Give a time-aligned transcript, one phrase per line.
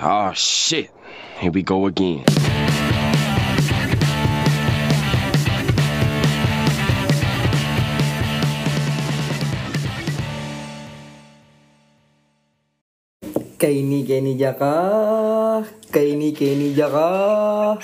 [0.00, 0.88] Oh shit.
[1.36, 2.24] Here we go again.
[13.60, 14.74] Kaini Kaini Jaka
[15.92, 17.78] Kaini Kaini Jaka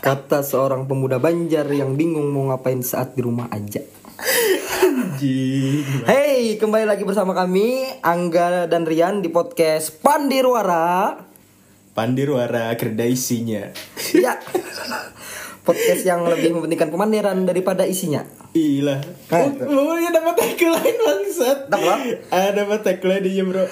[0.00, 3.84] Kata seorang pemuda Banjar yang bingung mau ngapain saat di rumah aja
[5.24, 11.16] Hey, kembali lagi bersama kami Angga dan Rian di podcast Pandirwara
[11.96, 13.72] Pandirwara kerda isinya.
[14.12, 14.36] Ya
[15.64, 18.20] Podcast yang lebih mementingkan pemandiran daripada isinya
[18.52, 19.00] Ilah.
[19.32, 19.48] Hah?
[19.64, 21.72] Oh, ya dapat tagline bangsat.
[21.72, 22.28] Dapat?
[22.28, 23.64] Ah, dapat tagline dia, Bro.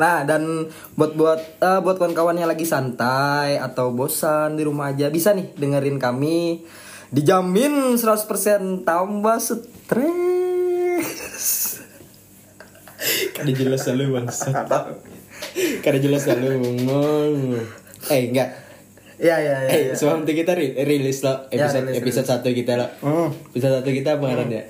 [0.00, 5.12] Nah dan buat buat eh, buat kawan-kawan yang lagi santai atau bosan di rumah aja
[5.12, 6.64] bisa nih dengerin kami
[7.12, 10.45] dijamin 100% tambah stres.
[13.32, 14.52] Kada jelas selalu bangsat.
[15.84, 17.60] Kada jelas selalu ngomong.
[18.08, 18.50] Eh, enggak.
[19.16, 19.68] Ya ya ya.
[19.68, 19.94] Eh, ya.
[19.96, 22.86] sebelum itu kita ri- rilis lo Ya, episode rilis, episode satu kita lo.
[23.00, 23.28] Hmm.
[23.50, 24.62] Episode satu kita apa ngarannya?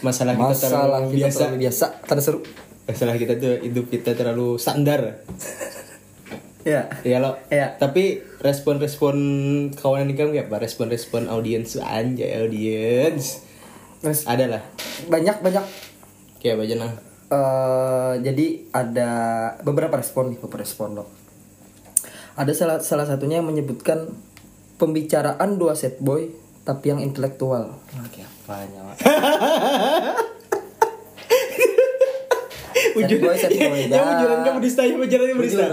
[0.00, 1.38] Masalah kita Masalah terlalu kita biasa.
[1.38, 2.38] terlalu biasa, tanda seru.
[2.84, 5.22] Masalah kita tuh hidup kita terlalu standar.
[6.64, 6.88] Ya.
[7.00, 7.36] Iya lo.
[7.48, 7.76] Iya.
[7.76, 9.16] Tapi respon-respon
[9.72, 10.58] kawanan ini kan kayak apa?
[10.58, 13.44] Respon-respon audiens anjay audiens.
[14.00, 14.62] Terus Ada lah.
[15.06, 15.64] banyak banyak.
[16.40, 16.76] Kayak apa aja
[17.34, 18.14] nah.
[18.14, 19.10] eh jadi ada
[19.66, 21.08] beberapa respon nih, beberapa respon loh.
[22.34, 24.10] Ada salah salah satunya yang menyebutkan
[24.78, 26.30] pembicaraan dua set boy
[26.64, 27.76] tapi yang intelektual.
[27.76, 28.80] Nah, kayak apanya,
[32.94, 34.04] boy, set boy, Ya dah.
[34.16, 35.66] bujuran kamu dista, ya bujuran kamu dista.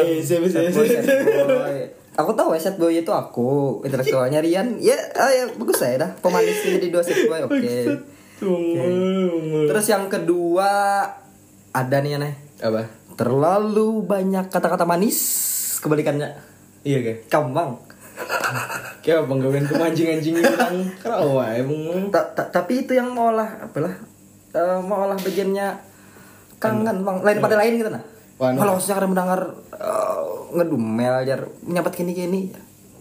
[0.00, 1.44] Eh, siapa siapa boy, set siapa.
[1.44, 1.78] boy.
[2.18, 6.10] Aku tahu ya set boy itu aku Intelektualnya Rian Ya, ah, ya bagus saya dah
[6.18, 7.86] Pemanisnya jadi dua set boy Oke
[8.40, 9.68] Tunggu.
[9.68, 10.70] Terus yang kedua
[11.70, 12.88] Ada nih aneh Apa?
[13.14, 15.18] Terlalu banyak kata-kata manis
[15.78, 16.32] Kebalikannya
[16.80, 17.16] Iya kan?
[17.28, 17.70] Kambang
[19.00, 22.08] Kayak apa penggawin tuh anjing-anjing bilang kerawa emang.
[22.08, 23.92] Ta- ta- Tapi itu yang mau olah Apalah
[24.50, 25.68] eh, Mau olah bagiannya
[26.56, 28.04] Kangen bang Lain pada lain gitu nah.
[28.36, 29.40] Kalau secara mendengar
[29.70, 32.52] eh, Ngedumel jar Nyapat kini-kini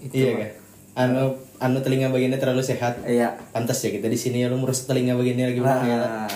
[0.02, 0.40] Itu, Iya Bang.
[0.40, 0.52] kan?
[1.00, 1.26] Anu
[1.60, 3.04] anu telinga bagiannya terlalu sehat.
[3.04, 6.00] Iya Pantas ya kita di sini ya lu ngurus telinga bagiannya lagi gimana ya.
[6.00, 6.28] Nah,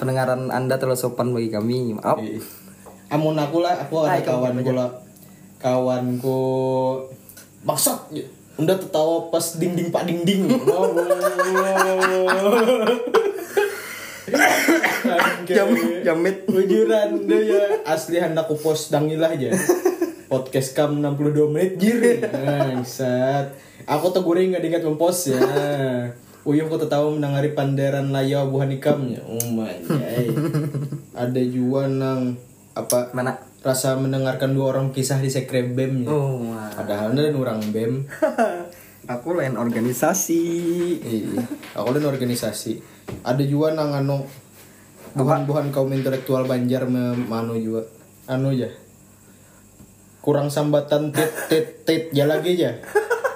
[0.00, 2.40] pendengaran anda terlalu sopan bagi kami maaf Iya.
[3.10, 4.90] Amun aku lah, aku ada kamu kawanku lah.
[5.60, 6.40] Kawanku
[7.66, 7.98] maksud
[8.60, 10.44] Unda tertawa pas ding ding pak ding ding.
[15.48, 16.44] Jam- jamit.
[16.44, 19.50] Bujuran deh ya asli hendak aku post dangilah aja.
[20.30, 22.20] Podcast kam 62 menit jir.
[22.20, 23.69] Bangsat.
[23.90, 25.42] Aku tuh gue nggak diingat mempost ya.
[26.48, 29.20] Uyuh aku tahu menangari panderan layo buhan ikamnya.
[29.26, 30.26] Oh my god.
[31.26, 32.38] Ada juga nang
[32.72, 36.72] apa mana rasa mendengarkan dua orang kisah di sekre bem oh wah.
[36.72, 38.08] Padahal ada orang bem.
[39.12, 40.42] aku lain organisasi
[41.02, 41.44] Iya,
[41.76, 42.80] aku lain organisasi.
[43.20, 44.24] Ada juga nang anu
[45.12, 47.84] buhan-buhan kaum intelektual Banjar me- manu juga.
[48.30, 48.70] Anu ya.
[50.24, 52.80] Kurang sambatan tit tit tit ya lagi ya.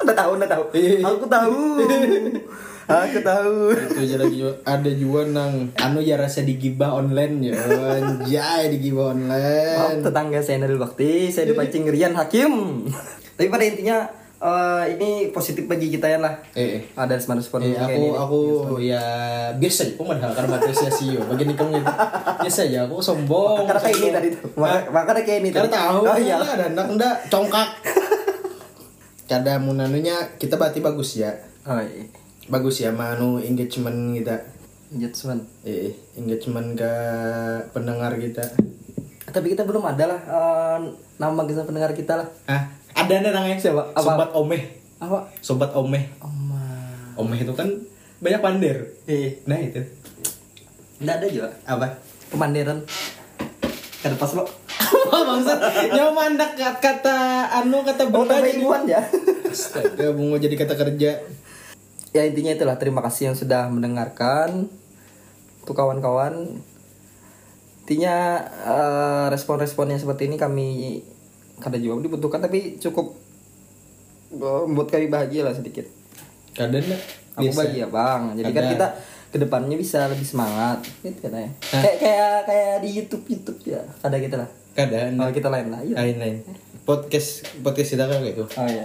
[0.05, 0.65] Udah tahu udah tahu.
[0.73, 0.97] Iya.
[1.03, 1.59] aku tahu.
[2.85, 3.73] Aku tahu.
[3.73, 4.53] Itu aja lagi juga.
[4.63, 7.57] Ada juga nang anu ya rasa digibah online ya.
[7.57, 10.05] Anjay digibah Maaf online.
[10.05, 12.85] tetangga saya Naril Bakti saya dipancing Rian Hakim.
[13.35, 14.05] Tapi pada intinya
[14.37, 16.37] eh, ini positif bagi kita ya lah.
[16.53, 16.81] Eh, eh.
[16.93, 18.09] ada respon respon Eh, aku ini.
[18.13, 18.41] aku
[18.79, 19.01] ya
[19.57, 21.93] biasa aja padahal karena apresiasi yo bagian kamu itu
[22.39, 23.65] biasa aja aku sombong.
[23.65, 24.29] Karena kayak ini tadi.
[24.29, 24.53] Tuh
[24.93, 26.37] makanya kayak ini karena tahu oh iya.
[26.37, 27.17] ada anak ndak?
[27.33, 27.69] Congkak
[29.25, 31.33] kada munanunya kita berarti bagus ya?
[31.65, 32.05] Oh iya.
[32.49, 34.37] Bagus ya manu engagement kita.
[34.95, 35.43] Judgment.
[35.65, 36.93] eh engagement ke
[37.73, 38.45] pendengar kita.
[39.25, 40.79] Tapi kita belum ada lah eh,
[41.19, 42.29] nama kita pendengar kita lah.
[42.47, 43.57] Ah ada nih namanya.
[43.57, 43.97] Siapa?
[43.97, 44.05] Apa?
[44.05, 44.63] sobat omeh.
[45.01, 45.19] Apa?
[45.41, 46.05] Sobat omeh.
[46.21, 46.65] Oma.
[47.17, 47.69] Omeh itu kan
[48.21, 48.77] banyak pandir
[49.09, 49.81] eh nah itu.
[51.01, 51.49] Nggak ada juga.
[51.65, 51.87] Apa?
[52.29, 52.79] Pemandiran
[54.05, 54.45] kada pas lo.
[55.25, 55.59] Bangsat,
[55.97, 58.61] nyawa mandak kata, anu kata oh jadi.
[58.61, 59.01] ibuan ya?
[59.49, 61.25] Astaga, bunga jadi kata kerja.
[62.13, 62.77] ya intinya itulah.
[62.77, 64.69] Terima kasih yang sudah mendengarkan.
[65.65, 66.61] Untuk kawan-kawan.
[67.85, 71.01] Intinya eh, respon-responnya seperti ini kami
[71.65, 73.17] kada juga dibutuhkan tapi cukup
[74.37, 75.89] eh, membuat kami bahagia lah sedikit.
[76.53, 76.85] Kadang
[77.41, 78.37] aku bahagia bang.
[78.37, 78.87] Jadi kan kita
[79.35, 81.83] ke depannya bisa lebih semangat gitu kan ya Hah?
[81.83, 85.81] kayak kayak kayak di YouTube YouTube ya ada gitu lah Kadang kalau kita lain lah
[85.81, 86.37] iya lain lain.
[86.83, 88.43] Podcast podcast kita kan kayak itu.
[88.45, 88.85] Oh iya.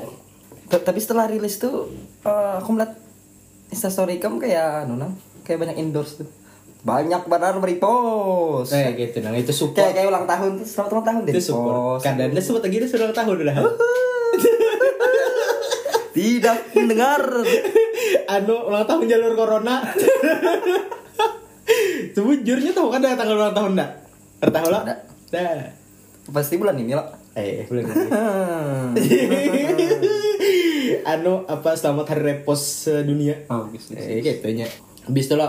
[0.65, 1.89] T- Tapi setelah rilis tuh
[2.21, 2.93] eh, aku melihat
[3.67, 6.29] Instastory kamu kayak anu nang kayak banyak endorse tuh.
[6.79, 9.91] banyak benar repost Eh gitu nah itu kayak support.
[9.91, 11.99] kayak ulang tahun tuh selamat ulang tahun deh Itu support.
[11.99, 13.55] Kadang dia sebut lagi dia sudah ulang tahun udah.
[16.19, 17.21] Tidak mendengar
[18.35, 19.79] anu ulang tahun jalur corona.
[22.09, 23.91] Sejujurnya tahu kan ada tanggal ulang tahun enggak?
[24.41, 24.81] Ada tahu lah?
[25.29, 25.61] Dah.
[26.29, 27.85] pasti bulan ini loh Eh, belum.
[31.07, 33.47] anu apa selamat hari repos sedunia.
[33.47, 34.67] oh gitu Eh gitu nya.
[35.07, 35.47] Habis itu lo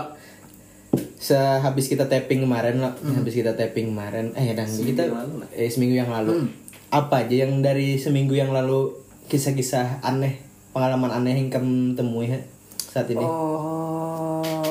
[1.21, 5.49] sehabis kita tapping kemarin lo, habis kita tapping kemarin eh dan kita yang lalu, lah.
[5.53, 6.49] eh seminggu yang lalu.
[6.89, 8.95] Apa aja yang dari seminggu yang lalu
[9.27, 10.41] kisah-kisah aneh,
[10.71, 12.31] pengalaman aneh yang kamu temui
[12.79, 13.23] saat ini?
[13.23, 14.63] Oh,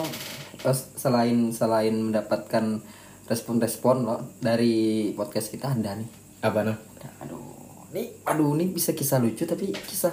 [0.61, 2.81] terus selain selain mendapatkan
[3.29, 6.09] respon-respon loh dari podcast kita ada nih.
[6.45, 6.65] Apa?
[6.65, 6.75] Ada,
[7.25, 10.13] aduh, nih, aduh, nih bisa kisah lucu tapi kisah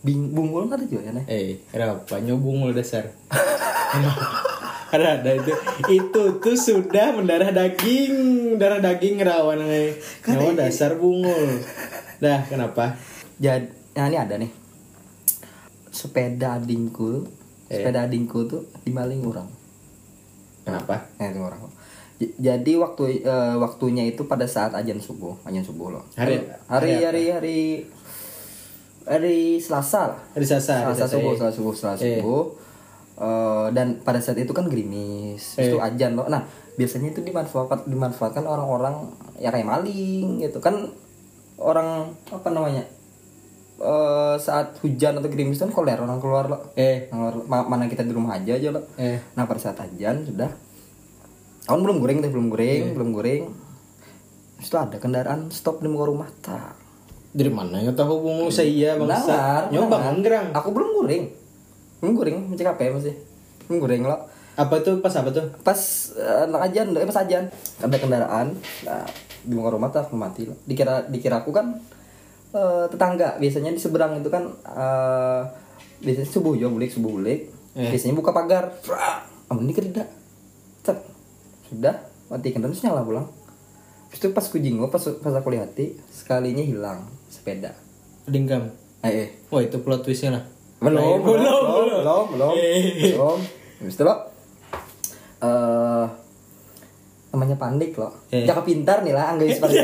[0.00, 1.24] bing bungul nggak ada juga ya nih.
[1.28, 3.04] Eh, kenapa nyobung lo dasar?
[4.90, 5.52] ada ada itu
[5.86, 9.94] itu tuh sudah mendarah daging darah daging rawan eh
[10.26, 11.62] nyawa dasar bungul
[12.18, 12.98] dah kenapa
[13.38, 14.59] Jadi, nah ini ada nih.
[16.00, 17.28] Sepeda adingku,
[17.68, 19.44] sepeda adingku tuh dimaling orang.
[20.60, 21.60] kenapa Nah, itu orang.
[22.20, 26.04] Jadi waktu eh, waktunya itu pada saat ajan subuh, ajan subuh loh.
[26.16, 27.58] Hari- hari hari hari hari
[29.02, 30.20] hari Selasa lah.
[30.32, 31.36] hari Selasa hari Selasa Selasa, subuh, eh.
[31.36, 32.08] Selasa subuh, Selasa Eh.
[32.20, 32.44] subuh.
[33.20, 35.68] Eh, dan pada saat itu kan gerimis, Eh.
[35.68, 36.28] itu ajan loh.
[36.28, 36.44] Nah,
[36.76, 40.76] biasanya itu dimanfaatkan dimanfaatkan orang-orang ya kayak maling gitu kan
[41.56, 42.84] orang apa namanya?
[43.80, 46.60] Eh saat hujan atau gerimis kan koler orang keluar loh.
[46.74, 47.08] eh.
[47.08, 48.84] Keluar, ma- mana kita di rumah aja aja loh.
[48.94, 49.16] eh.
[49.32, 50.52] Nah pada saat ajan sudah.
[51.64, 53.42] Kawan belum goreng tuh belum goreng belum goreng
[54.56, 56.76] Terus itu ada kendaraan stop di muka rumah tak.
[57.30, 60.12] Dari mana nggak tahu bungul saya bangsa nyoba benar.
[60.18, 61.24] nggerang Aku belum goreng
[62.00, 63.14] Belum goreng mencek apa ya masih.
[63.64, 64.20] Belum goreng loh
[64.58, 65.00] apa tuh?
[65.00, 65.46] Pas apa tuh?
[65.62, 65.78] Pas
[66.12, 67.44] eh, anak ajan eh, pas ajan
[67.78, 68.46] Ada kendaraan
[68.82, 69.06] nah,
[69.40, 71.80] di muka rumah tak mati loh Dikira dikira aku kan
[72.50, 73.38] eh, tetangga.
[73.38, 75.42] Biasanya di seberang itu kan eh,
[76.00, 77.86] biasanya subuh ya bulik subuh bulik Eh.
[77.86, 78.74] biasanya buka pagar.
[79.46, 80.02] Amun ini kerida
[80.82, 80.98] Cek.
[81.70, 81.94] sudah
[82.26, 83.30] matikan terus nyala pulang?
[84.10, 87.70] Terus itu pas ku jinggo pas pas aku lihati sekalinya hilang sepeda.
[88.26, 89.28] Dingkam eh, eh.
[89.48, 90.42] wah itu plot twistnya lah.
[90.82, 92.52] Belum Eh, belum belum belum belum.
[92.58, 93.14] Eh.
[93.14, 93.38] belum
[93.80, 94.14] Habis itu lo
[95.40, 96.06] eh
[97.30, 99.78] namanya panik loh jangan pintar nih lah angga seperti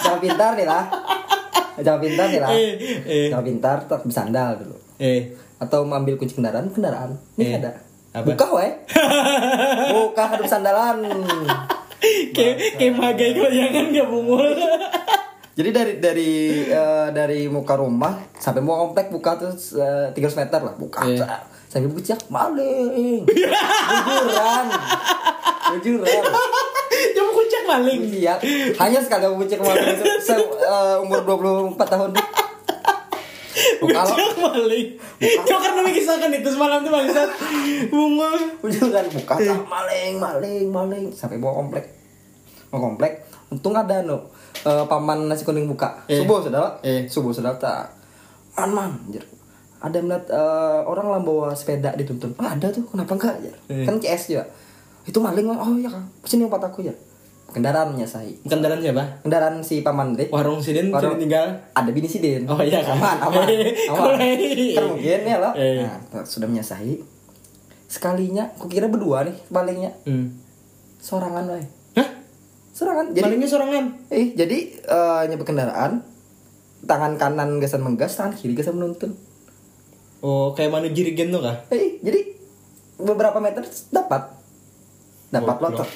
[0.00, 0.88] jangan pintar nih lah
[1.78, 2.70] jangan pintar nih lah Eh,
[3.04, 3.28] eh.
[3.28, 4.76] jangan pintar tak bersandal dulu.
[4.96, 5.32] Eh.
[5.56, 7.18] Atau mengambil kunci kendaraan kendaraan.
[7.34, 7.58] Ini Eh.
[7.58, 7.70] ada.
[8.08, 8.24] Apa?
[8.26, 8.70] buka wae
[9.94, 11.04] buka hadap sandalan.
[12.32, 14.48] Kayak kayak magai jangan nggak bungul.
[15.58, 16.30] Jadi dari dari
[16.64, 21.18] eh, dari muka rumah sampai mau komplek buka terus eh, 300 meter lah buka Eh.
[21.68, 24.64] Sambil bucak maling bujuran
[25.68, 26.22] bujuran
[27.12, 28.34] coba kucak maling Iya,
[28.80, 29.84] hanya sekali aku bucak maling
[30.26, 32.10] se eh, umur 24 tahun.
[33.78, 34.06] Kucak
[34.40, 34.88] maling
[35.20, 37.28] Cok karena mengisahkan itu semalam tuh bangsat
[37.92, 39.34] bungul bujuran buka
[39.68, 41.84] maling, maling, maling sampai bawa komplek.
[42.68, 44.28] Mau komplek, untung ada no
[44.64, 46.04] eh, paman nasi kuning buka.
[46.08, 46.20] Eh.
[46.20, 47.04] Subuh saudara, Eh.
[47.08, 47.84] subuh saudara tak.
[48.56, 49.24] Man man, anjir.
[49.78, 52.34] Ada melihat eh, orang lah bawa sepeda dituntun.
[52.36, 53.34] Ah, ada tuh, kenapa enggak?
[53.36, 53.54] anjir?
[53.68, 53.84] Eh.
[53.84, 54.44] Kan CS juga.
[55.04, 56.06] Itu maling, oh iya kang.
[56.22, 56.94] Sini obat aku ya.
[57.48, 58.44] Kendaraan menyasai.
[58.44, 60.28] kendaraan siapa Kendaraan si paman deh.
[60.28, 62.44] warung sidin Warung- sidin tinggal ada bini si Din.
[62.44, 62.92] Oh, iya kan?
[62.92, 63.46] Aman, aman.
[63.88, 64.20] Aman.
[64.76, 65.52] Kan mungkin ya loh.
[65.56, 65.80] Eh.
[66.12, 67.00] Nah, sudah menyasahi.
[67.88, 69.96] Sekalinya, kukira berdua nih palingnya.
[70.04, 70.26] hmm.
[70.98, 71.64] Sorangan wae.
[71.94, 72.08] hah
[72.68, 73.16] Sorangan.
[73.16, 76.04] Jadi malingnya sorangan eh jadi eh nyebut kendaraan
[76.84, 79.16] tangan kanan gasan menggas, tangan kiri gasan menuntun.
[80.20, 82.20] Oh kayak mana jirigen tuh kah Eh, jadi
[82.98, 84.22] beberapa meter dapat.
[85.28, 85.86] Dapat loh.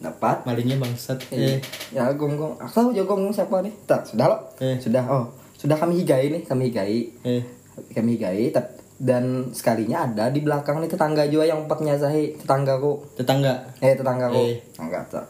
[0.00, 0.36] Dapat.
[0.44, 1.58] malingnya bangsat Eh, eh
[1.90, 2.58] ya gonggong.
[2.58, 3.72] Aku tahu ya gonggong siapa nih.
[3.86, 4.40] Tak, sudah loh.
[4.58, 4.76] Eh.
[4.76, 5.04] Sudah.
[5.06, 6.98] Oh, sudah kami higai nih, kami higai.
[7.24, 7.42] eh
[7.90, 8.54] kami higai
[8.94, 14.38] dan sekalinya ada di belakang nih tetangga juga yang empatnya saya tetanggaku tetangga eh tetanggaku
[14.38, 14.62] Eh.
[14.78, 15.26] enggak tak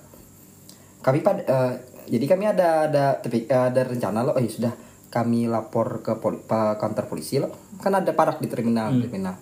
[1.01, 1.73] kami pada eh,
[2.05, 4.73] jadi kami ada ada tapi ada rencana loh oh ya sudah
[5.15, 9.39] kami lapor ke poli, pa- kantor polisi loh kan ada parak di terminal terminal.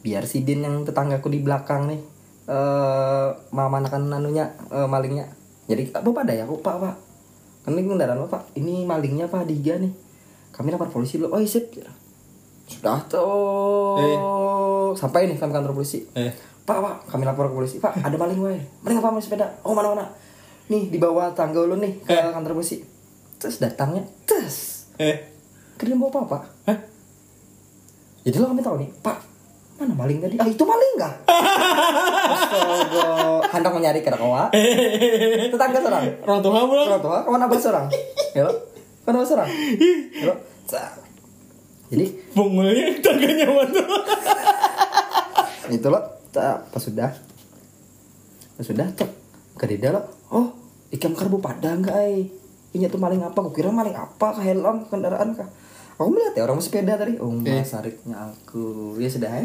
[0.00, 2.00] Biar si Din yang tetanggaku di belakang nih
[2.42, 5.28] eh mamanakan nanunya eh, malingnya.
[5.68, 6.42] Jadi apa ada ya?
[6.42, 6.94] Aku pak pak.
[7.62, 9.92] Kan ini kendaraan pak ini malingnya pak diga nih.
[10.50, 11.68] Kami lapor polisi dulu oh sip.
[12.64, 14.00] Sudah tuh.
[14.94, 16.02] Sampai nih kami kantor polisi.
[16.14, 16.32] Eh.
[16.62, 17.76] Pak, pak, kami lapor ke polisi.
[17.76, 18.54] Pak, ada maling wae.
[18.80, 19.50] Maling apa maling sepeda?
[19.66, 20.06] Oh, mana mana?
[20.70, 22.30] Nih di bawah tangga lu nih ke Eh.
[22.30, 22.78] kantor polisi.
[23.42, 24.86] Terus datangnya, terus.
[25.02, 25.18] eh.
[25.74, 26.42] Kalian bawa apa, Pak?
[26.70, 26.78] hah?
[28.22, 29.18] Jadi lo kami tahu nih, Pak.
[29.82, 30.38] mana maling tadi?
[30.38, 33.02] Ah itu maling gak astaga.
[33.50, 34.46] Hendak mencari kera kawa
[35.52, 36.04] tetangga seorang.
[36.22, 36.86] Orang tua pulang.
[36.86, 37.86] orang tua kawan abah seorang?
[38.30, 38.52] Ya lo
[39.02, 39.48] kawan abah seorang?
[40.14, 40.34] Ya lo
[41.92, 43.82] jadi Bungulnya tangganya mana?
[45.74, 47.10] itu lo tak pas sudah.
[48.54, 49.10] Pas sudah cek
[49.58, 50.00] ke lo.
[50.30, 50.46] Oh
[50.92, 52.30] ikan karbu padang enggak
[52.72, 53.36] ini tuh maling apa?
[53.36, 54.32] Aku kira maling apa?
[54.32, 55.48] Kah helm kendaraan kah?
[55.94, 57.16] Aku melihat ya orang sepeda tadi.
[57.16, 58.96] Oh mas sariknya aku.
[58.96, 59.44] Ya sudah ya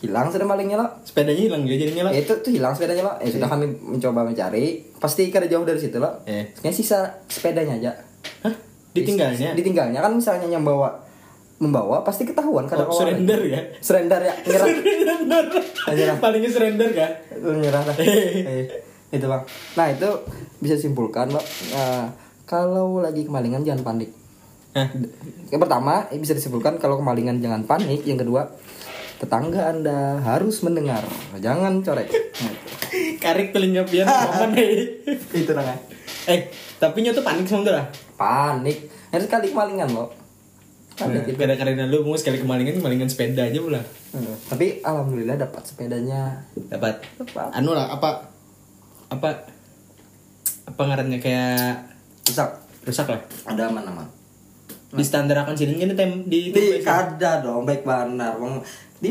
[0.00, 2.12] hilang sudah malingnya lo Sepedanya hilang dia jadinya lah.
[2.12, 4.80] Ya, itu tuh hilang sepedanya lo ya sudah kami mencoba mencari.
[4.96, 6.52] Pasti kada jauh dari situ lo Eh.
[6.60, 7.92] yang sisa sepedanya aja.
[8.40, 8.54] Hah?
[8.90, 9.52] Ditinggalnya?
[9.52, 9.98] ditinggalnya.
[9.98, 10.92] Kan misalnya yang bawa
[11.56, 13.60] membawa pasti ketahuan kada Oh, surrender ya?
[13.80, 14.32] surrender ya.
[14.46, 15.44] Nyerah Surrender.
[15.86, 16.16] Nyerah.
[16.16, 17.10] Palingnya surrender kan?
[17.36, 17.96] Nyerah lah.
[18.00, 18.64] Eh,
[19.10, 19.42] itu bang.
[19.74, 20.08] Nah itu
[20.56, 22.08] bisa simpulkan bang Nah,
[22.50, 24.10] kalau lagi kemalingan jangan panik
[24.70, 24.90] Hah?
[25.48, 28.50] yang pertama eh, bisa disimpulkan kalau kemalingan jangan panik yang kedua
[29.16, 31.06] tetangga anda harus mendengar
[31.38, 32.54] jangan corek Nah,
[33.22, 35.06] Karik telinga pian momen eh.
[35.30, 35.62] itu dong
[36.26, 37.86] Eh, tapi nya tuh panik lah.
[38.14, 38.78] panik
[39.08, 40.10] harus kali kemalingan lo
[40.92, 43.80] panik itu Kadang-kadang lu mau sekali kemalingan kemalingan sepeda aja pula.
[44.10, 47.00] Hmm, tapi alhamdulillah dapat sepedanya Dapat.
[47.16, 48.26] dapat Anu lah apa
[49.08, 49.28] apa
[50.66, 51.88] apa ngarannya kayak
[52.24, 52.50] rusak
[52.82, 53.20] rusak lah.
[53.46, 54.06] ada aman aman
[54.90, 58.54] Di standar akan sini kan tem di di kada dong baik benar bang
[58.98, 59.10] di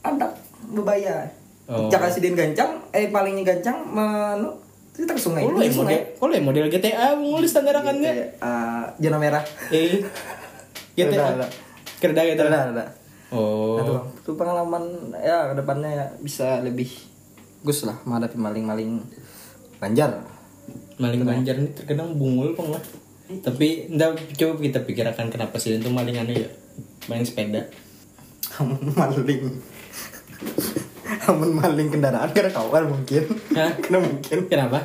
[0.00, 0.26] ada
[0.66, 1.24] bebaya
[1.64, 1.88] Oh.
[1.88, 4.52] jangan sidin gancang eh palingnya gancang menu
[4.92, 8.12] kita ke sungai Kalau yang model, kalau yang model GTA mau di standar akannya.
[8.12, 9.40] Kayak, eh, zona merah
[9.72, 10.04] Eh.
[10.92, 11.24] Ada, GTA.
[11.34, 11.46] ada.
[11.96, 12.42] Kerja gitu.
[12.44, 12.84] ada ada
[13.32, 13.80] Oh.
[13.80, 14.84] Nah, itu pengalaman
[15.16, 16.86] ya ke depannya ya bisa lebih
[17.64, 19.00] gus lah menghadapi maling-maling
[19.80, 20.20] banjar
[20.94, 22.82] Maling banjar ini terkadang bungul peng lah.
[23.42, 26.50] Tapi ndak coba kita pikirkan kenapa sih itu malingannya ya
[27.08, 27.64] maling sepeda.
[28.54, 29.50] amun maling
[31.26, 33.74] amun maling kendaraan karena kawan mungkin Hah?
[33.82, 34.78] karena mungkin Kenapa?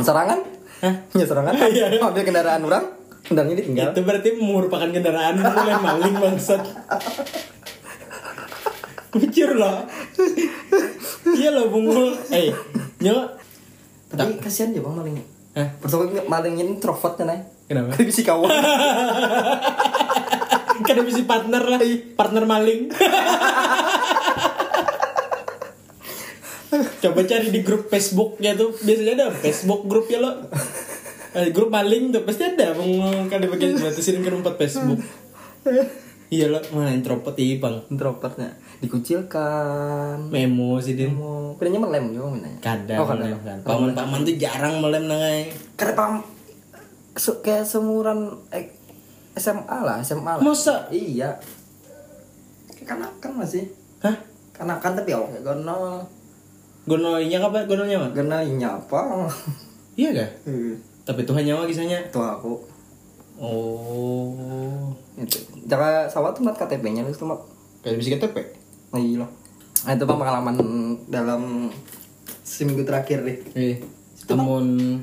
[0.00, 0.40] serangan
[0.80, 0.94] Hah?
[1.12, 1.52] ya serangan
[2.08, 2.84] ambil kendaraan orang
[3.28, 6.62] kendaraannya ditinggal Itu berarti merupakan kendaraan mulai maling bangsat.
[9.10, 9.84] Mikir lah.
[11.34, 12.14] iya loh bungul.
[12.30, 12.54] Eh,
[13.02, 13.26] nyo.
[14.10, 15.24] tapi kasihan ya bang malingnya
[15.60, 15.68] Hah?
[15.76, 17.94] Pertama malingnya ini introvert kan ay Kenapa?
[17.94, 18.50] Kan bisa kawan
[20.80, 21.78] Karena bisa partner lah,
[22.16, 22.88] partner maling.
[27.04, 30.48] Coba cari di grup Facebooknya tuh biasanya ada Facebook grup ya lo.
[31.36, 32.74] Eh, grup maling tuh pasti ada
[33.28, 34.98] kan dipakai batasin ke empat Facebook.
[36.30, 37.82] Iya lo, mana introvert iya bang.
[37.90, 41.12] Introvertnya dikucilkan Memo sih din.
[41.12, 43.58] mau pinanya melem juga minanya Kadang oh, kadang melem kan.
[43.60, 45.52] Paman paman tuh jarang melem nangai.
[45.74, 46.12] karena pam
[47.12, 48.72] se- kayak seumuran eh,
[49.34, 50.88] SMA lah SMA lah Masa?
[50.88, 51.36] iya
[52.80, 53.68] kanakan masih
[54.00, 54.16] Hah?
[54.50, 56.00] kanakan tapi awalnya gono
[56.80, 57.68] Gonoinya apa?
[57.68, 58.10] Gononya mah?
[58.10, 59.00] gono apa
[59.94, 60.30] Iya gak?
[60.44, 60.72] Eh,
[61.02, 62.00] Tapi Tuhan nyawa kisahnya.
[62.02, 62.56] itu aku
[63.36, 64.92] Oh.
[65.14, 67.36] itu jaga sawah tuh mat KTP-nya itu mat
[67.80, 68.36] Kayak bisa KTP.
[68.94, 69.26] Oh, iya
[69.86, 70.56] nah, itu pengalaman
[71.08, 71.72] dalam
[72.44, 73.76] seminggu terakhir deh Eh,
[74.28, 75.00] amun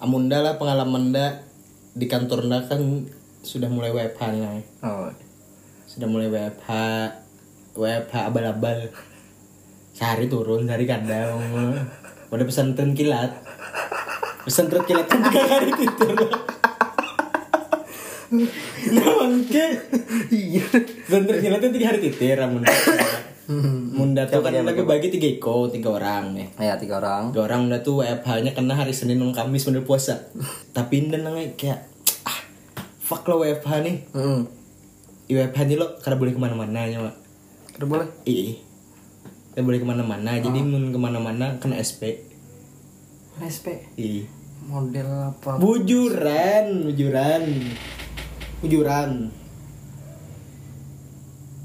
[0.00, 1.44] amun dah lah pengalaman dah
[1.92, 3.04] di kantor dah kan
[3.40, 4.64] sudah mulai WFH nih.
[4.84, 5.08] Oh
[5.88, 6.70] Sudah mulai WFH
[7.74, 8.92] WFH abal-abal.
[9.96, 11.36] Sehari turun, sehari kandang.
[12.30, 13.42] Udah pesantren kilat.
[14.46, 16.16] Pesantren kilat kan tiga kali tidur.
[18.30, 19.66] Nah, mangke.
[20.30, 20.62] iya
[21.10, 22.62] kilat kan tiga hari titir amun.
[23.90, 26.46] Munda tuh kan lagi bagi tiga iko, tiga orang nih.
[26.54, 30.30] ya tiga orang Tiga orang udah tuh WFH-nya kena hari Senin dan Kamis bener puasa.
[30.70, 31.82] Tapi dan nangai kayak
[32.22, 32.38] ah
[33.00, 33.96] fuck lo WFH nih.
[35.26, 37.14] Di WFH nih lo karena boleh ke mana-mana nya mak.
[37.76, 38.54] Udah boleh Iya.
[39.50, 40.38] Kita boleh ke mana-mana.
[40.38, 42.22] Jadi mun ke mana-mana kena SP.
[43.40, 44.30] SP Iya.
[44.62, 47.42] model apa Bujuran, bujuran,
[48.60, 49.32] bujuran,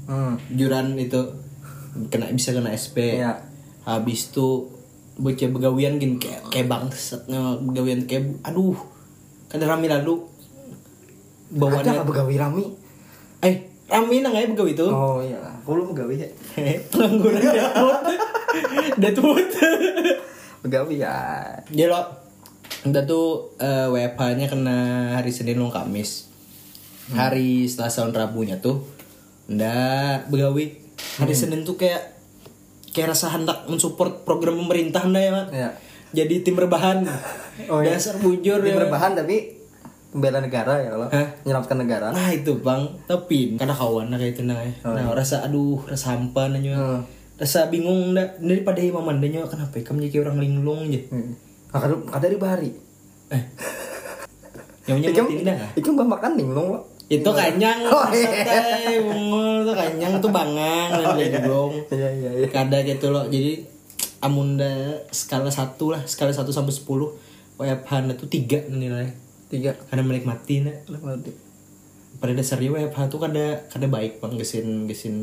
[0.08, 0.32] hmm.
[0.52, 1.20] bujuran itu
[2.08, 3.20] kena bisa kena SP.
[3.20, 3.40] Iya.
[3.86, 4.72] Habis tuh
[5.16, 8.76] bocah begawian gini kayak kayak bangsatnya begawian kayak aduh
[9.48, 10.24] kan rame lalu.
[11.46, 12.64] Ada bawaannya nggak begawi rami
[13.38, 15.38] eh rame nang aja begawi tuh oh iya.
[15.62, 16.28] Aku belum begawi ya.
[16.90, 17.96] Pengangguran Deadwood
[18.98, 19.48] Deadwood
[20.66, 21.14] begawi ya.
[21.70, 22.02] Dia lo
[22.86, 24.78] udah tuh eh, WFH-nya kena
[25.18, 26.26] hari Senin lo Kamis
[27.08, 28.82] hari Selasa dan Rabunya tuh
[29.46, 30.74] ndak begawi
[31.16, 32.18] hari Senin tuh kayak
[32.90, 35.46] kayak rasa hendak mensupport program pemerintah ndak ya Mak?
[35.50, 35.68] Iya.
[36.12, 37.06] jadi tim rebahan
[37.66, 37.94] Oh, iya.
[37.94, 39.56] dasar bujur Tim ya berbahan tapi
[40.10, 41.28] membela negara ya kalau Hah?
[41.40, 45.80] menyelamatkan negara Nah itu bang, tapi karena kawan kayak itu nah, Oh, nah rasa aduh,
[45.82, 47.00] rasa hampa nanya, Hmm.
[47.36, 49.84] rasa bingung dah daripada imam anda nyawa kenapa ya?
[49.84, 51.00] kamu jadi orang linglung aja.
[51.06, 51.32] hmm.
[51.68, 52.70] Nah, kada kada di bahari
[53.26, 53.42] Eh,
[54.86, 55.58] yang Ikan, nyebutin dah.
[55.74, 58.98] ikan makan linglung lo Itu kanyang, Oh, iya.
[59.62, 61.70] tuh kanyang tuh bangang dan linglung.
[61.94, 62.08] iya.
[62.10, 63.62] iya iya Kada gitu loh, jadi
[64.18, 67.14] amunda skala satu lah, skala 1 sampai 10
[67.62, 69.14] WFH tuh tiga nilai
[69.46, 69.78] tiga.
[69.86, 70.74] Karena menikmati nah
[72.16, 74.34] pada dasarnya WFH tuh kada kada baik bang.
[74.40, 75.14] Gesin gesin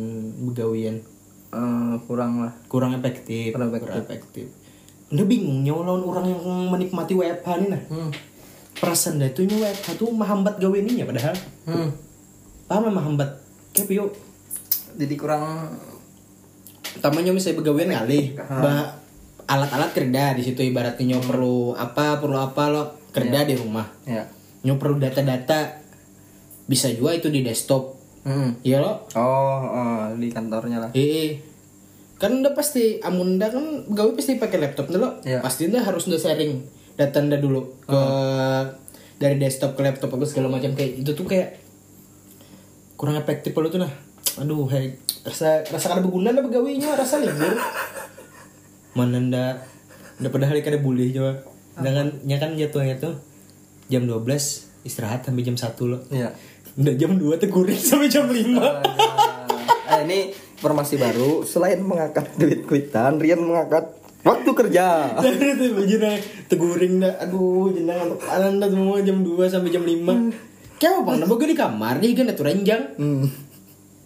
[0.46, 1.02] begawian.
[1.54, 2.54] Eh, kurang lah.
[2.66, 4.08] Kurang efektif Kurang kurang efektif.
[4.08, 4.46] efektif.
[5.14, 6.42] Udah bingung nyawa lawan orang yang
[6.74, 8.10] menikmati WFH nih nah hmm.
[8.78, 11.36] Perasaan dah tuh nyawa WFH tuh menghambat gawiannya padahal.
[11.70, 11.90] Hmm.
[12.66, 13.30] paham menghambat?
[13.76, 14.06] Kayak pio.
[14.94, 15.74] Jadi kurang
[16.94, 19.02] utamanya misalnya begawian kali bah
[19.50, 20.62] alat-alat kerja di situ.
[20.64, 23.86] Ibaratnya nyawa perlu apa perlu apa lo kerja di rumah.
[24.08, 24.26] Ya.
[24.64, 25.84] Nyawa perlu data-data.
[26.64, 28.00] Bisa juga itu di desktop.
[28.24, 28.56] Hmm.
[28.64, 29.04] iya lo?
[29.20, 30.90] Oh, oh di kantornya lah.
[30.96, 31.44] Iya.
[32.16, 35.20] Kan udah pasti Amunda kan gawe pasti pakai laptop dulu.
[35.28, 35.44] Iya.
[35.44, 38.02] Pasti udah harus udah sharing data anda dulu ke
[39.18, 41.58] dari desktop ke laptop apa segala macam kayak itu tuh kayak
[42.98, 43.94] kurang efektif lo tuh nah.
[44.34, 47.54] Aduh, hey, rasa rasa kada berguna lah begawinya rasa libur.
[48.98, 49.62] Mana nda
[50.18, 51.46] nda padahal kada boleh juga.
[51.78, 53.18] Dengan nya kan jatuhnya tuh
[53.90, 54.26] jam 12
[54.86, 56.02] istirahat sampai jam 1 lo.
[56.10, 56.34] iya
[56.74, 58.34] Udah jam 2 tuh guring sampai jam 5.
[58.34, 63.90] eh, ini informasi baru selain mengangkat duit kuitan Rian mengangkat
[64.24, 64.86] waktu kerja
[65.78, 66.12] bajina
[66.48, 67.14] teguring dah.
[67.22, 70.80] Aduh, jenang untuk dah semua jam 2 sampai jam 5.
[70.80, 71.12] Kayak apa?
[71.20, 72.84] Nambah gue di kamar nih kan atuh ranjang.
[72.98, 73.26] hmm.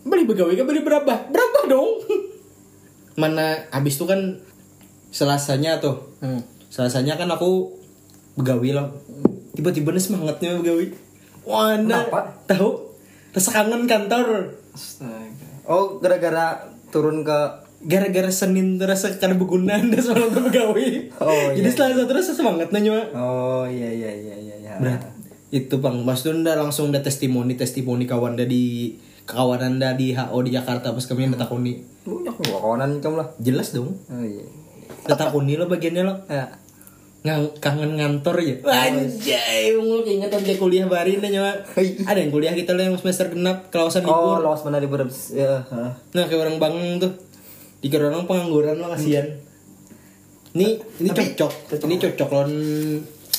[0.08, 1.14] Beli begawe kan beli berapa?
[1.30, 1.90] Berapa dong?
[3.22, 4.40] Mana habis tuh kan
[5.10, 6.14] selasanya tuh.
[6.22, 6.42] Hmm.
[6.70, 7.74] Selasanya kan aku
[8.36, 8.94] begawi loh.
[9.54, 10.94] Tiba-tiba nih semangatnya begawi.
[11.44, 12.44] Wah, Kenapa?
[12.46, 12.94] tahu?
[13.34, 14.54] Rasa kangen kantor.
[14.72, 15.50] Astaga.
[15.66, 16.62] oh gara-gara
[16.94, 17.40] turun ke
[17.80, 21.14] Gara-gara Senin terasa karena berguna anda semangat begawi.
[21.18, 21.70] Oh, Jadi iya.
[21.70, 23.02] setelah itu terus semangatnya nyawa.
[23.14, 25.02] oh iya iya iya iya iya Berat.
[25.48, 30.38] Itu bang, Mas Dunda langsung ada testimoni testimoni kawan dah di kawanan dah di HO
[30.42, 31.84] di Jakarta pas kami yang takuni.
[32.02, 33.92] banyak gua kawanan kamu lah Jelas dong.
[34.08, 34.44] oh iya
[35.06, 36.16] Takuni lo bagiannya lo.
[36.28, 36.48] ya
[37.18, 38.56] Ngang, kangen ngantor ya.
[38.64, 41.52] Anjay, ngul keingetan kayak kuliah barin dah nyawa.
[41.76, 42.00] Hei.
[42.00, 44.48] Ada yang kuliah kita lo yang semester genap kelawasan oh libur.
[44.48, 45.60] los mana libur ya.
[46.08, 47.12] Nah kayak orang bangun tuh.
[47.78, 49.28] Dikira orang pengangguran lo kasihan.
[50.52, 51.52] Ini ini Tapi- cocok.
[51.70, 51.86] cocok.
[51.86, 52.54] Ini cocok lawan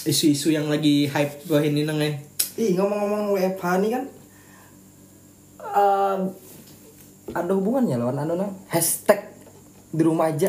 [0.01, 2.23] isu-isu yang lagi hype wah ini nang eh.
[2.55, 4.05] ih ngomong-ngomong WFH nih kan
[5.61, 6.19] eh,
[7.29, 9.21] ada hubungannya lawan anu nang hashtag
[9.89, 10.49] di rumah aja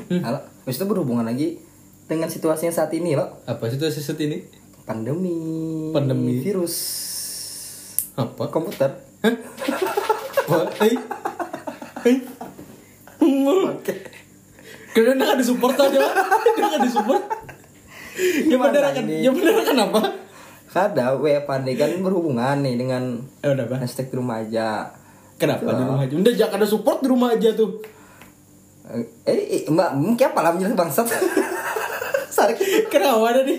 [0.00, 0.24] Hmm.
[0.24, 1.60] Habis itu berhubungan lagi
[2.08, 4.42] dengan situasi yang saat ini loh Apa situasi saat ini?
[4.82, 5.36] pandemi
[5.92, 6.40] Pandemi.
[6.40, 6.74] virus
[8.16, 8.48] Apa?
[8.48, 8.96] komputer
[10.48, 10.96] Wah, eh.
[12.02, 12.16] Eh.
[13.30, 13.60] Ngul.
[14.90, 15.98] Karena nak ada support aja.
[15.98, 17.22] Dia nggak ada support.
[18.20, 19.04] Ya bener kan?
[19.06, 20.00] Ya bener kan apa?
[20.70, 23.82] Kada WFH nih kan berhubungan nih dengan Eh udah apa?
[23.82, 24.86] hashtag di rumah aja
[25.40, 26.14] Kenapa di rumah aja?
[26.14, 27.80] Udah jangan ada support di rumah aja tuh.
[29.24, 31.08] Eh, eh, mbak, mungkin apa lah menjelas bangsat?
[32.36, 32.60] Sarik.
[32.92, 33.58] Kenapa ada nih?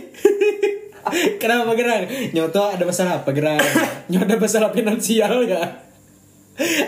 [1.42, 2.06] Kenapa gerang?
[2.38, 3.58] Nyoto ada masalah apa gerang?
[4.14, 5.91] Nyoto ada masalah finansial gak?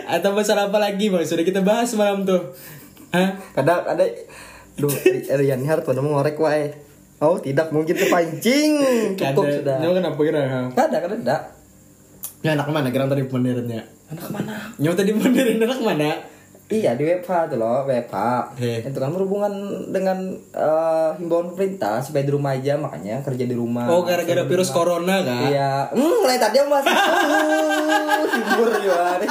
[0.10, 1.24] Atau masalah apa lagi bang?
[1.24, 2.54] Sudah kita bahas malam tuh.
[3.14, 3.38] Hah?
[3.56, 4.06] Kadang ada
[4.74, 4.90] Duh,
[5.38, 6.74] Rian Harto mau ngorek wae.
[7.22, 8.72] Oh, tidak mungkin terpancing.
[9.16, 9.78] Cukup Kada- sudah.
[9.80, 10.66] Nyoto kenapa gerang?
[10.76, 11.38] Kada, kada, kada.
[12.44, 13.86] Ya anak mana gerang tadi pemandirannya?
[14.12, 14.74] Anak mana?
[14.82, 16.10] Nyoto tadi pemandiran anak mana?
[16.74, 18.18] Iya di WFH tuh loh, WFH.
[18.58, 18.82] Heh.
[18.82, 19.54] Itu kan berhubungan
[19.88, 20.18] dengan
[20.50, 23.86] eh, himbauan pemerintah supaya di rumah aja, makanya kerja di rumah.
[23.88, 25.54] Oh gara-gara virus corona kan?
[25.54, 29.30] Iya, hmm, mulai tadi masih uh, simbur ya, nih.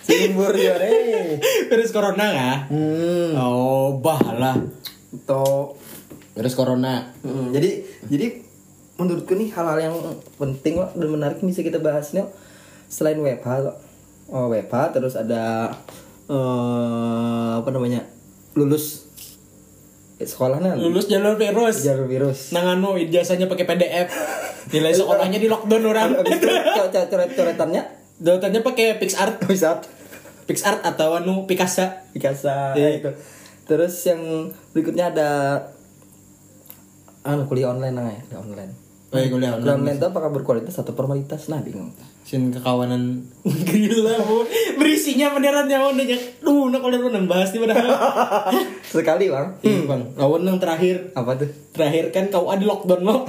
[0.00, 1.42] simbur ya, nih.
[1.66, 2.58] virus corona kan?
[2.70, 4.54] Hmm, Oh bahala.
[5.10, 5.46] itu.
[6.32, 7.10] Virus corona.
[7.22, 8.38] Hmm, jadi, jadi
[8.94, 9.96] menurutku nih hal-hal yang
[10.34, 12.22] penting loh dan menarik bisa kita bahas nih.
[12.86, 13.74] Selain WFH, loh.
[14.26, 15.74] oh WFH terus ada
[16.24, 16.34] eh
[17.54, 18.00] apa namanya
[18.54, 19.04] lulus
[20.16, 21.82] eh, sekolahnya Lulus jalur virus.
[21.82, 22.50] jalur virus.
[22.50, 24.08] Nangano ijazahnya pakai PDF.
[24.66, 26.10] Nilai sekolahnya di lockdown orang.
[26.18, 27.82] Habis itu co- coret-coretannya
[28.14, 29.82] Dotannya pakai PixArt, bisa
[30.44, 32.06] PixArt atau anu Picasa.
[32.14, 33.02] Picasa Iya.
[33.02, 33.10] itu.
[33.64, 34.22] Terus yang
[34.70, 35.28] berikutnya ada
[37.22, 38.72] anu kuliah online nah ya, kuliah online.
[39.10, 39.78] Oh, iya, kuliah Kuliah online.
[39.82, 41.48] online itu apakah berkualitas atau formalitas?
[41.48, 41.90] Nah, bingung.
[42.24, 43.20] Sin kekawanan
[43.68, 44.48] gila bu.
[44.74, 47.84] Berisinya beneran nyawa nanya duh nak kalau lu bahas nih padahal.
[48.96, 49.60] Sekali, Bang.
[49.60, 49.84] hmm.
[49.84, 50.02] bang.
[50.16, 51.12] Lawan yang terakhir.
[51.12, 51.50] Apa tuh?
[51.70, 53.16] terakhir kan kau ada lockdown lo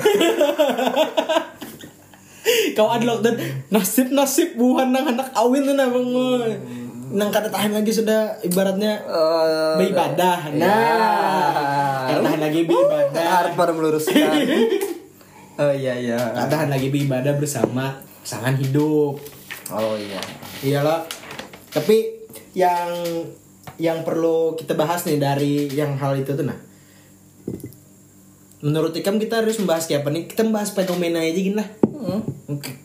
[2.72, 3.36] Kau ada lockdown.
[3.68, 6.08] Nasib nasib buhan nang anak awin tuh nah bang.
[7.06, 10.38] Nang kada tahan lagi sudah ibaratnya Eh, beribadah.
[10.48, 10.58] ya.
[10.58, 13.26] nah kada tahan lagi beribadah.
[13.44, 14.30] Harus pada meluruskan
[15.60, 16.18] oh iya iya.
[16.34, 19.20] Kada tahan lagi beribadah bersama pasangan hidup.
[19.72, 20.22] Oh iya.
[20.64, 21.06] Iyalah.
[21.72, 22.16] Tapi
[22.56, 22.90] yang
[23.76, 26.56] yang perlu kita bahas nih dari yang hal itu tuh nah
[28.66, 30.24] menurut Ikam kita harus membahas kayak apa nih?
[30.26, 31.70] Kita membahas fenomena aja gini lah.
[31.86, 32.22] Hmm.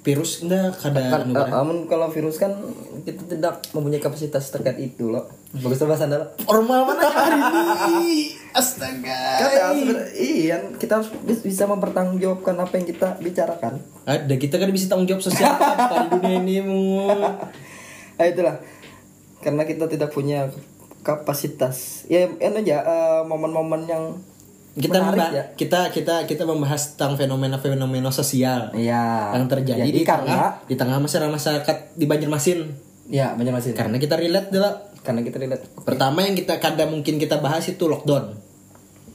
[0.00, 2.56] virus enggak kada Kan, anu eh, namun kalau virus kan
[3.02, 5.28] kita tidak mempunyai kapasitas terkait itu loh.
[5.52, 7.04] Bagus tuh bahasa anda loh Formal mana?
[7.04, 7.36] Hari
[8.00, 8.32] ini?
[8.50, 9.20] Astaga.
[9.36, 13.84] Kan, sebenarnya- iya kita harus bis- bisa mempertanggungjawabkan apa yang kita bicarakan.
[14.04, 17.04] Ada kita kan bisa tanggung jawab sosial apa dunia ini mu.
[18.16, 18.56] nah itulah.
[19.38, 20.48] Karena kita tidak punya
[21.02, 22.04] kapasitas.
[22.06, 24.04] Ya ini aja eh, momen-momen yang
[24.70, 29.34] Kita menarik ya kita kita kita membahas tentang fenomena-fenomena sosial Iya.
[29.34, 32.58] yang terjadi Jadi di karena tengah di tengah masyarakat masyarakat di Banjarmasin.
[33.10, 34.70] ya banyak masih Karena kita relate dulu.
[35.00, 38.38] karena kita lihat Pertama yang kita kadang mungkin kita bahas itu lockdown.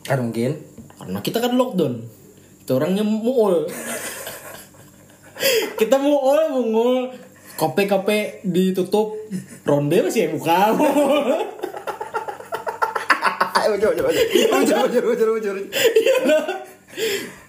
[0.04, 0.60] kan mungkin
[0.96, 2.04] Karena kita kan lockdown.
[2.60, 3.72] Itu orangnya muul.
[5.80, 6.96] kita muul, muul.
[7.56, 9.16] Kope-kope ditutup,
[9.64, 10.76] ronde masih buka.
[13.66, 15.62] ayo coba coba coba coba coba coba coba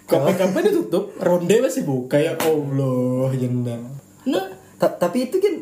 [0.07, 3.75] Kope-kope ditutup, ronde masih buka ya Allah, jenda.
[4.25, 5.55] Nah, Ta- tapi itu kan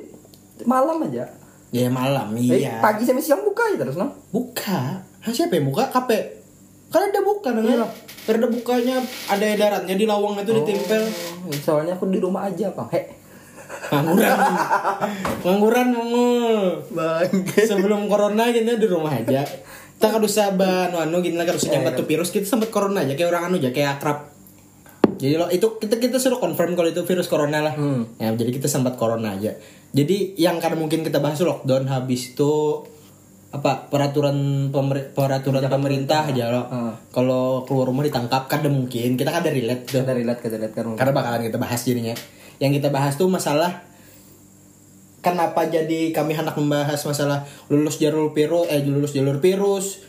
[0.65, 1.25] malam aja
[1.71, 2.77] ya malam Eh, iya.
[2.79, 5.01] pagi sampai siang buka ya terus no Buka.
[5.25, 5.89] Siapa yang buka?
[5.89, 6.45] Kape.
[6.87, 7.89] Kan ada buka namanya.
[8.25, 11.03] Ada bukanya, ada edarannya di lawang itu ditempel.
[11.43, 13.01] Oh, soalnya aku di rumah aja bang he
[13.87, 14.39] Ngangguran.
[15.41, 16.85] Ngangguran mongol.
[16.91, 19.41] bang Sebelum corona gitu di rumah aja.
[20.05, 23.01] Kita kan usah ban anu gini lah kan usah nyambat tuh virus kita sempat corona
[23.01, 24.29] aja kayak orang anu aja kayak akrab.
[25.17, 27.73] Jadi lo itu kita kita suruh confirm kalau itu virus corona lah.
[28.21, 29.57] Ya jadi kita sempat corona aja.
[29.97, 32.85] Jadi yang karena mungkin kita bahas lockdown habis itu
[33.49, 36.69] apa peraturan pemer- peraturan pemerintah aja lo.
[37.09, 40.05] Kalau keluar rumah ditangkap kan ada mungkin kita kan ada relate tuh.
[40.05, 42.13] dari lihat kita lihat kan Karena bakalan kita bahas jadinya.
[42.61, 43.89] Yang kita bahas tuh masalah
[45.25, 50.05] kenapa jadi kami hendak membahas masalah lulus jalur virus eh lulus jalur virus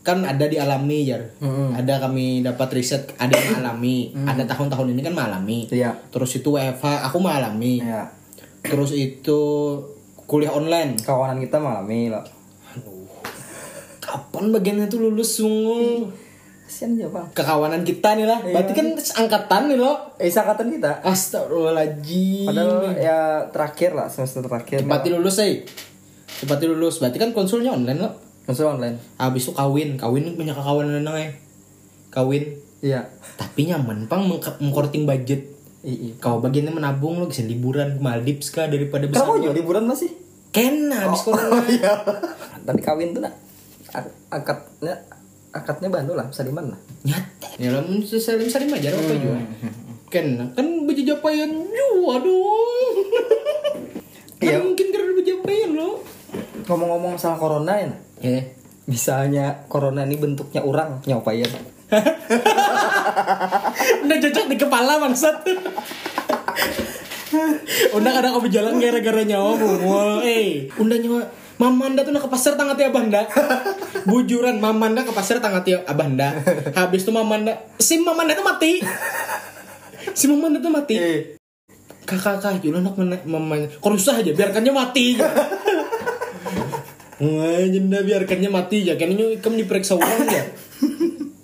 [0.00, 1.20] kan ada dialami ya
[1.76, 4.12] ada kami dapat riset ada yang alami.
[4.12, 5.64] Ada tahun-tahun ini kan mengalami.
[5.68, 5.96] Iya.
[6.12, 7.80] terus itu WFH aku mengalami.
[7.80, 8.12] Ya
[8.64, 9.40] terus itu
[10.28, 11.00] kuliah online.
[11.00, 12.24] Kawanan kita mengalami loh
[14.14, 16.06] kapan bagiannya tuh lulus sungguh
[16.74, 17.26] kasian aja bang.
[17.30, 18.42] Kekawanan kita nih lah.
[18.42, 19.94] Berarti kan angkatan nih lo.
[20.18, 21.06] Eh angkatan kita?
[21.06, 22.50] Astagfirullahaladzim.
[22.50, 24.82] Padahal ya terakhir lah semester terakhir.
[24.82, 25.62] Cepati lulus eh
[26.34, 28.10] Cepati lulus Berarti kan konsulnya online lo.
[28.50, 28.98] Masuk online.
[29.22, 29.94] Habis itu kawin.
[29.94, 31.38] Kawin banyak kawanan nang eh
[32.10, 32.58] Kawin.
[32.82, 33.06] Iya.
[33.38, 35.46] Tapi nyaman pang meng- mengkorting budget.
[35.86, 36.18] Iya.
[36.18, 40.10] Kau bagiannya menabung lo bisa liburan ke Maldives kah daripada besar juga liburan masih?
[40.50, 41.62] Ken habis corona.
[41.70, 42.02] iya.
[42.66, 43.38] Tapi kawin tuh nak
[43.94, 45.13] ak-
[45.54, 46.74] akadnya bantu lah bisa di mana
[47.06, 47.54] Nyata.
[47.56, 49.38] Ya lah salim salim aja apa juga?
[50.10, 52.94] Ken kan baju japaian juga dong.
[54.42, 54.58] Kan Iya.
[54.60, 55.90] mungkin karena baju japaian lo.
[56.66, 57.94] Ngomong-ngomong masalah corona ya?
[58.20, 58.42] Eh
[58.84, 61.48] misalnya corona ini bentuknya orang nyobain
[64.04, 65.36] Udah cocok di kepala bangsat.
[67.96, 71.20] Udah kadang kamu jalan gara-gara nyawa bungul Eh Udah nyawa
[71.54, 73.30] Mamanda tuh nak ke pasar tangati abanda.
[74.10, 76.34] Bujuran Mamanda ke pasar tangati abanda.
[76.74, 78.82] Habis tuh Mamanda Si Mamanda tuh mati.
[80.10, 80.96] Si Mamanda tuh mati.
[82.04, 85.14] Kakak kakak Jual anak mana mamanya Kok usah aja biarkannya mati.
[87.24, 88.98] Wah jenda biarkannya mati ya.
[88.98, 90.42] Kayaknya kamu diperiksa orang ya.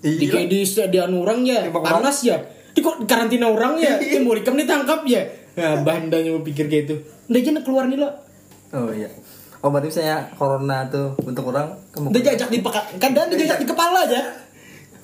[0.03, 1.71] Di di di anu orang ya.
[1.71, 2.43] Panas ya.
[2.75, 4.03] Di kok karantina orang ya.
[4.11, 5.23] Di mau ditangkap ya.
[5.55, 6.99] Nah bandanya mau pikir kayak itu.
[7.31, 8.11] Udah jangan keluar nih lo.
[8.75, 9.07] Oh iya
[9.61, 13.67] oh berarti misalnya corona tuh bentuk orang udah jajak di peka kadang udah jajak di
[13.69, 14.21] kepala aja.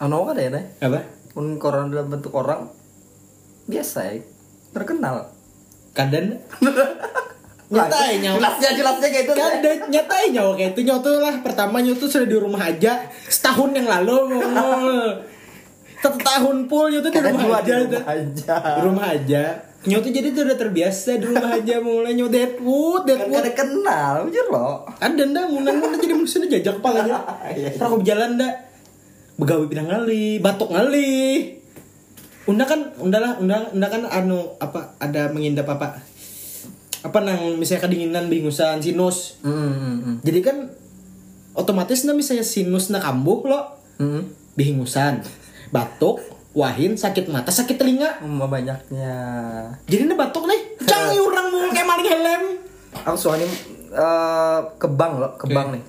[0.01, 0.65] Oh no ada ya Nay?
[0.81, 1.01] apa?
[1.33, 2.69] Pun corona dalam bentuk orang
[3.69, 4.21] biasa ya
[4.73, 5.29] terkenal.
[5.93, 6.41] Kadang
[7.73, 8.37] nyatain nyawa.
[8.39, 10.81] jelasnya jelasnya kayak itu kadang nyatain nyawa kayak itu.
[10.87, 12.93] Nyawa tuh lah pertama nyawa tuh sudah di rumah aja.
[13.29, 14.17] Setahun yang lalu.
[14.37, 14.85] Ngomong
[16.01, 18.55] satu tahun full nyawa tuh di rumah aja di rumah aja.
[18.57, 19.43] Di rumah aja
[19.87, 23.35] tuh jadi tuh udah terbiasa di rumah aja mulai nyawa Deadwood kan Deadwood.
[23.39, 27.19] kada kenal jujur loh ada ndak munan munan jadi musuhnya jajak Iya,
[27.55, 27.69] iya.
[27.71, 28.55] terus aku berjalan ndak.
[29.37, 31.55] Begawi pinang ngali batok ngali
[32.47, 36.01] unda kan unda lah unda unda kan anu apa ada mengindap apa
[37.05, 37.19] apa?
[37.23, 39.39] Nang misalnya kedinginan bingusan sinus.
[39.47, 39.71] Hmm,
[40.03, 40.57] hmm, jadi kan
[41.55, 43.61] otomatis nah misalnya sinus na kambuh lo.
[43.97, 44.29] Hmm.
[44.57, 45.25] bihingusan
[45.73, 46.21] batuk
[46.57, 48.17] Wahin sakit mata, sakit telinga.
[48.17, 49.15] Hmm, banyaknya.
[49.85, 50.61] Jadi ini batuk nih.
[50.81, 52.43] Canggih orang mau kayak maling helm.
[53.05, 53.45] Aku soalnya
[53.93, 55.83] eh, ke bank loh, ke bank nih.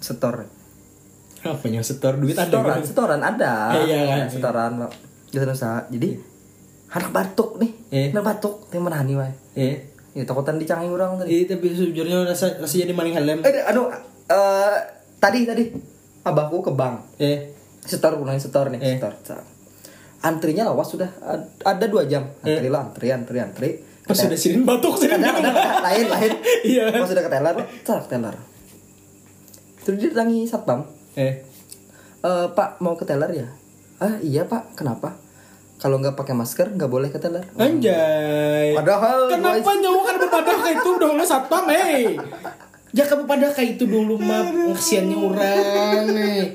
[0.00, 0.48] Setor.
[1.44, 2.80] Apa yang setor duit ada Setoran, kan?
[2.82, 3.52] setoran ada.
[3.76, 4.26] Iya, kan?
[4.26, 4.90] Setoran loh.
[5.28, 5.78] Jasa usaha.
[5.86, 6.16] Jadi
[6.88, 7.70] anak batuk nih.
[7.92, 8.08] Eh.
[8.10, 9.32] Anak batuk, yang mana nih, wae.
[9.54, 9.76] Eh,
[10.16, 11.28] Ya takutan dicangi orang tadi.
[11.28, 13.44] eh tapi sejujurnya rasa rasa jadi maling helm.
[13.44, 13.92] Eh, anu
[14.26, 14.76] eh
[15.20, 15.68] tadi tadi
[16.24, 17.20] abahku ke bank.
[17.20, 17.52] Eh,
[17.84, 18.96] Setor ulang setor nih, Eh.
[18.96, 19.12] setor.
[20.26, 21.06] Antrinya lawas sudah.
[21.22, 22.26] Ad- ada dua jam.
[22.42, 23.70] Antri lah, antri, antri, antri.
[24.06, 26.32] pas sudah sinin batuk sinin ada, ada, ada, lain lain.
[26.62, 26.94] Iya.
[26.94, 28.34] pas udah ke teller cerak teller
[29.82, 30.86] terus dia tangi satpam.
[31.18, 31.42] Eh,
[32.22, 33.46] "Eh, pak mau ke teller ya?
[33.98, 34.78] Ah iya pak.
[34.78, 35.14] Kenapa?
[35.82, 38.78] Kalau nggak pakai masker nggak boleh ke teller anjay.
[38.78, 42.14] Padahal Kenapa nyawa kan berpadah kayak itu dulu satpam eh.
[42.94, 44.42] Jangan berpadah kayak itu dulu mah
[44.74, 46.46] kasihannya orang eh.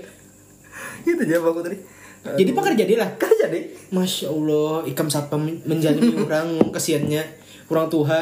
[1.01, 1.77] itu aja aku tadi
[2.21, 3.09] Jadi pakar jadilah.
[3.17, 7.21] kan jadi Masya Allah, ikam satpam menjalani orang kasihannya
[7.67, 8.17] orang tua.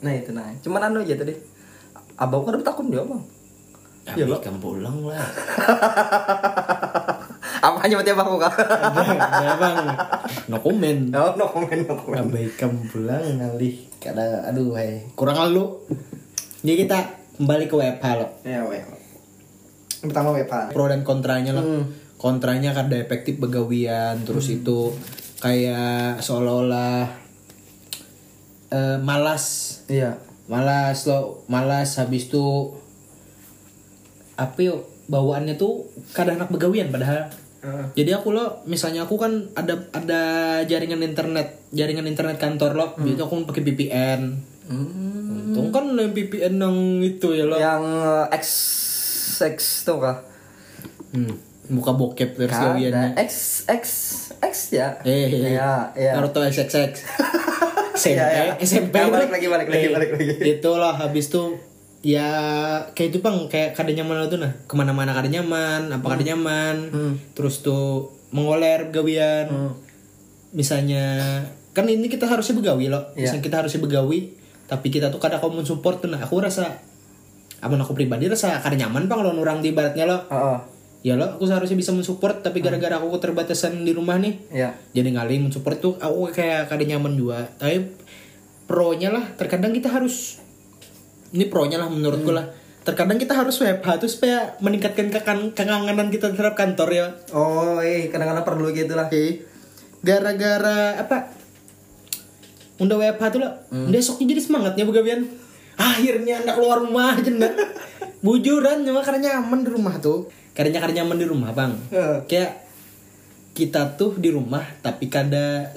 [0.00, 1.36] nah itu nah cuman anu aja tadi
[2.16, 3.20] abang kan takut dia bang
[4.00, 5.20] Tapi ikam pulang lah.
[7.60, 8.54] apa hanya tiap aku kak
[9.44, 9.76] Ya bang,
[10.48, 11.00] no comment.
[11.12, 15.68] no no comment no comment Abai ikam pulang ngalih kada aduh hai kurang lalu.
[16.62, 16.98] Jadi kita
[17.36, 18.26] kembali ke WFH lo.
[18.40, 18.80] ya weh
[20.00, 21.60] pertama WFH Pro dan kontranya lo.
[21.60, 21.84] Hmm.
[22.20, 24.92] Kontranya kada efektif begawian terus itu
[25.40, 27.08] kayak seolah-olah
[28.68, 29.44] eh, malas.
[29.88, 30.20] Iya.
[30.44, 32.74] Malas lo malas habis itu
[34.36, 37.32] apa yuk bawaannya tuh kadang anak begawian padahal.
[37.92, 40.22] Jadi aku lo misalnya aku kan ada ada
[40.64, 44.20] jaringan internet jaringan internet kantor lo jadi aku pakai VPN
[44.70, 45.50] Hmm.
[45.50, 47.58] untung kan yang VPN yang itu ya lo.
[47.58, 48.46] Yang eh, X
[49.42, 50.22] X tuh kah?
[51.10, 51.34] Hmm,
[51.70, 53.32] muka bokep versi Ada gawiannya X
[53.64, 53.84] X
[54.36, 54.98] X ya?
[55.02, 56.12] Eh ya ya.
[56.14, 56.92] Naruto XXX
[57.94, 58.52] SMP Iya, iya.
[58.58, 60.34] SMP Ya, itu- balik lagi, balik lagi, Eh, balik lagi.
[60.56, 61.60] itu lah habis tuh
[62.00, 62.26] ya
[62.90, 64.52] kayak itu bang kayak kada nyaman tuh nah.
[64.64, 66.76] Ke mana-mana kada nyaman apa kada nyaman.
[66.88, 67.14] Hmm.
[67.32, 69.46] terus tuh mengoler gawian.
[69.46, 69.72] Hmm.
[70.50, 71.38] misalnya
[71.70, 73.06] kan ini kita harusnya begawi loh.
[73.12, 73.30] Iya.
[73.30, 74.34] misalnya kita harusnya begawi
[74.66, 76.18] tapi kita tuh kada kamu support tuh nah.
[76.18, 76.80] Aku rasa
[77.60, 80.58] amun aku pribadi rasa kada nyaman bang lawan orang di baratnya lo oh, oh.
[81.00, 84.76] Ya lo aku seharusnya bisa mensupport tapi gara-gara aku keterbatasan di rumah nih ya.
[84.92, 87.48] jadi ngali mensupport tuh aku kayak kada nyaman juga.
[87.56, 87.96] Tapi
[88.68, 90.38] pro nya lah terkadang kita harus
[91.32, 92.52] ini pro nya lah menurutku lah.
[92.80, 97.06] Terkadang kita harus WFH tuh supaya meningkatkan kekan kekangenan kita terhadap kantor ya.
[97.32, 99.08] Oh eh kadang-kadang perlu gitu lah.
[99.08, 99.48] Oke.
[100.00, 101.28] gara-gara apa?
[102.80, 105.28] Unda WFH tuh lah besoknya jadi semangatnya begawian
[105.76, 107.32] akhirnya anak keluar rumah aja
[108.24, 111.72] bujuran cuma karena nyaman di rumah tuh karena nyaman di rumah bang.
[112.26, 112.66] Kayak
[113.50, 115.74] kita tuh di rumah tapi kada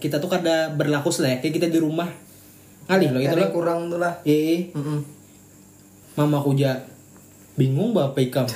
[0.00, 2.08] kita tuh kada berlaku selayaknya kita di rumah.
[2.90, 3.50] Ngalih loh itu loh.
[3.54, 4.18] kurang tuh lah.
[4.26, 5.00] Eh Mm-mm.
[6.18, 6.74] mama aku ja
[7.54, 8.46] bingung bapak ikam.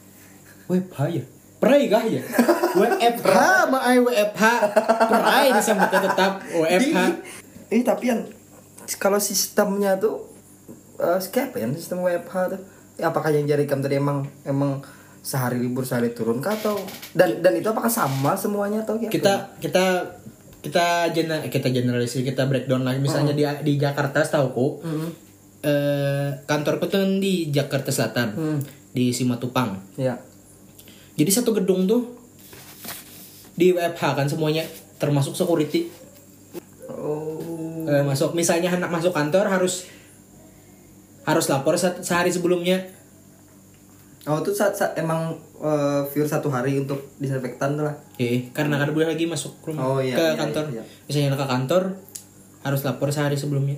[0.70, 1.22] WFH ya?
[1.60, 2.22] Perai kah ya?
[2.80, 3.36] WFH
[3.70, 4.44] mah ai WFH
[5.06, 6.98] Perai disebutnya tetap WFH
[7.70, 8.20] eh tapi yang
[8.98, 10.26] kalau sistemnya tuh
[10.98, 12.60] eh kayak apa ya sistem WFH tuh
[12.98, 14.78] apakah yang jari kamu tadi emang emang
[15.24, 16.76] sehari libur sehari turun kah atau?
[17.16, 19.84] Dan dan itu apakah sama semuanya atau kita kita
[20.64, 25.10] kita jena kita generalisir kita breakdown lagi misalnya di di Jakarta setahuku Mm-mm.
[25.60, 28.58] eh, kantorku tuh di Jakarta Selatan Hmm.
[28.94, 29.76] di Simatupang.
[30.00, 30.16] Ya
[31.14, 32.10] jadi satu gedung tuh
[33.54, 34.66] di WFH kan semuanya
[34.98, 35.86] termasuk security.
[36.90, 37.86] Oh.
[37.86, 39.86] Eh, masuk misalnya anak masuk kantor harus
[41.24, 42.80] harus lapor se- sehari sebelumnya.
[44.24, 45.36] Oh itu saat, saat emang
[46.08, 47.96] viewer satu hari untuk disinfektan tuh lah.
[48.16, 50.64] Eh karena kan boleh lagi masuk ke rumah Oh, iya, ke iya, kantor.
[50.70, 50.84] iya, iya.
[51.04, 51.82] misalnya ke kantor
[52.60, 53.76] harus lapor sehari sebelumnya.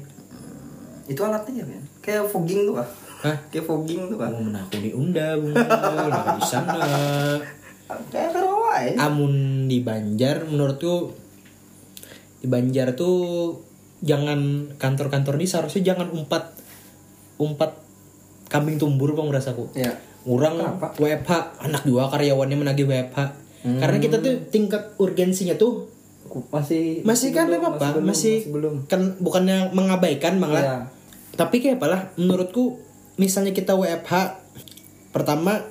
[1.07, 2.89] Itu alatnya ya men kayak fogging tuh kah
[3.23, 3.37] Hah?
[3.49, 6.79] kayak fogging tuh kah Mau menaku diunda, bung, lah di sana.
[8.11, 9.35] kayak terawai Amun
[9.67, 11.15] di Banjar, menurutku
[12.39, 13.55] di Banjar tuh
[14.03, 16.56] jangan kantor-kantor ini seharusnya jangan umpat
[17.37, 17.77] umpat
[18.47, 19.69] kambing tumbur bang rasaku.
[19.73, 20.91] ya Orang Kenapa?
[20.99, 21.31] WFH,
[21.63, 23.19] anak dua karyawannya menagih WFH.
[23.63, 25.87] Karena kita tuh tingkat urgensinya tuh
[26.51, 30.79] masih masih kan belum, apa apa belum, masih, belum kan bukannya mengabaikan bang lah Iya.
[31.33, 32.77] tapi kayak apalah menurutku
[33.17, 34.37] misalnya kita WFH
[35.11, 35.65] pertama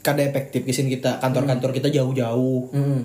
[0.00, 3.00] kada efektif kisin kita kantor-kantor kita jauh-jauh Mm-mm.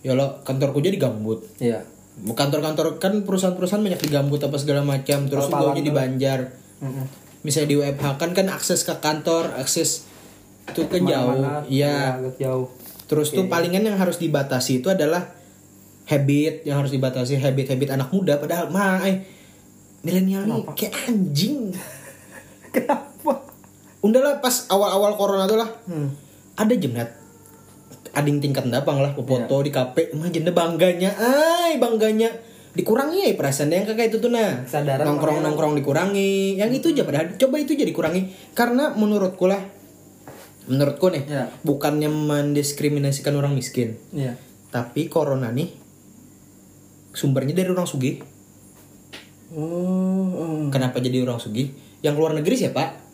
[0.00, 1.84] ya lo kantorku jadi gambut Iya.
[2.24, 6.48] kantor-kantor kan perusahaan-perusahaan banyak di gambut apa segala macam terus gue di Banjar
[6.80, 7.27] Mm-mm.
[7.46, 10.08] Misalnya di WFH kan kan akses ke kantor akses
[10.68, 11.42] itu kan jauh.
[11.70, 12.68] iya agak jauh.
[13.08, 15.32] Terus tuh palingan yang harus dibatasi itu adalah
[16.08, 19.24] habit yang harus dibatasi habit-habit anak muda padahal mah eh
[20.04, 21.72] milenial nih kayak anjing.
[22.74, 23.48] Kenapa?
[24.04, 25.70] Udah lah pas awal-awal corona tuh lah.
[25.88, 26.12] Hmm.
[26.58, 27.14] ada jemnat
[28.18, 32.34] ading tingkat ndapang lah foto di kafe mah jenda bangganya ay bangganya
[32.78, 34.62] dikurangi ya perasaan yang kakak itu tuh nah.
[34.62, 36.54] Kesadaran nongkrong nongkrong dikurangi.
[36.54, 39.58] Yang itu aja padahal coba itu jadi kurangi karena menurutku lah
[40.70, 41.50] menurutku nih Ya.
[41.66, 43.98] bukannya mendiskriminasikan orang miskin.
[44.14, 44.38] Iya.
[44.68, 45.72] tapi corona nih
[47.16, 48.20] sumbernya dari orang sugih.
[49.48, 50.60] Oh, oh.
[50.68, 51.72] kenapa jadi orang sugih?
[52.04, 53.07] Yang luar negeri siapa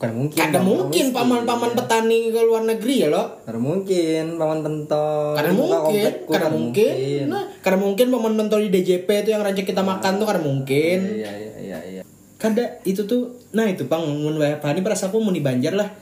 [0.00, 0.40] Bukan mungkin.
[0.40, 0.64] Kada Bang.
[0.64, 5.36] mungkin paman-paman petani ke luar negeri ya lo Kada mungkin paman pentol.
[5.36, 7.24] Karena mungkin, karena kada mungkin.
[7.28, 10.98] Nah, karena mungkin momen mentol di DJP itu yang rancak kita makan tuh karena mungkin.
[11.04, 12.02] Iya iya iya iya.
[12.40, 15.92] Kada itu tuh, nah itu pang mun ini perasaku mau di Banjar lah.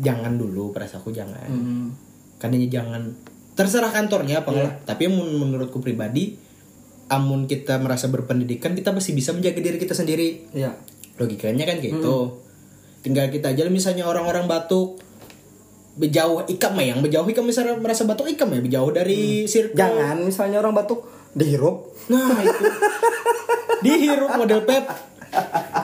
[0.00, 1.52] Jangan dulu perasaku jangan.
[1.52, 1.92] Hmm.
[2.40, 3.12] Kadanya jangan
[3.52, 4.72] terserah kantornya apa lah.
[4.88, 6.32] Tapi mun menurutku pribadi,
[7.12, 10.48] amun kita merasa berpendidikan kita masih bisa menjaga diri kita sendiri.
[10.56, 10.72] Iya.
[11.20, 12.47] Logikanya kan kayak gitu.
[13.08, 15.00] Tinggal kita aja misalnya orang-orang batuk
[15.96, 20.28] berjauh ikam mah yang berjauh ikam misalnya merasa batuk ikam ya berjauh dari circle Jangan
[20.28, 21.88] misalnya orang batuk dihirup.
[22.12, 22.64] Nah itu.
[23.88, 24.84] Dihirup model pep.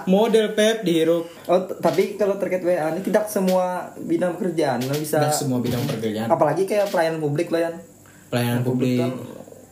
[0.05, 1.25] Model pep dihirup.
[1.49, 5.25] Oh, tapi kalau terkait WA ini tidak semua bidang pekerjaan lo bisa.
[5.25, 6.29] Tidak semua bidang pekerjaan.
[6.29, 7.81] Apalagi kayak pelayanan publik lo Yan.
[8.29, 9.01] Pelayanan publik.
[9.01, 9.17] Kan,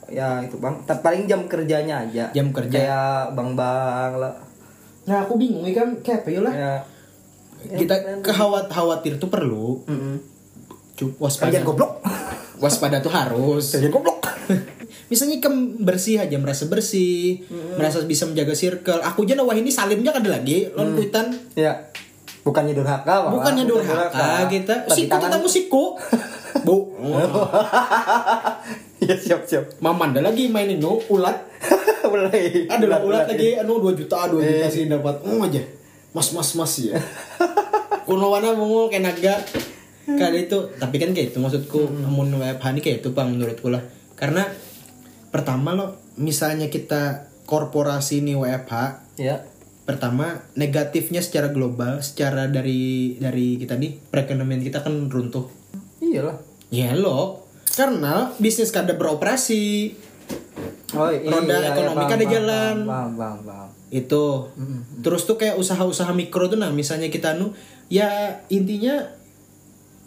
[0.08, 0.80] ya itu bang.
[0.88, 2.32] Paling jam kerjanya aja.
[2.32, 2.72] Jam kerja.
[2.72, 4.40] kayak bang bang lah.
[5.04, 6.54] Nah aku bingung ya kan Kayak apa ya lah.
[6.56, 6.74] Ya
[7.64, 9.82] Kita kehawat khawatir tuh perlu.
[9.84, 10.16] Mm-mm.
[10.92, 11.48] Cu- Waspada.
[11.48, 11.92] Kerjaan goblok.
[12.58, 13.72] Waspada tuh harus.
[13.72, 14.18] Kerjaan goblok.
[15.10, 17.44] Misalnya ikem bersih aja Merasa bersih
[17.76, 19.00] Merasa bisa menjaga circle.
[19.02, 21.76] Aku aja wah ini salimnya kada lagi Lon kuitan ya
[22.42, 23.28] bukannya durhaka.
[23.28, 24.74] Bukannya Bukan durhaka kita.
[24.82, 25.84] Tapi Siku kita musiku
[26.66, 26.76] Bu.
[29.02, 29.64] Ya siap siap.
[29.78, 31.34] Maman ada lagi mainin no ulat.
[32.68, 33.54] Ada lah ulat lagi.
[33.54, 33.62] iya.
[33.62, 35.18] anu 2 juta 2 juta sih dapat.
[35.22, 35.58] Oh aja
[36.12, 37.00] mas mas mas ya.
[38.06, 39.34] Kuno wana mau kayak naga.
[40.04, 40.58] Kali itu.
[40.76, 41.88] Tapi kan kayak itu maksudku.
[42.04, 43.80] Amun WFH ini kayak itu bang menurutku lah.
[44.16, 44.44] Karena
[45.32, 48.74] pertama lo misalnya kita korporasi ini WFH
[49.16, 49.48] ya.
[49.82, 55.48] pertama negatifnya secara global secara dari dari kita nih perekonomian kita kan runtuh.
[56.04, 56.36] Iyalah.
[56.68, 59.96] Ya lo karena bisnis kada beroperasi.
[60.92, 62.76] Oh iya, Roda iya, ekonomi paham, kan ada paham, jalan.
[62.84, 64.48] paham paham paham itu.
[65.04, 67.52] Terus tuh kayak usaha-usaha mikro tuh nah misalnya kita nu
[67.86, 68.08] ya
[68.48, 68.96] intinya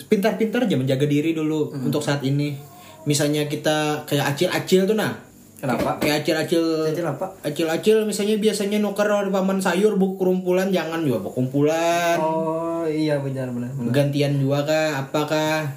[0.10, 2.58] pintar-pintar aja menjaga diri dulu untuk saat ini.
[3.06, 5.14] Misalnya kita kayak acil-acil tuh nah.
[5.56, 5.98] Kenapa?
[6.04, 7.26] Kayak acil-acil Acil apa?
[7.42, 13.18] acil-acil misalnya biasanya nuker di paman sayur bu kerumpulan jangan juga bu kumpulan oh iya
[13.24, 13.90] benar benar benar.
[13.96, 15.72] Gantian juga kah apakah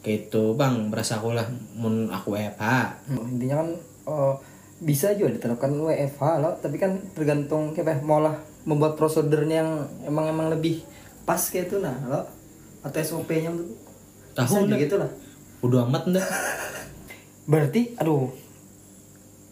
[0.00, 1.44] gitu bang berasa aku lah
[1.76, 2.64] mun aku WFH
[3.10, 3.68] Hmm, intinya kan
[4.06, 4.34] eh,
[4.76, 8.36] bisa juga diterapkan WFH loh tapi kan tergantung kayak apa, mau lah
[8.68, 9.72] membuat prosedurnya yang
[10.04, 10.84] emang emang lebih
[11.24, 12.22] pas kayak itu nah lo
[12.84, 13.66] atau SOP-nya tuh.
[14.36, 14.78] Tahu bisa ndak?
[14.78, 15.10] gitu lah.
[15.64, 16.26] Udah amat ndak
[17.50, 18.28] berarti aduh.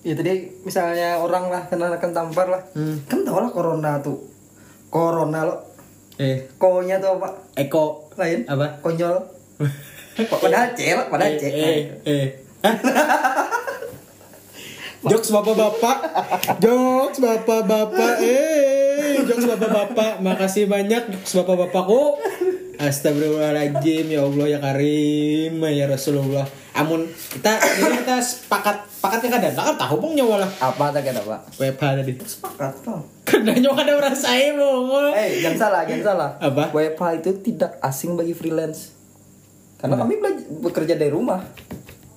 [0.04, 2.62] Ya tadi misalnya orang lah kena kena tampar lah.
[2.76, 3.00] Hmm.
[3.08, 4.20] kan tau lah corona tuh.
[4.92, 5.56] Corona lo
[6.20, 6.46] eh.
[6.60, 7.28] Konya tuh apa?
[7.56, 8.12] Eko.
[8.20, 8.44] Lain.
[8.46, 8.78] Apa?
[8.84, 9.16] Konyol.
[10.14, 12.26] Padahal C lah, padahal C eh, eh.
[15.10, 15.96] jokes bapak-bapak.
[16.60, 18.14] Jokes bapak-bapak.
[18.24, 20.20] Eh jokes bapak-bapak.
[20.24, 22.18] Makasih banyak jokes bapak-bapakku
[22.74, 26.46] Astagfirullahaladzim ya Allah ya Karim ya Rasulullah.
[26.74, 30.50] Amun kita ini kita sepakat sepakatnya kadang kan tahu bang nyawa lah.
[30.58, 31.40] Apa tak kata pak?
[31.54, 32.12] WFH tadi.
[32.26, 36.30] Sepakat tuh kena nyawa kada merasain mau Eh, jangan salah, jangan salah.
[36.42, 36.74] Apa?
[36.74, 38.90] WFH itu tidak asing bagi freelance.
[39.78, 41.44] Karena kami belajar, bekerja dari rumah.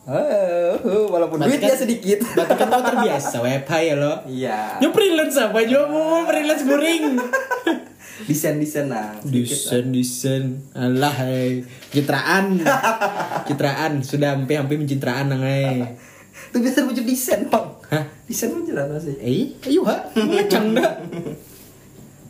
[0.08, 0.72] Eh,
[1.06, 2.20] walaupun Berarti duitnya kan- sedikit.
[2.26, 4.60] berarti kan kau terbiasa WFH ya lo Iya.
[4.80, 7.04] Nyo freelance apa juga mau freelance guring
[8.28, 9.14] Desain-desain nah.
[9.22, 12.58] Desain desain Alah hai Citraan
[13.44, 15.86] Citraan Sudah hampir-hampir mencitraan nangai
[16.48, 17.78] Itu bisa wujud desain, Bang.
[17.88, 18.08] Hah?
[18.24, 19.14] Desain wujud apa sih?
[19.18, 20.98] Eh ayo ha Ngecang dah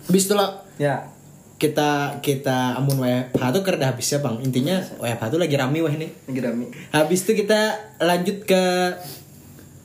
[0.04, 1.08] Habis itu lah Ya.
[1.58, 1.90] Kita
[2.20, 6.06] kita amun WFH tuh kerja habis ya bang intinya WFH tuh lagi rame wah ini
[6.24, 6.66] Lagi rame.
[6.92, 7.60] habis itu kita
[8.00, 8.64] lanjut ke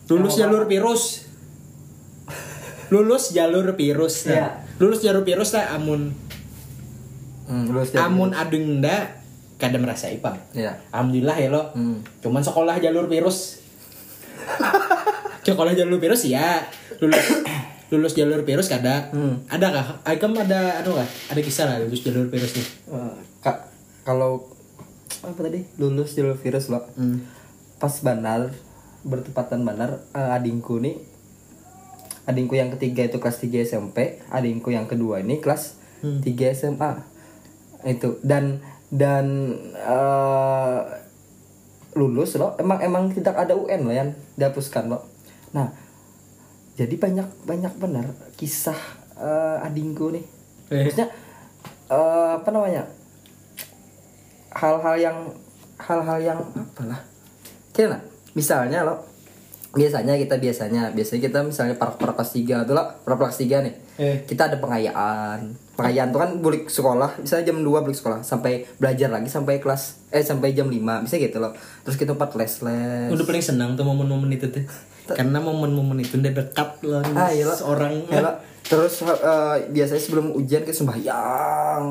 [0.07, 1.25] lulus jalur virus
[2.89, 4.33] lulus jalur virus nah.
[4.35, 4.49] Iya.
[4.79, 6.13] lulus jalur virus lah amun
[7.43, 9.19] Hmm, lulus dari- amun adeng nda
[9.57, 10.77] kada merasa ipang Ya.
[10.89, 12.05] alhamdulillah ya lo Hmm.
[12.21, 13.65] cuman sekolah jalur virus
[15.43, 16.61] sekolah jalur virus ya
[16.99, 17.19] lulus
[17.93, 19.45] lulus jalur virus kada Hmm.
[19.47, 19.87] ada kah?
[20.03, 22.67] Agam ada anu kah ada kisah lah lulus jalur virus nih?
[22.89, 23.69] Eh, Kak,
[24.03, 24.49] kalau
[25.21, 25.61] apa tadi?
[25.77, 27.21] Lulus jalur virus lo Hmm.
[27.77, 28.49] pas banar
[29.03, 30.97] bertepatan banar eh, adingku nih
[32.23, 37.03] adingku yang ketiga itu kelas 3 SMP adingku yang kedua ini kelas 3 SMA
[37.85, 39.27] itu dan dan
[39.75, 40.81] eh,
[41.93, 45.03] lulus loh emang emang tidak ada UN loh yang dihapuskan loh
[45.51, 45.69] nah
[46.73, 48.79] jadi banyak banyak benar kisah
[49.15, 50.25] eh, adingku nih
[50.69, 50.89] Eh.
[50.89, 51.09] maksudnya
[51.89, 52.89] eh, apa namanya
[54.53, 55.19] hal-hal yang
[55.77, 57.01] hal-hal yang apalah
[57.73, 58.01] kira
[58.33, 59.05] misalnya lo
[59.73, 63.61] biasanya kita biasanya biasanya kita misalnya para para kelas tiga tuh lah para kelas tiga
[63.61, 64.25] nih Eh.
[64.25, 69.09] kita ada pengayaan pengayaan tuh kan balik sekolah misalnya jam 2 balik sekolah sampai belajar
[69.09, 71.53] lagi sampai kelas eh sampai jam 5 bisa gitu loh
[71.85, 74.65] terus kita empat les les Udah paling senang tuh momen-momen itu tuh.
[75.05, 78.33] Karena momen-momen itu udah dekat loh ah iya lo seorang Iya, lo.
[78.63, 81.83] terus eh, biasanya sebelum ujian ke sembahyang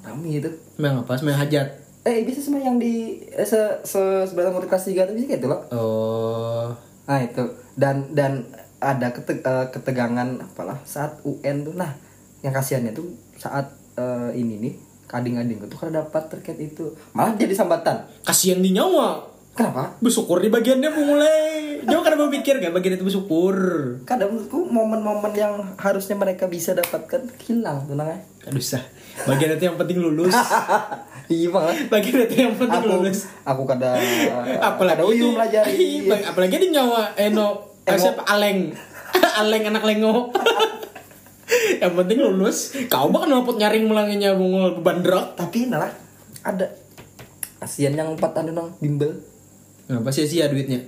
[0.00, 1.18] rame gitu Memang apa?
[1.18, 1.68] Memang hajat.
[2.02, 2.94] eh bisa sembahyang di
[3.24, 6.66] eh, se, se sebelah murid kelas tiga tuh bisa gitu loh Oh.
[7.04, 7.42] Nah itu
[7.74, 8.46] dan dan
[8.76, 11.94] ada kete- eh, ketegangan apalah saat UN tuh nah
[12.40, 14.74] yang kasihannya tuh saat eh, ini nih
[15.06, 19.22] kading-kading tuh karena dapat terkait itu malah jadi sambatan Kasihan di nyawa.
[19.56, 21.80] Kenapa Bersyukur di bagiannya mulai.
[21.88, 23.56] Jauh karena berpikir kan bagian itu bersyukur.
[24.04, 28.18] kadang menurutku momen-momen yang harusnya mereka bisa dapatkan hilang tenang ya
[28.52, 28.84] Aduh sah.
[29.24, 30.34] Bagian itu yang penting lulus.
[31.26, 33.26] iya malah bagian itu yang penting aku lulus.
[33.42, 33.98] aku kada
[34.62, 37.98] apalagi kada uyum pelajari apalagi di nyawa Eno eh, Emo.
[37.98, 38.70] siapa Aleng
[39.42, 40.30] Aleng anak lengo
[41.82, 45.90] yang penting lulus kau mah kenapa nyaring melanginya bungul beban drop tapi nah
[46.46, 46.66] ada
[47.58, 49.18] kasihan yang empat anu nang bimbel
[49.86, 50.82] Kenapa sia-sia duitnya?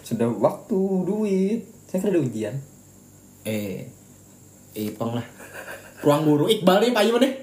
[0.00, 2.54] sudah waktu duit saya kan ada ujian
[3.42, 3.90] Eh,
[4.72, 5.26] Ipang lah.
[5.98, 7.34] Ruang guru Iqbal nih, Pak Iman deh.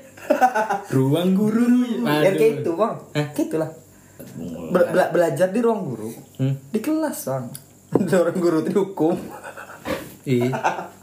[0.90, 1.68] Ruang guru.
[2.06, 3.28] ya kayak itu bang Hah?
[3.30, 3.72] kayak itulah
[4.70, 6.08] bela- belajar di ruang guru
[6.38, 6.56] Hmm.
[6.70, 7.46] di kelas bang
[8.00, 9.16] di ruang guru itu dihukum
[10.24, 10.48] Iya.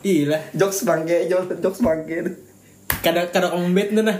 [0.00, 0.40] Iya lah.
[0.54, 2.24] jokes bangke jokes bangke
[3.00, 4.16] Kada kada kamu bet nah.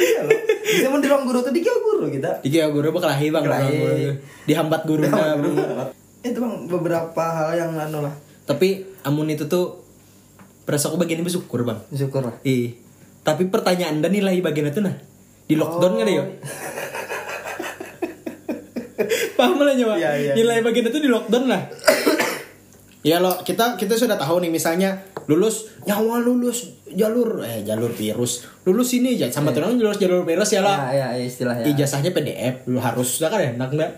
[0.00, 0.40] Bet dah.
[0.64, 3.28] bisa mau di ruang guru tuh di ruang guru kita Iki ya guru bakal lahir
[3.28, 3.44] bang.
[3.44, 3.68] Kelahi.
[3.70, 4.12] guru.
[4.44, 5.04] Dihambat guru
[6.20, 8.68] itu bang beberapa hal yang anu lah Tapi
[9.02, 9.84] amun itu tuh
[10.62, 11.78] perasa aku bagian ini bersyukur bang.
[11.90, 12.76] syukur lah Ih.
[13.20, 14.96] Tapi pertanyaan dan nilai bagian itu nah
[15.44, 16.24] di lockdown kan ya?
[19.32, 19.94] Paham lah nyawa?
[19.96, 21.62] Iya, iya, nilai bagian itu di lockdown lah.
[23.00, 28.44] Ya lo kita kita sudah tahu nih misalnya lulus nyawa lulus jalur eh jalur virus.
[28.68, 32.10] Lulus ini aja sama tuh lulus jalur virus ya lah ya, ya, ya istilahnya ijazahnya
[32.12, 33.92] PDF lu harus ya kan enak nggak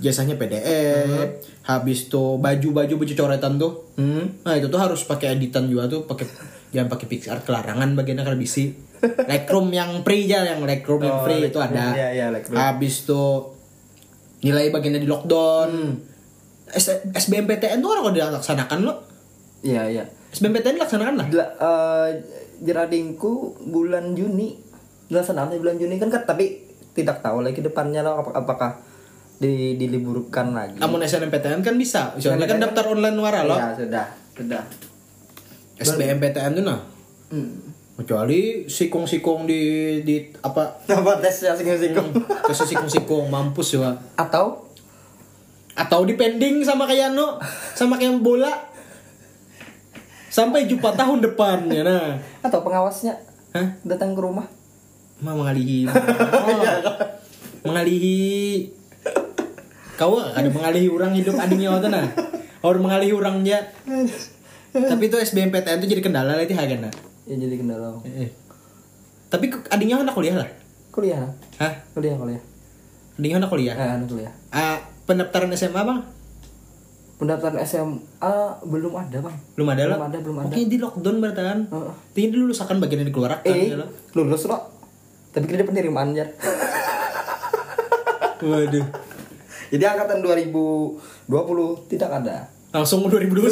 [0.00, 1.28] ijazahnya PDF
[1.62, 3.86] habis tuh baju baju baju coretan tuh.
[4.00, 4.42] Hmm.
[4.42, 6.26] nah itu tuh harus pakai editan juga tuh pakai
[6.72, 11.24] jangan pakai Pixar kelarangan bagiannya kalau bisi Lightroom yang free aja yang Lightroom yang Oh,
[11.24, 11.96] free itu ada.
[11.96, 12.60] Iya, iya, Lightroom.
[12.60, 13.56] habis tuh
[14.44, 15.70] nilai bagiannya di lockdown.
[15.72, 16.09] S
[17.14, 18.94] SBMPTN tuh orang kalau dilaksanakan lo
[19.60, 20.04] iya iya.
[20.30, 21.26] SBMPTN dilaksanakan lah?
[21.26, 22.08] Gila, eh,
[22.62, 24.54] jeradingku bulan Juni.
[25.10, 26.62] Dilaksanakan di bulan Juni kan kan tapi
[26.94, 28.78] tidak tahu lagi depannya lah ap- apakah
[29.42, 30.78] di, diliburkan lagi.
[30.78, 32.14] Namun SNMPTN kan bisa.
[32.14, 34.06] Soalnya kan daftar online wara lo ya sudah
[34.38, 34.62] sudah.
[35.80, 36.80] SBMPTN tuh nah.
[37.30, 37.72] Hmm.
[37.94, 39.60] kecuali sikung-sikung di
[40.02, 40.82] di apa?
[40.88, 42.08] Apa tesnya singgung-singgung
[42.48, 44.69] tes sikung-sikung mampus ya atau
[45.74, 47.38] atau dipending sama kayak no
[47.74, 48.50] sama kayak bola.
[50.30, 52.14] Sampai jumpa tahun depan ya nah.
[52.40, 53.18] Atau pengawasnya
[53.50, 53.66] Hah?
[53.82, 54.46] datang ke rumah.
[55.20, 55.90] Mah mengalihi.
[57.66, 58.70] Mengalihi.
[59.98, 62.06] Kau ada mengalihi orang hidup adiknya waktu nah.
[62.62, 63.58] Orang mengalihi orangnya
[64.70, 66.92] tapi itu SBMPTN itu jadi kendala lah itu harga nah.
[67.26, 67.98] Ya jadi kendala.
[68.06, 68.30] Eh.
[69.30, 70.48] tapi ke- adiknya anak kuliah lah?
[70.90, 71.26] Kuliah.
[71.58, 71.74] Hah?
[71.94, 72.42] Kuliah kuliah.
[73.18, 73.74] Adiknya anak kuliah?
[73.74, 74.32] Eh anak kuliah.
[74.50, 74.78] Ah,
[75.10, 76.00] pendaftaran SMA bang?
[77.18, 79.36] Pendaftaran SMA belum ada bang.
[79.58, 79.98] Belum ada lah.
[79.98, 80.46] Belum ada, belum ada.
[80.54, 81.60] Oke di lockdown berarti kan?
[81.66, 81.94] Heeh.
[82.14, 83.90] tinggi dulu akan bagian yang dikeluarkan eh ya lah.
[84.14, 84.78] lulus loh
[85.30, 86.26] tapi kita penerimaan ya
[88.40, 88.86] waduh.
[89.70, 90.98] Jadi angkatan 2020
[91.86, 93.50] tidak ada langsung 2021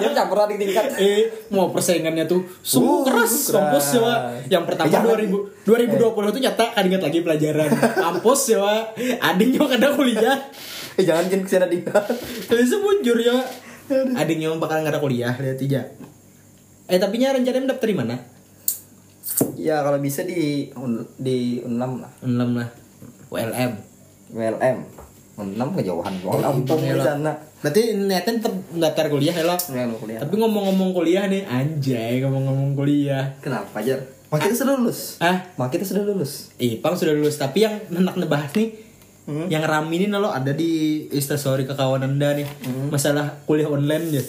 [0.00, 0.84] dia campur adik tingkat.
[1.04, 4.12] Eh mau persaingannya tuh sungguh Uh, keras kampus ya
[4.48, 5.20] yang pertama Eh, jangan.
[5.20, 7.68] 2000 2020 tuh nyata kan ingat lagi pelajaran.
[8.08, 8.64] Kampus ya
[9.20, 10.36] adiknya kadang kuliah.
[10.96, 12.04] Eh jangan jangan ke sana tingkat
[12.48, 13.36] tapi sebujur ya
[14.16, 15.80] adiknya bakal nggak ada kuliah lihat aja.
[16.88, 18.16] Eh tapi nya rencananya mendaftar di mana?
[19.60, 20.72] Ya kalau bisa di
[21.20, 22.12] di unlam lah.
[22.24, 22.68] Enam lah.
[23.30, 23.72] ULM
[24.34, 24.99] WLM
[25.36, 29.52] enam kejauhan doang lampung di sana Berarti niatnya tetap daftar kuliah ya lo.
[29.52, 33.36] Kuliah Tapi ngomong-ngomong kuliah nih, anjay ngomong-ngomong kuliah.
[33.38, 34.00] kenapa jar
[34.32, 38.16] mak kita sudah lulus Ah, mak kita sudah lulus Ipang sudah lulus, tapi yang hendak
[38.16, 38.88] ngebahas nih
[39.20, 39.46] Hmm.
[39.46, 42.88] yang rame ini lo ada di instastory kekawanan anda nih Hmm.
[42.88, 44.22] masalah kuliah online ya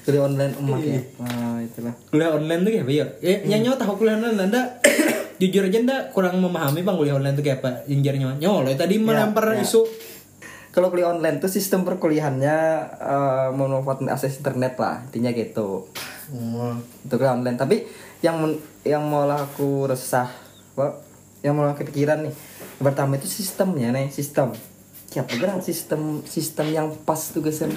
[0.00, 1.94] kuliah online emak ya ah itulah.
[2.08, 3.06] Kuliah online tuh kayak apa ya?
[3.20, 3.46] Ya, Hmm.
[3.46, 4.62] nyanyi tahu kuliah online anda
[5.40, 7.70] jujur aja anda kurang memahami bang kuliah online tuh kayak apa?
[7.84, 9.60] Jinjarnya nyolo tadi melempar ya.
[9.60, 9.84] isu
[10.70, 12.56] kalau kuliah online tuh sistem perkuliahannya
[12.94, 15.90] eh, memanfaatkan akses internet lah intinya gitu.
[17.06, 17.58] Itu kuliah online.
[17.58, 17.76] Tapi
[18.22, 18.38] yang
[18.86, 20.30] yang mau aku resah
[20.78, 20.92] Pak,
[21.42, 22.34] yang mau aku kepikiran nih
[22.78, 24.54] pertama itu sistemnya nih sistem.
[25.10, 27.74] Siapa gerak sistem sistem yang pas tugasan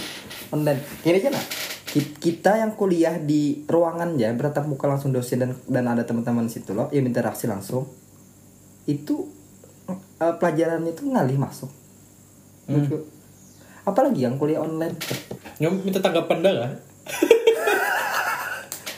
[0.54, 0.86] online.
[1.02, 1.46] Kira aja lah.
[1.94, 6.78] Kita yang kuliah di ruangan ya bertatap muka langsung dosen dan dan ada teman-teman situ
[6.78, 7.90] loh yang interaksi langsung.
[8.86, 9.34] Itu
[9.90, 11.83] eh, pelajarannya itu ngalih masuk
[12.68, 12.98] Menurutku.
[13.84, 14.96] apalagi yang kuliah online?
[15.60, 16.74] Nggak minta tanggapan dah kan?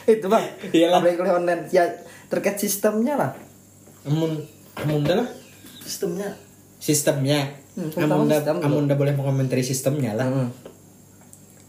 [0.13, 0.45] Itu bang.
[0.69, 1.01] Iyalah.
[1.01, 1.61] apalagi kuliah online?
[1.73, 1.83] Ya
[2.29, 3.31] terkait sistemnya lah.
[4.05, 4.45] Amun
[4.77, 5.29] amun dah lah.
[5.81, 6.29] Sistemnya.
[6.77, 7.49] Sistemnya.
[7.73, 10.29] Hmm, amun dah amun dah boleh mengomentari sistemnya lah.
[10.29, 10.49] Mm.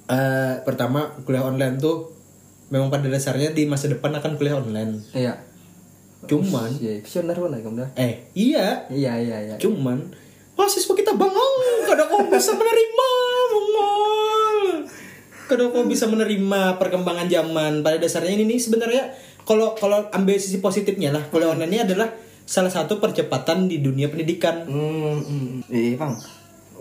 [0.06, 2.14] Eh, pertama kuliah online tuh
[2.70, 5.02] memang pada dasarnya di masa depan akan kuliah online.
[5.16, 5.34] Iya.
[6.26, 7.90] Cuman iya visioner mana kamu dah.
[7.98, 8.86] Eh iya.
[8.90, 9.56] Iya iya iya.
[9.58, 10.10] Cuman
[10.56, 11.54] mahasiswa kita bangong
[11.84, 13.08] kadang kau bisa menerima
[13.52, 14.16] bangong
[15.46, 17.80] kadang kau bisa menerima perkembangan zaman.
[17.86, 19.14] Pada dasarnya ini nih sebenarnya
[19.46, 22.10] kalau kalau ambil sisi positifnya lah kuliah online ini adalah
[22.42, 24.66] salah satu percepatan di dunia pendidikan.
[24.66, 25.70] Hmm, hmm.
[25.70, 26.12] iya bang.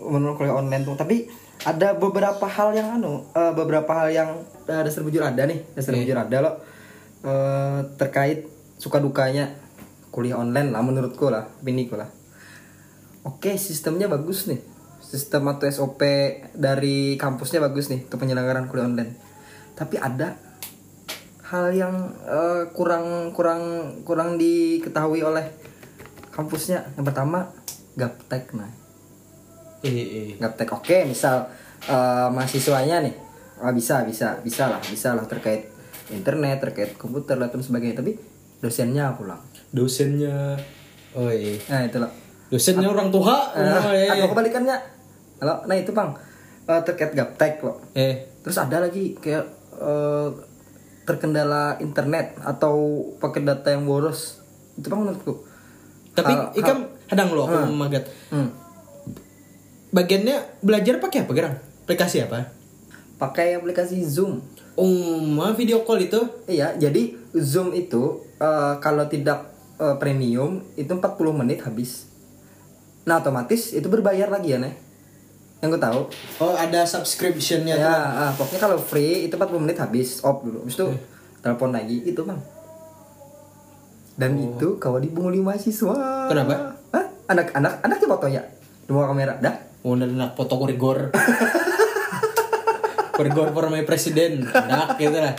[0.02, 1.30] Menurut kuliah online tuh tapi
[1.62, 4.30] ada beberapa hal yang anu eh, beberapa hal yang
[4.66, 6.54] eh, dasar bujur ada nih dasar bujur ada loh.
[7.22, 9.54] Eh, terkait suka dukanya
[10.10, 12.15] kuliah online lah menurutku lah opiniku lah
[13.26, 14.62] Oke, sistemnya bagus nih.
[15.02, 16.02] Sistem atau SOP
[16.54, 19.18] dari kampusnya bagus nih untuk penyelenggaraan kuliah online.
[19.74, 20.38] Tapi ada
[21.50, 23.62] hal yang eh, kurang kurang
[24.06, 25.42] kurang diketahui oleh
[26.30, 26.86] kampusnya.
[26.94, 27.50] Yang pertama,
[27.98, 28.70] gaptek nah.
[29.82, 30.28] eh, eh.
[30.38, 30.70] Gaptek.
[30.70, 31.50] Oke, misal
[31.90, 33.14] eh, mahasiswanya nih.
[33.58, 35.66] Ah, bisa, bisa, bisa lah, bisa lah terkait
[36.14, 37.98] internet, terkait komputer dan sebagainya.
[37.98, 38.14] Tapi
[38.62, 39.42] dosennya pulang.
[39.74, 40.56] dosennya
[41.12, 42.25] oh iya Nah, itulah.
[42.46, 43.34] Dosennya orang tua.
[43.52, 44.16] Oh, Eh, iya.
[44.16, 44.76] atau kebalikannya
[45.36, 46.10] halo nah itu bang.
[46.66, 48.26] Eh, terkait gaptek loh eh.
[48.42, 49.44] Terus ada lagi kayak
[49.76, 50.28] eh,
[51.02, 52.74] terkendala internet atau
[53.16, 54.42] paket data yang boros.
[54.74, 55.46] Itu bang menurutku.
[56.12, 58.48] Tapi Hal- ikam hadang lo aku magat hmm.
[59.90, 61.54] bagiannya belajar pakai apa gerang?
[61.84, 62.50] Aplikasi apa?
[63.16, 64.42] Pakai aplikasi zoom.
[64.74, 64.88] Oh
[65.22, 66.20] mah video call itu?
[66.44, 71.04] Iya jadi zoom itu eh, kalau tidak eh, premium itu 40
[71.36, 72.05] menit habis
[73.06, 74.86] nah otomatis itu berbayar lagi ya nih
[75.64, 76.00] yang gue tahu.
[76.44, 77.96] Oh ada subscriptionnya ya tuh.
[78.20, 80.20] ah, pokoknya kalau free itu 40 menit habis.
[80.20, 80.62] Off dulu.
[80.62, 80.86] Habis itu
[81.40, 82.40] telepon lagi itu bang.
[84.16, 86.76] Dan itu kalau dibunguli mahasiswa Kenapa?
[86.92, 87.06] Hah?
[87.28, 88.44] anak anak anak di foto ya?
[88.84, 89.56] Di kamera dah.
[89.84, 91.14] Oh udah nak foto korigor
[93.16, 95.32] korigor formai presiden dak gitu lah.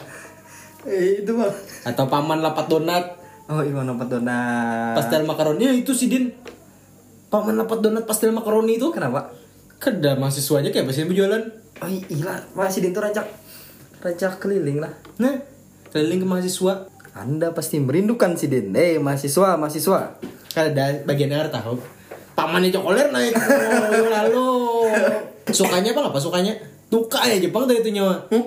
[0.88, 1.54] Eh, itu bang.
[1.86, 3.06] Atau paman lapat donat.
[3.48, 4.98] Oh iya dapat donat.
[4.98, 6.34] Pastel makaroni ya itu sih din
[7.28, 9.32] paman lapat donat pastel makaroni itu kenapa?
[9.78, 11.44] Keda mahasiswanya kayak apa sih berjualan?
[11.78, 13.30] Oh iya masih di itu rancak
[14.02, 14.94] rancak keliling lah.
[15.22, 15.38] Nah
[15.94, 16.90] keliling ke mahasiswa.
[17.18, 20.22] Anda pasti merindukan si Din eh mahasiswa mahasiswa.
[20.54, 21.78] Kan ada bagian yang tahu
[22.38, 24.50] paman itu koler naik oh, lalu.
[25.50, 26.54] Sukanya apa apa sukanya?
[26.88, 28.30] Duka ya Jepang dari itu nyawa.
[28.30, 28.46] Hmm?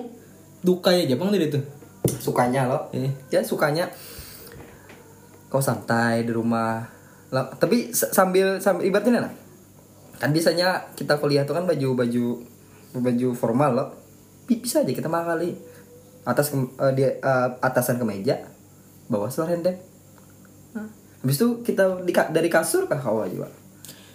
[0.61, 1.59] duka ya Jepang dari itu.
[2.21, 3.11] Sukanya loh Eh.
[3.27, 3.91] ya sukanya.
[5.51, 6.87] Kau santai di rumah
[7.31, 9.33] tapi s- sambil sambil ibaratnya lah.
[10.19, 12.25] Kan biasanya kita kuliah tuh kan baju baju
[12.93, 13.89] baju formal loh.
[14.45, 15.55] Bi- bisa aja kita kali
[16.21, 18.37] atas ke- eh, dia eh, atasan kemeja
[19.09, 19.75] bawah seluar hendek
[20.71, 20.87] nah,
[21.19, 23.49] habis itu kita di, dari kasur ke bawah juga.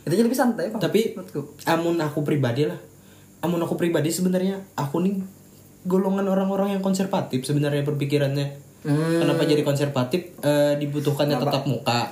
[0.07, 1.59] Itu lebih santai Bang, tapi menurutku.
[1.67, 2.79] amun aku pribadi lah.
[3.43, 5.19] Amun aku pribadi sebenarnya aku nih
[5.85, 8.64] golongan orang-orang yang konservatif sebenarnya berpikirannya.
[8.87, 9.19] Hmm.
[9.19, 10.39] kenapa jadi konservatif?
[10.41, 12.07] Eh, dibutuhkannya tetap muka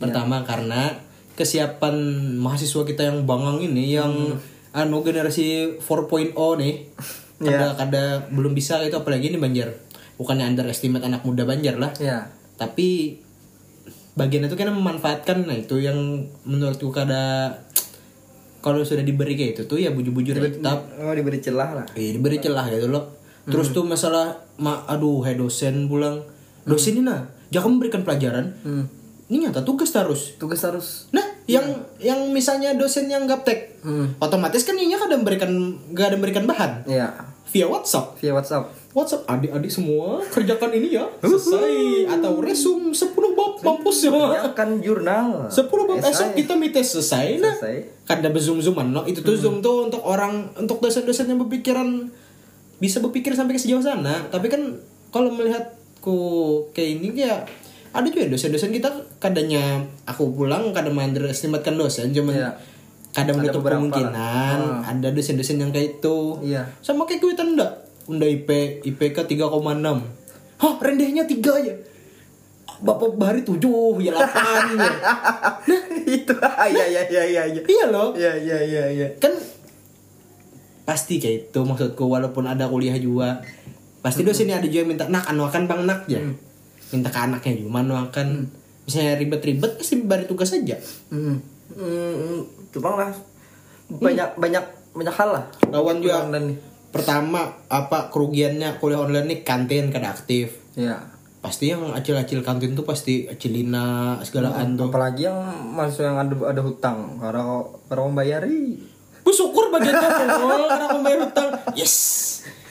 [0.00, 0.96] pertama karena
[1.36, 1.96] kesiapan
[2.40, 4.12] mahasiswa kita yang bangang ini yang
[4.72, 6.74] anu generasi 4.0 nih
[7.46, 9.72] kada kada belum bisa itu apalagi ini Banjar.
[10.20, 11.92] Bukannya underestimate anak muda Banjar lah.
[11.96, 12.28] Ya.
[12.60, 13.16] Tapi
[14.12, 15.96] bagian itu kan memanfaatkan nah itu yang
[16.44, 17.56] menurutku kada
[18.60, 20.84] kalau sudah diberi kayak itu tuh ya bujur-bujur tetap.
[21.00, 21.86] oh diberi celah lah.
[21.96, 23.16] Eh, diberi celah gitu loh.
[23.48, 26.20] Terus tuh masalah ma aduh hai dosen pulang.
[26.68, 28.52] Dosen ini nah jangan memberikan pelajaran.
[28.60, 28.84] Hmm.
[29.30, 31.06] Ini nyata tugas terus tugas harus.
[31.10, 31.62] Nah yang
[31.96, 34.12] yang misalnya dosen yang gaptek Hmm.
[34.18, 35.48] otomatis kan inya kada memberikan
[35.90, 36.84] gak ada memberikan bahan.
[36.84, 37.08] Iya.
[37.48, 38.14] via WhatsApp.
[38.16, 38.70] Via WhatsApp.
[38.90, 41.02] WhatsApp adik-adik semua kerjakan ini ya.
[41.20, 42.06] Selesai.
[42.08, 44.46] Atau resum 10 bab mampus ya Ya.
[44.52, 45.46] Kan jurnal.
[45.46, 46.10] 10 bab Esai.
[46.12, 47.26] esok kita meeting selesai.
[47.38, 48.04] Nah Selesai.
[48.04, 52.06] kada berzoom zooman no itu tuh zoom tuh untuk orang untuk dosen-dosen yang berpikiran
[52.78, 54.26] bisa berpikir sampai ke sejauh sana.
[54.26, 54.78] Tapi kan
[55.08, 56.14] kalau melihat ku
[56.70, 57.42] kayak ini ya
[57.90, 58.86] ada juga dosen-dosen kita
[59.18, 62.50] kadanya aku pulang kadang underestimatekan dosen cuman Iya.
[63.10, 66.16] kadang Ada menutup beberapa kemungkinan ada dosen-dosen yang kayak itu.
[66.46, 66.62] Iya.
[66.80, 67.72] sama kayak kuitan enggak
[68.06, 68.48] unda IP
[68.86, 69.50] IPK 3,6
[70.60, 71.74] hah rendahnya 3 ya
[72.80, 73.58] Bapak Bahari 7
[74.00, 74.92] ya 8 ya
[76.10, 76.34] itu
[76.70, 77.60] iya iya iya iya iya.
[77.62, 78.14] Iya loh.
[78.16, 79.06] Iya iya iya iya.
[79.20, 79.36] Kan
[80.82, 83.44] pasti kayak itu maksudku walaupun ada kuliah juga.
[84.00, 86.18] Pasti dosennya ada juga yang minta nak anu akan bang nak ya
[86.90, 88.28] minta ke anaknya juga anu akan
[88.86, 90.76] misalnya ribet-ribet pasti bari tugas saja
[91.14, 91.36] hmm.
[91.70, 92.42] Hmm,
[92.74, 93.14] cuma lah
[93.98, 94.64] banyak banyak
[94.94, 95.44] banyak hal lah.
[95.70, 96.54] Lawan juga Online
[96.90, 100.58] pertama apa kerugiannya kuliah online nih kantin kada aktif.
[100.78, 101.18] Iya.
[101.40, 105.40] pasti yang acil-acil kantin tuh pasti acilina segalaan tuh apalagi yang
[105.72, 108.76] masuk yang ada ada hutang karena karena membayari.
[109.24, 111.48] Bersyukur bagian karena kamu bayar hutang.
[111.72, 112.20] Yes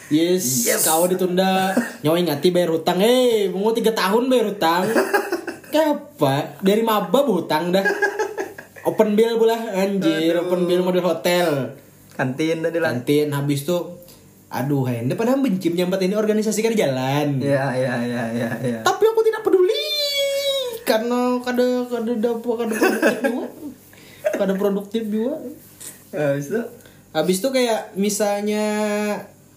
[0.10, 1.74] yes, kau ditunda.
[2.02, 2.98] Nyawa ingati bayar hutang.
[3.02, 4.84] Eh mau tiga tahun bayar hutang.
[5.70, 7.86] Kayak apa dari maba hutang dah.
[8.90, 10.34] Open bill pula anjir.
[10.42, 11.78] Open bill model hotel.
[12.18, 13.30] Kantin tadi lah kantin.
[13.32, 14.02] Habis tuh
[14.50, 17.38] aduh hende padahal benci menyambat ini organisasi kan jalan.
[17.38, 18.80] Iya iya iya iya iya.
[18.82, 19.86] tapi aku tidak peduli.
[20.90, 23.46] Karena kada kada dapat kada produktif juga.
[24.34, 25.36] Kada produktif juga.
[26.10, 26.62] Habis itu
[27.10, 28.66] Habis itu kayak misalnya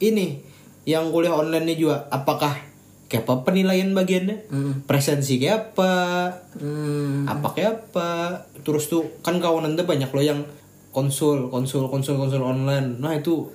[0.02, 0.42] ini
[0.82, 2.58] yang kuliah online nih juga apakah
[3.06, 4.50] kayak apa penilaian bagiannya?
[4.88, 5.94] Presensi kayak apa?
[6.58, 8.10] hmm, Apa kayak apa?
[8.66, 10.40] Terus tuh kan kawanan tuh banyak loh yang
[10.90, 12.98] konsul, konsul, konsul, konsul online.
[12.98, 13.52] Nah itu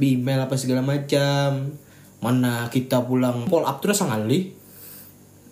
[0.00, 1.74] di email apa segala macam.
[2.20, 4.56] Mana kita pulang pull up terus sangali.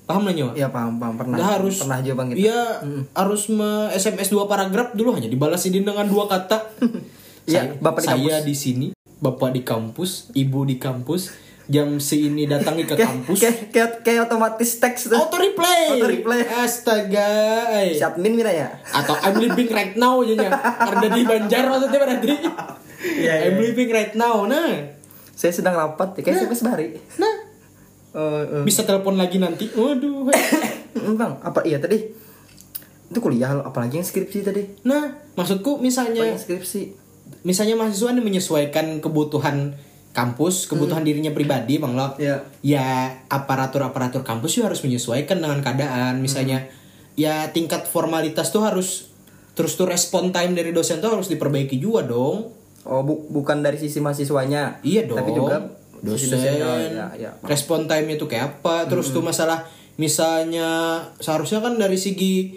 [0.09, 0.53] Paham lah nyawa?
[0.57, 2.39] ya paham paham pernah Nggak harus pernah juga bang kita.
[2.41, 2.61] Iya,
[3.13, 6.59] harus me SMS dua paragraf dulu hanya dibalasin dengan dua kata.
[7.49, 8.87] Iya, Bapak di saya di sini,
[9.19, 11.35] Bapak di kampus, Ibu di kampus,
[11.69, 13.39] jam seini datangi ke kampus.
[13.43, 15.19] kayak kayak kayak otomatis teks tuh.
[15.19, 15.99] Auto reply.
[15.99, 16.41] Auto reply.
[16.47, 17.29] Astaga.
[17.75, 17.93] ay.
[17.93, 18.71] Si admin mina ya.
[18.89, 20.51] Atau I'm living right now aja nya.
[20.55, 22.29] Karena di Banjar maksudnya berarti.
[22.99, 23.33] Iya, iya.
[23.53, 24.43] I'm living right now.
[24.47, 24.97] Nah,
[25.39, 26.99] Saya sedang rapat ya kayak SMS bari.
[27.15, 27.47] nah
[28.11, 28.65] Oh, oh.
[28.67, 29.71] bisa telepon lagi nanti.
[29.71, 30.27] Waduh.
[30.99, 32.01] Mm, bang apa iya tadi
[33.07, 37.08] itu kuliah apalagi yang skripsi tadi Nah, maksudku misalnya skripsi
[37.43, 39.75] misalnya mahasiswa ini menyesuaikan kebutuhan
[40.11, 42.19] kampus, kebutuhan dirinya pribadi, Bang Lo.
[42.19, 42.43] Iya.
[42.61, 42.87] Ya,
[43.29, 46.19] aparatur-aparatur kampus juga harus menyesuaikan dengan keadaan.
[46.19, 46.67] Misalnya
[47.15, 49.11] ya tingkat formalitas tuh harus
[49.55, 52.55] terus tuh respon time dari dosen tuh harus diperbaiki juga dong.
[52.89, 55.19] oh bu- bukan dari sisi mahasiswanya Iya dong.
[55.19, 55.61] tapi juga
[56.01, 56.35] dosen.
[56.39, 57.31] Oh, ya, ya.
[57.43, 58.87] Respon time itu kayak apa?
[58.87, 59.67] Terus tuh masalah
[59.99, 62.55] misalnya seharusnya kan dari segi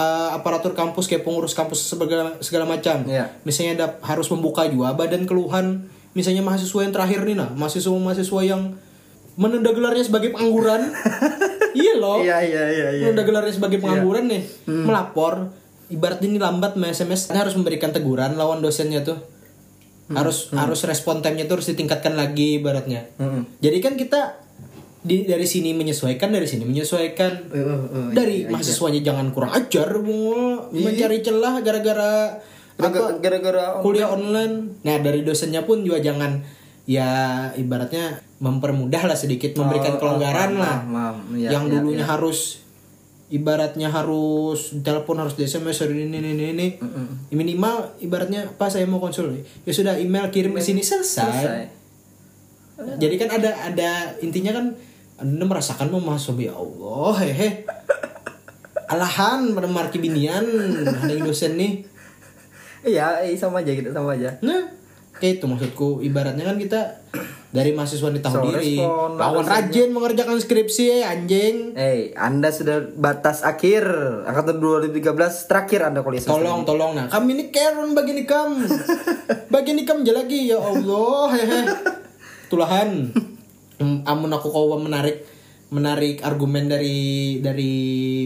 [0.00, 3.04] uh, aparatur kampus kayak pengurus kampus segala segala macam.
[3.04, 3.28] Iya.
[3.44, 8.74] Misalnya ada harus membuka juga badan keluhan misalnya mahasiswa yang terakhir nih nah, mahasiswa-mahasiswa yang
[9.38, 10.90] menunda gelarnya sebagai pengangguran.
[11.78, 12.18] iya loh.
[12.18, 15.54] iya iya iya iya Menunda gelarnya sebagai pengangguran nih, melapor
[15.90, 19.18] ibaratnya ini lambat me SMS harus memberikan teguran lawan dosennya tuh.
[20.10, 23.06] Harus harus respon time-nya tuh harus ditingkatkan lagi ibaratnya.
[23.22, 23.46] Mm-mm.
[23.62, 24.42] Jadi kan kita
[25.00, 27.32] di dari sini menyesuaikan, dari sini menyesuaikan.
[27.48, 28.52] Eh, eh, eh, dari iya, iya.
[28.52, 32.12] mahasiswanya jangan kurang ajar, mau mencari celah gara-gara
[33.20, 34.84] gara-gara kuliah online.
[34.84, 36.44] Nah, dari dosennya pun juga jangan
[36.84, 37.08] ya
[37.56, 40.76] ibaratnya mempermudah lah sedikit memberikan Oh, oh, kelonggaran lah.
[41.32, 42.12] Iya, yang iya, dulunya iya.
[42.16, 42.60] harus
[43.30, 46.68] ibaratnya harus telepon harus di SMS ini ini ini, ini.
[47.30, 51.30] minimal ibaratnya apa saya mau konsul ya sudah email kirim ke sini selesai.
[51.30, 51.64] selesai
[52.98, 54.74] Jadi kan ada ada intinya kan
[55.20, 57.48] anda merasakan mau masuk ya Allah hehe.
[58.86, 60.42] Alahan pada marki binian
[60.82, 61.86] ada dosen nih.
[62.82, 64.72] iya iya, sama aja gitu sama aja Nah,
[65.14, 66.96] kayak itu maksudku ibaratnya kan kita
[67.50, 68.78] dari mahasiswa ini tahu So, diri.
[68.78, 71.74] respon, Lawan rajin mengerjakan skripsi ya anjing.
[71.74, 73.84] Eh, Anda sudah batas akhir
[74.24, 75.04] angkatan 2013
[75.44, 77.06] terakhir Anda kuliah Tolong, tolong nah.
[77.06, 78.58] Kami ini Karen bagi nikam.
[79.46, 81.60] bagi nikam aja lagi ya Allah hehe.
[82.48, 82.90] Tulahan.
[83.80, 85.24] Amun aku kau menarik
[85.70, 86.98] menarik argumen dari
[87.38, 87.72] dari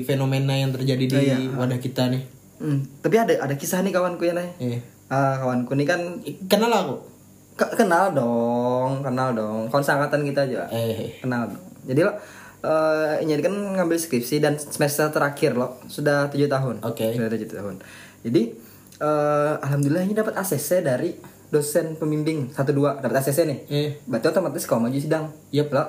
[0.02, 1.38] fenomena yang terjadi di Oh, iya.
[1.54, 2.22] wadah kita nih.
[2.56, 4.50] Hmm, tapi ada ada kisah nih kawanku ya nih.
[4.58, 6.00] Eh, Ah, kawanku ini kan
[6.44, 6.96] kenal aku.
[7.54, 9.68] ke- kenal dong, kenal dong.
[9.68, 10.66] Kawan seangkatan kita aja.
[10.68, 11.62] Eh, Kenal dong.
[11.84, 12.12] Jadi lo
[12.64, 17.12] eh ini kan ngambil skripsi dan semester terakhir loh sudah tujuh tahun Oke.
[17.12, 17.76] sudah tujuh tahun
[18.24, 18.42] jadi
[18.96, 21.12] eh alhamdulillah ini dapat ACC dari
[21.48, 23.90] dosen pembimbing satu dua dapat ACC nih Eh.
[24.04, 25.68] berarti otomatis kau maju sidang Yep.
[25.70, 25.88] loh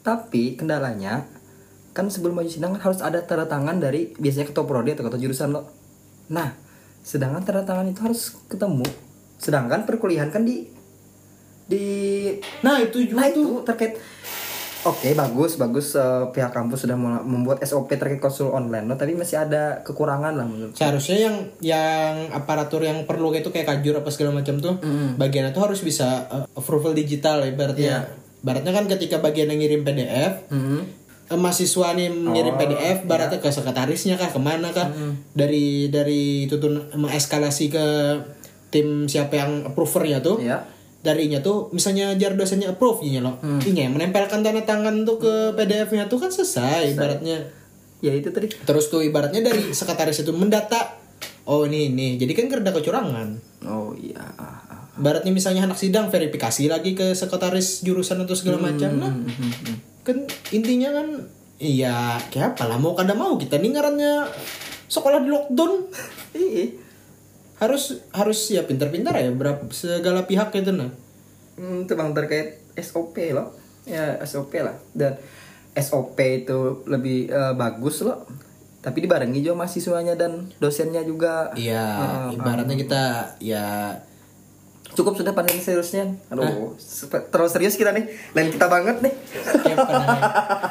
[0.00, 1.28] tapi kendalanya
[1.90, 5.18] kan sebelum maju sidang kan harus ada tanda tangan dari biasanya ketua prodi atau ketua
[5.18, 5.66] jurusan lo
[6.26, 6.54] nah
[7.00, 8.86] sedangkan tanda tangan itu harus ketemu
[9.36, 10.68] sedangkan perkuliahan kan di
[11.64, 11.86] di
[12.60, 13.34] Nah itu juga Nah tuh.
[13.34, 13.92] itu terkait
[14.80, 15.92] Oke bagus bagus.
[15.92, 18.88] Eh, pihak kampus sudah membuat SOP terkait konsul online.
[18.88, 23.68] Loh tapi masih ada kekurangan lah menurut Seharusnya yang yang aparatur yang perlu itu kayak
[23.68, 24.80] kajur apa segala macam tuh
[25.16, 28.08] bagiannya tuh harus bisa uh, approval digital ibaratnya.
[28.40, 30.80] Ibaratnya kan ketika bagian yang ngirim PDF Mhm.
[31.28, 34.88] eh, mahasiswa nih ngirim PDF baratnya ke sekretarisnya kah ke mana kah?
[35.30, 37.84] Dari dari itu tuh mengeskalasi ke
[38.72, 40.40] tim siapa yang approvernya tuh.
[40.40, 40.64] Ya
[41.00, 43.40] darinya tuh misalnya jar dosennya approve nya loh.
[43.40, 47.48] Ini menempelkan tanda tangan tuh ke PDF-nya tuh kan selesai ibaratnya.
[48.00, 48.48] Ya itu tadi.
[48.52, 50.96] Terus tuh ibaratnya dari sekretaris itu mendata
[51.48, 52.16] oh ini ini.
[52.20, 53.28] Jadi kan kerja kecurangan.
[53.68, 54.20] Oh iya.
[55.00, 58.90] Ibaratnya misalnya anak sidang verifikasi lagi ke sekretaris jurusan atau segala macam.
[59.00, 59.12] Nah
[60.00, 60.16] kan
[60.52, 61.28] intinya kan
[61.60, 64.28] iya kayak apa lah mau kada mau kita nih ngarannya
[64.88, 65.72] sekolah di lockdown.
[66.40, 66.79] Ih,
[67.60, 70.90] harus harus ya pintar-pintar ya berapa segala pihak itu nah.
[71.60, 73.52] Hmm, itu bang terkait SOP loh.
[73.84, 74.80] Ya SOP lah.
[74.96, 75.20] Dan
[75.76, 78.24] SOP itu lebih eh, bagus loh.
[78.80, 81.52] Tapi dibarengi juga mahasiswanya dan dosennya juga.
[81.52, 83.02] Iya ibaratnya kita
[83.44, 83.92] ya
[84.90, 86.18] cukup sudah pandemi seriusnya.
[86.28, 88.10] Aduh sepe- terlalu serius kita nih.
[88.32, 89.14] Lain kita banget nih.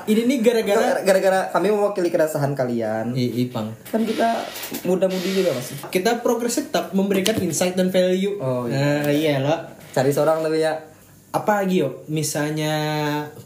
[0.05, 3.13] Ini nih gara-gara gara-gara kami mewakili keresahan kalian.
[3.13, 4.43] I- ipang kan kita
[4.83, 5.71] muda-mudi juga mas.
[5.87, 8.37] Kita progresif tetap memberikan insight dan value.
[8.37, 9.57] Oh, nah iya loh
[9.89, 10.73] cari seorang lebih ya.
[11.29, 12.05] Apa lagi yo?
[12.09, 12.73] Misalnya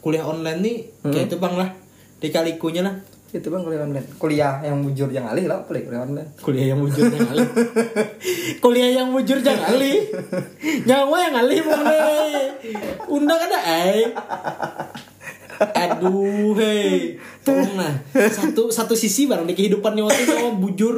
[0.00, 1.70] kuliah online nih kayak itu bang lah.
[2.18, 2.94] Dikalikunya lah
[3.34, 4.06] itu bang kuliah online.
[4.14, 6.28] Kuliah yang mujur yang alih lah kuliah kuliah online?
[6.38, 7.48] Kuliah yang mujur yang alih.
[8.62, 9.98] Kuliah yang mujur yang alih.
[10.86, 12.54] Nyawa yang alih boleh
[13.10, 13.58] undang ada
[13.90, 14.06] eh?
[15.54, 17.94] Aduh hei tolong lah.
[18.30, 20.96] Satu satu sisi barang di kehidupannya waktu itu nyawa bujur.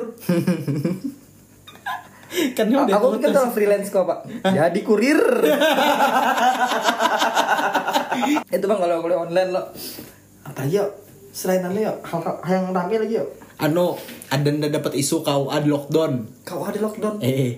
[2.52, 3.32] Kan A- udah aku putus.
[3.32, 4.28] tuh freelance kok pak.
[4.44, 5.16] Jadi kurir.
[8.52, 9.62] Itu bang kalau kuliah online lo
[10.46, 11.05] apa yuk
[11.36, 13.96] selain anu yuk hal, hal yang rame lagi yuk Ano,
[14.28, 16.28] ada ndak dapat isu kau ada lockdown.
[16.44, 17.52] kau ada lockdown Eh, eh.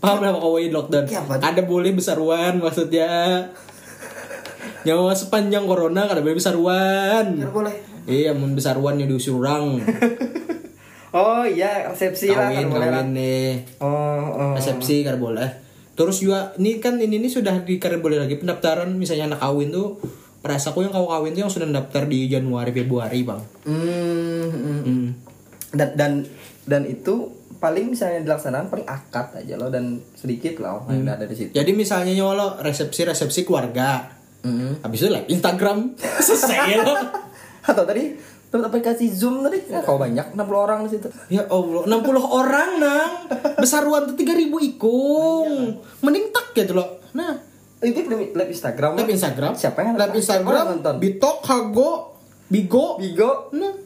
[0.00, 1.04] paham lah kau ada lockdown?
[1.04, 1.20] Iya.
[1.44, 3.44] Ada boleh besaruan maksudnya.
[4.84, 7.36] Nyawa sepanjang corona kada boleh besaruan.
[7.36, 7.74] Nggak boleh
[8.04, 9.80] Iya, mau besaruan yang diusir orang.
[11.16, 13.00] oh iya resepsi lah Kawin, boleh lah.
[13.00, 13.48] kawin nih.
[13.80, 14.52] oh, oh.
[14.56, 15.48] Resepsi kada boleh.
[16.00, 20.00] Terus juga ini kan ini ini sudah di boleh lagi pendaftaran misalnya anak kawin tuh
[20.44, 23.40] perasaku yang kau kawin tuh yang sudah daftar di Januari Februari, Bang.
[23.64, 24.80] Hmm, hmm.
[24.84, 25.08] Hmm.
[25.72, 26.12] dan dan
[26.68, 31.32] dan itu paling misalnya dilaksanakan paling akad aja loh dan sedikit loh yang ada di
[31.32, 34.04] situ Jadi misalnya nyawa lo resepsi-resepsi keluarga.
[34.44, 34.84] Mhm.
[34.84, 35.96] Habis itu live Instagram
[36.28, 36.94] selesai lo.
[37.64, 38.12] atau tadi
[38.52, 42.70] dapat aplikasi zoom tadi nah, kau banyak 60 orang di situ Ya Allah, 60 orang
[42.76, 43.12] nang.
[43.56, 45.80] Besaruan tuh 3000 ikung.
[46.04, 47.00] Mending tak gitu loh.
[47.16, 47.53] Nah,
[47.84, 49.52] itu di live Instagram live Instagram.
[49.54, 50.64] siapa yang live Instagram?
[50.80, 52.16] Nonton Bitok, Hago,
[52.48, 52.96] Bigo.
[52.96, 53.84] Bigo Nah.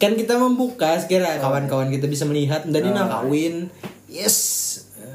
[0.00, 3.68] Kan kita membuka sekira kawan-kawan kita bisa melihat dari nah kawin.
[4.08, 4.36] Yes.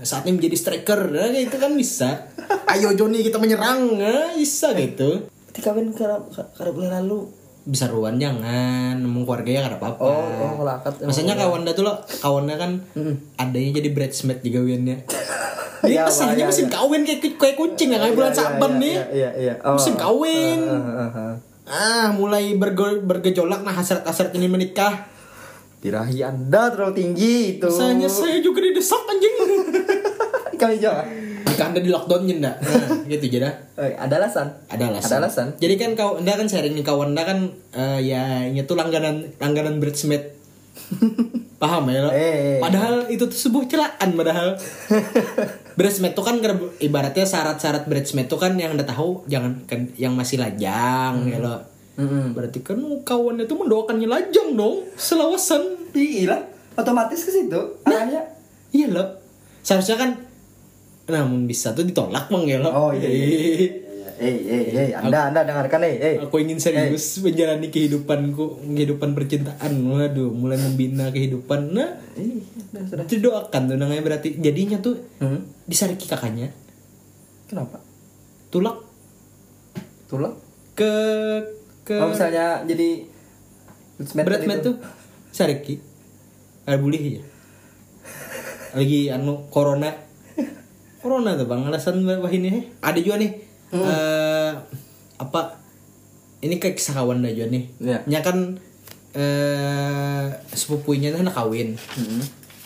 [0.06, 1.10] Saatnya menjadi striker.
[1.10, 2.30] Nah, itu kan bisa.
[2.72, 3.98] Ayo Joni kita menyerang.
[3.98, 5.26] Nah, bisa gitu.
[5.50, 6.22] ketika kawin karena
[6.54, 7.34] karena bulan lalu
[7.66, 9.98] Bisa ruan jangan, ngomong keluarganya kada apa-apa.
[10.00, 12.72] oh oh kalau akad Maksudnya kawan dah tuh lo, kawannya kan
[13.36, 14.98] adanya jadi bridesmaid di gawiannya.
[15.82, 16.74] Ini Iya, kesannya iya, musim iya.
[16.74, 18.96] kawin kayak kayak kucing ya kayak bulan Iya, iya, Saban iya, nih.
[19.12, 19.74] iya iya Oh.
[19.76, 20.60] Musim kawin.
[20.64, 21.34] Ah, ah, ah, ah.
[21.66, 25.10] Ah, mulai berge- bergejolak nah hasrat-hasrat ini menikah.
[25.78, 29.36] birahi anda terlalu tinggi itu Misalnya saya juga didesak anjing.
[30.56, 31.06] kami jawab
[31.46, 32.56] Jika anda di lockdown ndak?
[32.58, 33.54] Nah, gitu aja dah.
[33.86, 35.08] Eh, ada alasan Ada alasan.
[35.08, 37.40] ada alasan Jadi kan kau anda kan sharing kawan anda kan
[37.72, 40.36] eh, ya ini tuh langganan langganan bridesmaid.
[41.62, 42.10] Paham ya lo?
[42.12, 42.60] Eh.
[42.60, 44.60] Padahal itu tuh sebuah celaan padahal.
[45.80, 46.42] bridesmaid tuh kan
[46.82, 51.76] ibaratnya syarat-syarat bridesmaid tuh kan yang anda tahu jangan kan yang masih lajang ya lo.
[51.96, 52.36] Mm-mm.
[52.36, 55.64] Berarti kan kawannya tuh mendoakannya lajang dong, selawasan.
[55.96, 56.44] Iya,
[56.76, 57.62] otomatis ke situ.
[57.88, 58.20] Arahnya.
[58.76, 59.24] Iya lo.
[59.64, 60.12] Seharusnya kan
[61.06, 62.58] namun bisa tuh ditolak bang ya.
[62.66, 63.06] Oh iya.
[63.06, 63.84] iya.
[64.16, 66.16] Eh, eh, eh, Anda, Anda dengarkan eh, eh.
[66.24, 69.76] Aku ingin serius menjalani kehidupanku, kehidupan percintaan.
[69.76, 71.76] Waduh, mulai membina kehidupan.
[71.76, 72.40] Nah, Ih,
[72.72, 73.04] udah, sudah.
[73.04, 75.44] itu doakan tuh namanya berarti jadinya tuh Hmm.
[75.64, 76.48] disariki kakaknya
[77.46, 77.84] Kenapa?
[78.48, 78.80] tulak
[80.08, 80.40] Tulang?
[80.74, 80.92] ke
[81.84, 83.04] ke Kalau misalnya jadi
[84.00, 84.68] Bridesmaid gitu.
[84.72, 84.76] tuh
[85.30, 85.76] Sariki
[86.64, 87.24] Ada bulih ya
[88.80, 89.92] Lagi anu Corona
[91.06, 91.62] Corona tuh bang.
[91.70, 92.64] Alasan bah ini heh.
[92.82, 93.32] Ada juga nih.
[93.78, 94.52] Eh,
[95.22, 95.62] Apa?
[96.42, 97.64] Ini kayak kisah kawan dah juga nih.
[97.78, 97.98] Iya.
[98.10, 98.58] Nya kan
[99.14, 101.78] eh Sepupunya anak kawin.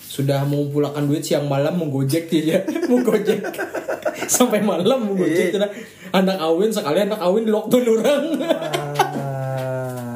[0.07, 2.59] Sudah mengumpulkan duit siang malam mau gojek dia ya.
[2.87, 3.43] Mau gojek.
[4.39, 5.71] Sampai malam mau gojek tuh dah.
[6.15, 8.23] Anak kawin sekali anak kawin di lockdown orang.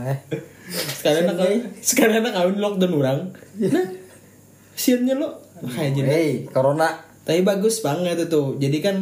[0.07, 0.17] Eh.
[1.03, 3.19] sekalian anak kawin sekalian anak kawin lockdown orang.
[3.59, 3.85] Nah
[4.73, 5.29] siannya lo.
[5.59, 7.12] Makanya jadi Hey, corona.
[7.23, 8.55] Tapi bagus banget itu.
[8.57, 8.95] Jadi kan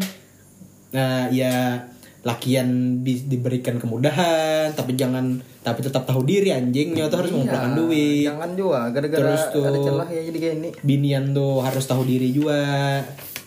[0.91, 1.79] nah ya
[2.21, 2.67] lakian
[3.01, 8.23] di- diberikan kemudahan tapi jangan tapi tetap tahu diri anjingnya tuh harus mengumpulkan Iya, duit.
[8.23, 8.79] Jangan juga.
[8.89, 10.69] Gara-gara Terus tuh- ada celah ya jadi kayak ini.
[10.81, 12.61] binian tuh harus tahu diri juga.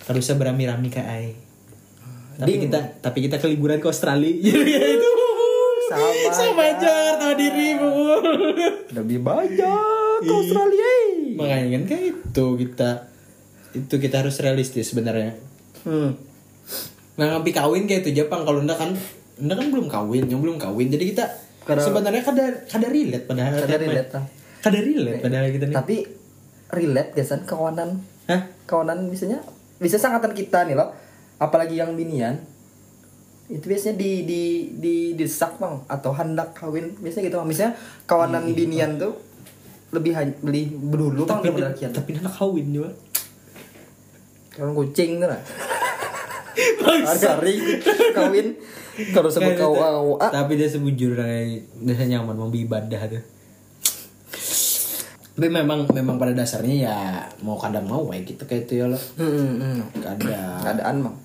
[0.04, 1.32] Harusnya berami-rami ke ai.
[2.34, 2.62] Tapi Ding.
[2.66, 4.26] kita tapi kita ke liburan ke Australia.
[4.42, 5.10] Jadi ya itu
[5.84, 7.90] Sama sama aja tahu diri bu.
[8.90, 9.84] Lebih banyak
[10.18, 10.34] ke Iya.
[10.34, 10.92] Australia.
[11.34, 12.90] makanya kan kayak itu kita
[13.74, 15.34] itu kita harus realistis sebenarnya.
[15.84, 16.16] Hmm.
[17.14, 18.90] nah ngambil kawin kayak itu Jepang kalau enggak kan
[19.38, 20.88] enggak kan belum kawin yang belum kawin.
[20.90, 21.24] Jadi kita
[21.62, 24.24] Karena- sebenarnya kada kada relate padahal Kada relate, ah.
[24.58, 25.76] kada relate padahal kita nih.
[25.76, 25.96] Tapi
[26.74, 28.00] relate san kawanan.
[28.24, 28.40] Hah?
[28.64, 29.44] kawanan biasanya
[29.76, 30.90] bisa sangkatan kita nih loh.
[31.36, 32.40] Apalagi yang binian.
[33.46, 34.42] Itu biasanya di di
[34.80, 36.96] di desak bang atau hendak kawin.
[36.98, 37.72] Biasanya gitu bang misalnya
[38.08, 39.12] kawanan binian tuh
[39.94, 41.62] lebih han- beli dulu bang tapi
[41.94, 42.90] tapi anak kawin juga
[44.54, 45.42] kalau kucing tuh lah
[47.34, 47.54] hari
[48.14, 48.54] kawin.
[49.10, 53.22] Kalau sebut kau kau ah tapi dia sebujur kayak dia nyaman mau ibadah tuh.
[55.34, 56.96] Tapi memang memang pada dasarnya ya
[57.42, 58.98] mau kadang mau kayak gitu kayak itu ya lo.
[59.18, 59.80] Hmm, hmm, hmm.
[59.98, 60.60] kadang.
[60.62, 61.16] Keadaan bang.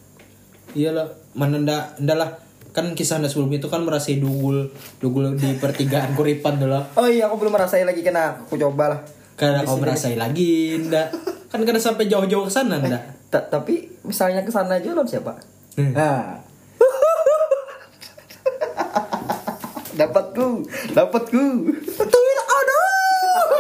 [0.73, 1.07] Iya lah,
[1.37, 2.29] mana ndak ndak lah.
[2.73, 4.73] Kan kisah anda sebelum itu kan merasa dugul.
[4.97, 8.41] Dugul di pertigaan kuripan dulu oh iya aku belum merasain lagi kena.
[8.49, 9.01] Aku coba lah
[9.39, 11.15] karena kau merasai lagi ndak
[11.47, 15.37] kan karena sampai jauh-jauh ke sana ndak Ta- tapi misalnya ke sana aja lo siapa?
[15.77, 15.93] Hmm.
[15.93, 16.41] nah.
[19.99, 20.65] Dapatku.
[20.97, 21.45] Dapatku.
[21.93, 22.79] Tidak ada.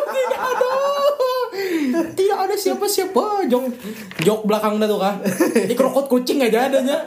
[0.09, 0.71] Tidak ada.
[2.15, 3.63] Tidak ada siapa siapa jok
[4.23, 5.15] jok belakang dah tuh kan
[5.67, 7.03] di krokot kucing aja adanya.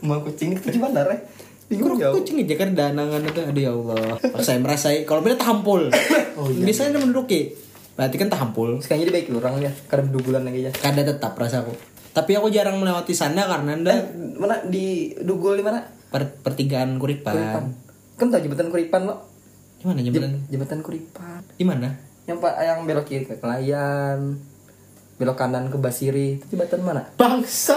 [0.00, 0.78] Mau kucing itu
[1.70, 2.14] bingung krokot jauh.
[2.22, 3.40] kucing aja kan danangan itu.
[3.42, 4.16] Aduh ya Allah.
[4.40, 5.90] Saya merasai kalau beda tampul
[6.62, 7.52] biasanya menduduki
[8.00, 11.76] berarti kan tampul sekarang jadi baik orang ya karena dugulan lagi ya kada tetap rasaku
[12.10, 14.02] tapi aku jarang melewati sana karena anda eh,
[14.34, 17.28] mana di dugul di mana per- pertigaan kuripan.
[17.30, 17.64] kuripan
[18.16, 19.16] kan tau jembatan kuripan lo
[19.78, 20.32] Gimana jembatan?
[20.46, 21.88] jembatan kuripan Di mana?
[22.22, 24.36] yang pak yang belok kiri ke Kelayan
[25.16, 27.76] belok kanan ke Basiri itu jembatan mana Bangsa.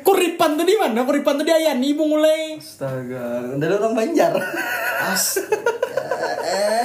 [0.00, 1.00] kuripan tuh di mana?
[1.02, 2.56] Kuripan tuh di Ayani, Ibu mulai.
[2.56, 4.36] astaga dari orang Banjar
[5.02, 5.40] As.
[6.46, 6.83] eh,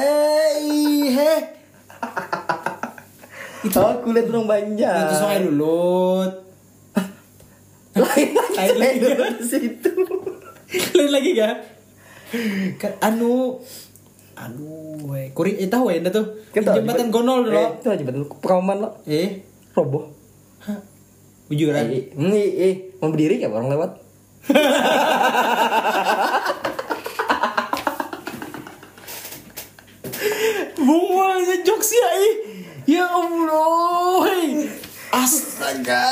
[3.62, 6.32] aku lihat orang Banjar Itu sungai Lulut.
[7.92, 9.00] lain Lain lagi.
[9.04, 9.92] lagi di situ
[10.94, 11.56] Lain lagi gak?
[12.78, 13.60] Kan anu
[14.40, 15.28] Aduh, we.
[15.30, 17.52] Kuri, eh tahu ya, anda tuh Kan jembatan Gonol dulu.
[17.54, 19.44] eh, itu aja jembatan Kauman lo Eh,
[19.74, 20.08] roboh
[20.62, 20.80] Hah?
[21.48, 21.92] Bujuran.
[21.92, 23.92] eh, eh, eh, eh, mau berdiri ya orang lewat
[30.78, 32.34] Bungul aja jokes ya ih.
[32.90, 34.26] Ya Allah.
[35.14, 36.10] Astaga.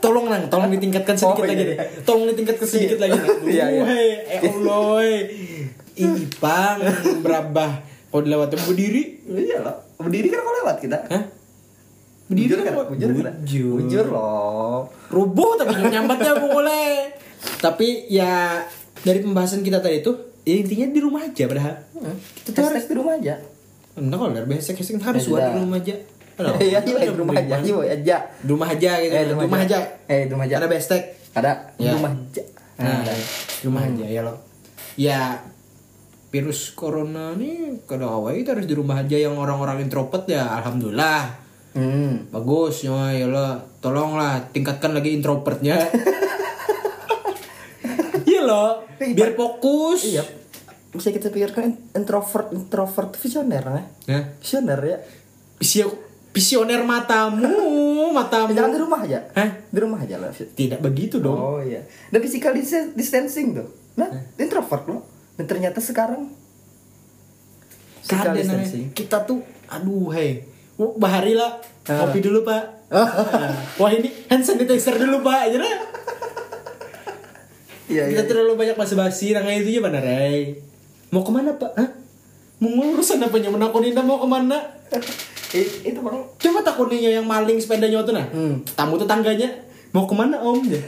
[0.00, 1.70] Tolong nang, tolong ditingkatkan sedikit Oh, lagi iya.
[1.70, 1.76] deh.
[2.02, 3.14] Tolong ditingkatkan sedikit lagi.
[3.14, 3.28] Nang.
[3.46, 3.84] Iya, iya.
[4.26, 4.98] Ya Allah.
[5.94, 6.80] Ih, Pang,
[7.20, 7.72] berabah.
[8.10, 9.02] Kau dilewati berdiri?
[9.30, 11.22] iya lo berdiri kan kau lewat kita Hah?
[12.26, 13.78] Berdiri kan bujur kan Bujur.
[13.78, 17.14] bujur loh Rubuh tapi nyambatnya boleh.
[17.62, 18.66] Tapi ya
[19.06, 20.10] dari pembahasan kita tadi itu
[20.42, 21.76] ya intinya di rumah aja padahal.
[22.42, 23.38] kita tuh harus di rumah aja
[24.00, 25.60] Enggak kalau dari besok besok harus Ya, buat di sudah.
[25.64, 25.94] rumah aja.
[26.58, 28.16] iya iya di rumah aja iya aja.
[28.40, 29.12] Di rumah aja gitu.
[29.12, 29.78] Eh, di rumah, aja.
[30.08, 30.54] eh di rumah aja.
[30.56, 31.02] Ada bestek.
[31.30, 31.52] ada.
[31.76, 32.42] Di rumah aja.
[32.80, 34.34] Nah, di rumah aja ya lo.
[34.96, 35.20] Ya
[36.30, 41.36] virus corona nih kada awal itu harus di rumah aja yang orang-orang introvert ya alhamdulillah.
[41.70, 42.32] Hmm.
[42.32, 43.46] Bagus ya ya lo
[43.78, 45.76] tolonglah tingkatkan lagi introvertnya.
[48.22, 50.06] Iya lo biar fokus.
[50.06, 50.24] Iya
[50.90, 54.20] bisa kita pikirkan introvert introvert visioner ya ya.
[54.42, 54.98] Visioner ya.
[55.60, 55.98] Visio-
[56.34, 57.46] visioner matamu
[58.10, 58.50] matamu.
[58.50, 59.20] Jangan di rumah aja.
[59.34, 59.50] Hah?
[59.70, 61.38] di rumah aja lah tidak begitu dong.
[61.38, 61.86] Oh iya.
[62.10, 63.68] Dan physical dis- distancing tuh.
[63.98, 64.98] Nah introvert lo
[65.38, 66.26] dan ternyata sekarang
[68.02, 68.90] physical Kada distancing.
[68.90, 68.98] Namanya.
[68.98, 70.42] kita tuh aduh hei.
[70.74, 71.62] Wah, bahari lah.
[71.86, 72.06] Ah.
[72.06, 72.90] kopi dulu pak.
[73.78, 75.74] Wah ini hand sanitizer dulu pak aja lah
[77.90, 78.28] iya kita iya.
[78.30, 80.62] terlalu banyak basa-basi nang itu aja mana rey
[81.10, 81.72] mau ke mana pak?
[81.74, 81.90] Hah?
[82.60, 84.58] mau ngurusan apa nyaman aku Ninda mau ke mana?
[85.88, 86.16] Itu bang.
[86.36, 88.26] Coba takutnya yang maling sepedanya waktu nah.
[88.30, 88.60] Hmm.
[88.76, 89.48] tamu tetangganya
[89.90, 90.60] mau ke mana om?
[90.62, 90.78] Ya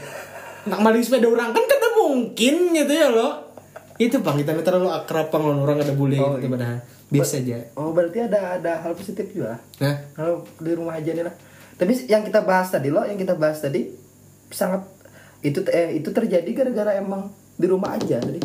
[0.63, 1.51] nak maling sepeda orang.
[1.51, 3.51] Kan kada mungkin gitu ya lo.
[3.99, 6.53] Itu bang kita terlalu akrab bang orang ada bule Oh, gitu iya.
[6.55, 6.77] padahal.
[7.11, 7.57] Biasa aja.
[7.75, 9.59] Oh berarti ada ada hal positif juga?
[9.83, 11.35] Nah kalau di rumah aja nih lah.
[11.73, 13.91] Tapi yang kita bahas tadi loh yang kita bahas tadi
[14.53, 14.85] sangat
[15.43, 18.39] itu eh, itu terjadi gara-gara emang di rumah aja tadi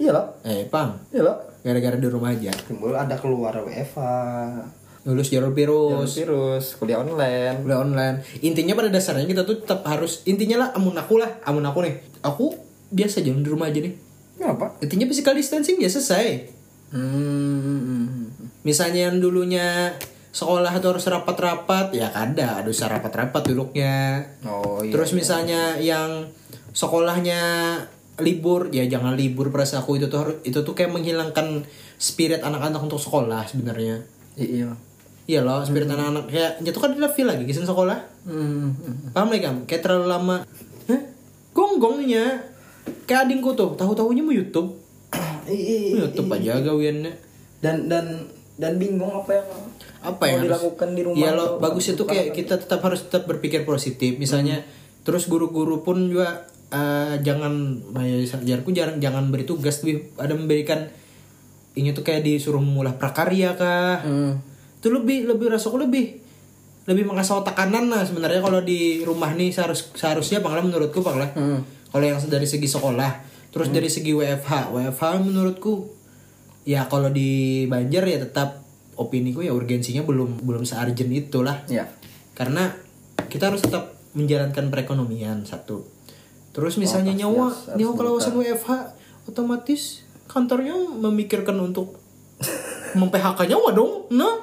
[0.00, 0.96] iya loh eh pang.
[1.12, 2.50] Iya loh gara-gara di rumah aja.
[2.66, 4.20] Timbul ada keluar WFA
[5.02, 7.66] lulus jalur virus virus virus kuliah online.
[7.66, 8.16] Udah online.
[8.38, 11.94] Intinya pada dasarnya kita tuh tetap harus intinya lah amun aku lah amun aku nih.
[12.22, 12.54] Aku
[12.94, 13.94] biasa aja di rumah aja nih.
[14.38, 14.78] Kenapa?
[14.78, 16.50] Intinya physical distancing ya selesai.
[16.94, 18.30] Hmm.
[18.62, 19.90] Misalnya yang dulunya
[20.32, 24.22] sekolah tuh harus rapat-rapat ya kada ada usah rapat-rapat duduknya.
[24.46, 26.30] Oh iya terus misalnya yang
[26.72, 27.42] sekolahnya
[28.18, 31.64] libur ya jangan libur perasa aku itu tuh itu tuh kayak menghilangkan
[31.96, 34.04] spirit anak-anak untuk sekolah sebenarnya.
[34.34, 34.76] Iya.
[35.22, 37.98] Iya loh spirit anak-anak kayak itu kan udah feel lagi kesan sekolah.
[38.22, 38.74] Hmm.
[39.10, 40.36] paham lagi kamu kayak terlalu lama.
[40.86, 41.02] Hah?
[41.52, 42.52] gonggongnya.
[43.06, 44.76] Kayak adingku tuh tahu-tahunya mau YouTube.
[45.46, 47.12] I- YouTube aja gawiannya.
[47.58, 49.48] Dan dan dan bingung apa yang
[50.02, 51.58] apa mau yang harus- dilakukan di rumah Iya loh, tuh.
[51.62, 54.18] bagus itu kayak kita tetap harus tetap berpikir positif.
[54.18, 54.66] Misalnya
[55.02, 57.78] terus guru-guru pun juga eh, jangan
[58.42, 60.88] jarku jarang jangan beri tugas lebih ada memberikan
[61.76, 64.00] ini tuh kayak disuruh mengulah prakarya kah.
[64.04, 64.40] Hmm.
[64.80, 66.20] Itu lebih lebih rasaku lebih
[66.82, 71.00] lebih mengasah otak kanan lah sebenarnya kalau di rumah nih seharus seharusnya bang lah menurutku
[71.00, 71.30] bang lah.
[71.36, 71.60] Hmm.
[71.92, 73.20] Kalau yang dari segi sekolah,
[73.52, 75.92] terus dari segi WFH, WFH menurutku
[76.64, 78.62] ya kalau di Banjar ya tetap
[78.96, 81.88] opini gue ya urgensinya belum belum searjen itulah ya
[82.36, 82.70] karena
[83.26, 85.82] kita harus tetap menjalankan perekonomian satu
[86.52, 88.70] terus misalnya nyawa harus- harus nyawa kawasan WFH
[89.26, 91.96] otomatis kantornya memikirkan untuk
[92.98, 94.36] mem PHK nyawa dong nah.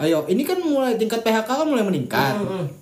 [0.00, 2.40] Ayo ini kan mulai tingkat PHK kan mulai meningkat.
[2.40, 2.72] Hmm.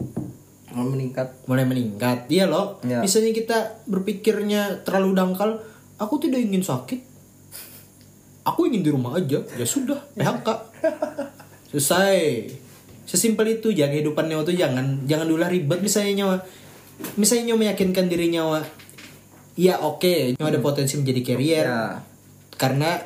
[0.71, 1.35] Mau meningkat.
[1.51, 2.79] Mulai meningkat iya loh.
[2.87, 3.03] Ya.
[3.03, 5.59] misalnya kita berpikirnya terlalu dangkal
[5.99, 7.03] aku tidak ingin sakit.
[8.47, 10.47] Aku ingin di rumah aja ya sudah PHK
[11.75, 12.17] selesai.
[13.03, 16.35] Sesimpel itu ya kehidupan nyawa tuh jangan jangan dulu ribet misalnya nyawa
[17.15, 18.61] misalnya nyawa meyakinkan diri nyawa
[19.55, 21.67] ya oke nyawa ada potensi menjadi carrier.
[21.67, 21.83] Ya.
[22.55, 22.99] karena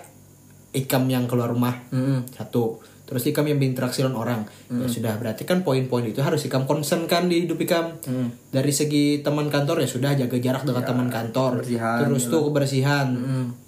[0.73, 2.25] ikam yang keluar rumah Hmm.
[2.29, 2.81] satu.
[3.05, 4.41] Terus ikam yang berinteraksi dengan orang.
[4.73, 8.01] Ya sudah berarti kan poin-poin itu harus ikam concern kan di hidup ikam.
[8.09, 8.33] Hmm.
[8.49, 11.61] dari segi teman kantor ya sudah jaga jarak dengan teman kantor.
[11.61, 13.09] kebersihan, terus tuh kebersihan.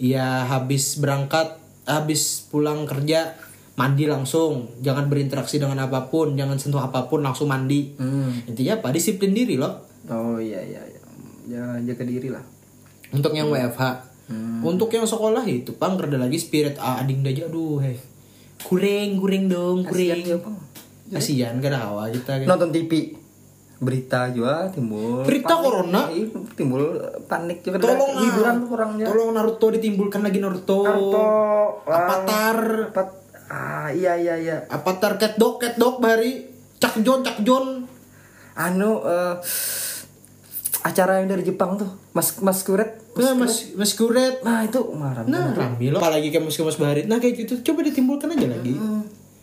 [0.00, 3.36] Ya habis berangkat habis pulang kerja
[3.76, 4.72] mandi langsung.
[4.80, 7.92] Jangan berinteraksi dengan apa pun jangan sentuh apa pun langsung mandi.
[8.00, 8.48] Hmm.
[8.48, 8.88] intinya apa?
[8.88, 11.00] Disiplin diri loh oh iya iya iya.
[11.44, 12.44] Ya jaga diri lah.
[13.12, 14.14] Untuk yang WFH
[14.64, 17.44] untuk yang sekolah itu pang kerja lagi spirit ah, ading aja.
[17.44, 18.00] Aduh heh.
[18.64, 20.56] Kureng kureng dong Bang.
[21.12, 22.48] kasihan kan awal kita kan.
[22.48, 23.12] Nonton TV
[23.84, 25.64] berita juga timbul Berita panik.
[25.68, 26.00] corona?
[26.08, 26.26] Iya,
[26.56, 26.82] timbul
[27.28, 27.76] panik juga.
[27.76, 31.24] Tolong ah, hiburan kurangnya tolong Naruto ditimbulkan lagi Naruto, Naruto
[31.84, 32.58] Avatar.
[32.88, 33.08] Apat,
[33.52, 34.56] ah iya iya iya.
[34.72, 36.48] Avatar Cat Dog Cat Dog bahari
[36.80, 37.84] Cak Jon Cak Jon
[38.56, 39.34] anu eh,
[40.84, 45.24] acara yang dari Jepang tuh mas mas kuret nah mas mas kuret nah itu marah
[45.24, 48.76] nah rame loh apalagi kayak mas mas bahari nah kayak gitu coba ditimbulkan aja lagi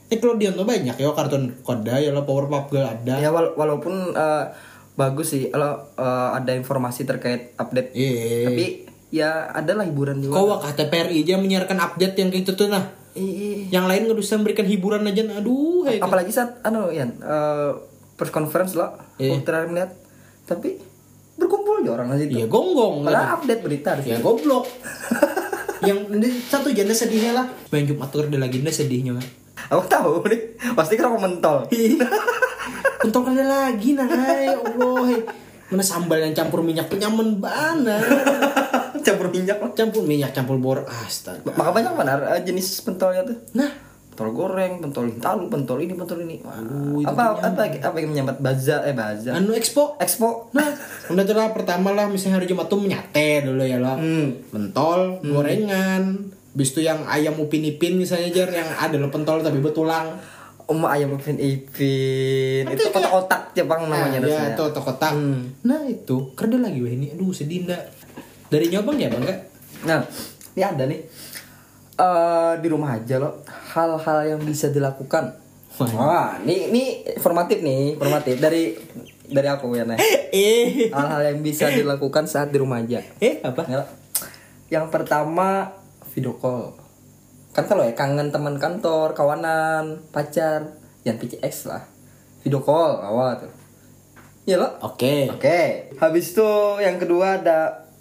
[0.07, 4.45] Nickelodeon tuh banyak ya kartun koda ya lo Powerpuff Girl ada ya wala- walaupun eh,
[4.93, 8.45] bagus sih kalau eh, ada informasi terkait update Iya.
[8.45, 8.65] tapi
[9.09, 12.91] ya adalah hiburan juga Kau wak TPRI aja menyiarkan update yang kayak gitu tuh nah.
[13.11, 13.67] Ih.
[13.67, 15.19] Yang lain nggak bisa memberikan hiburan aja.
[15.21, 15.39] nah.
[15.39, 15.99] Aduh, hei.
[15.99, 17.71] apalagi saat anu ya eh,
[18.13, 19.39] press conference lah Iya.
[19.41, 19.91] terakhir melihat
[20.43, 20.75] tapi
[21.41, 22.95] berkumpul aja orang di situ Iya gonggong.
[23.01, 24.65] padahal update berita Ya goblok.
[25.89, 25.97] yang
[26.45, 27.45] satu janda sedihnya lah.
[27.73, 29.17] Main Jumat tuh ada lagi sedihnya.
[29.17, 29.27] Mak.
[29.71, 30.41] aku tahu nih
[30.77, 31.65] pasti kira mentol
[33.05, 34.05] Untung ada lagi nah.
[34.37, 35.25] Ya Allah.
[35.71, 38.03] Mana sambal yang campur minyak tuh nyaman banget.
[39.07, 40.85] campur minyak lah campur minyak, campur bor.
[40.85, 41.49] Astaga.
[41.57, 43.71] maka banyak mana eh, jenis pentolnya tuh Nah,
[44.11, 48.11] pentol goreng pentol hintalu pentol ini pentol ini Wah, Aduh, itu apa apa apa yang
[48.11, 49.95] menyambat baza eh baza anu expo.
[50.03, 50.67] expo Nah,
[51.07, 53.95] udah tuh lah pertama lah misalnya hari Jumat tuh menyate dulu ya lah.
[53.95, 54.35] Hmm.
[54.51, 56.27] Mentol, gorengan.
[56.51, 60.19] Bis itu yang ayam upin ipin misalnya jar yang ada lo pentol tapi betulang.
[60.67, 65.15] Uma ayam ipin ipin itu kotak-kotak Jepang namanya Nah, ya itu kotak.
[65.15, 65.55] Hmm.
[65.63, 67.15] Nah itu kerja lagi wah ini.
[67.15, 67.79] Aduh sedih ndak.
[68.51, 69.39] Dari nyobang ya bang kak?
[69.87, 70.03] Nah,
[70.59, 70.99] ini ada nih.
[71.95, 73.41] Eh di rumah aja loh
[73.73, 75.35] hal-hal yang bisa dilakukan.
[75.95, 76.37] Wah.
[76.43, 76.83] Ini ini
[77.15, 78.75] informatif nih, informatif dari
[79.31, 79.99] dari aku ya nih.
[80.31, 83.03] Eh, Hal-hal yang bisa dilakukan saat di rumah aja.
[83.19, 83.67] eh apa?
[83.67, 83.83] Ya,
[84.71, 85.75] Yang pertama
[86.15, 86.71] video call.
[87.51, 90.71] Kan kalau ya kangen teman kantor, kawanan, pacar,
[91.03, 91.83] yang PCX lah.
[92.43, 93.51] Video call awal tuh.
[94.47, 94.71] Iya lo.
[94.87, 95.27] Oke.
[95.27, 95.91] Oke.
[95.99, 96.47] Habis itu
[96.79, 97.91] yang kedua ada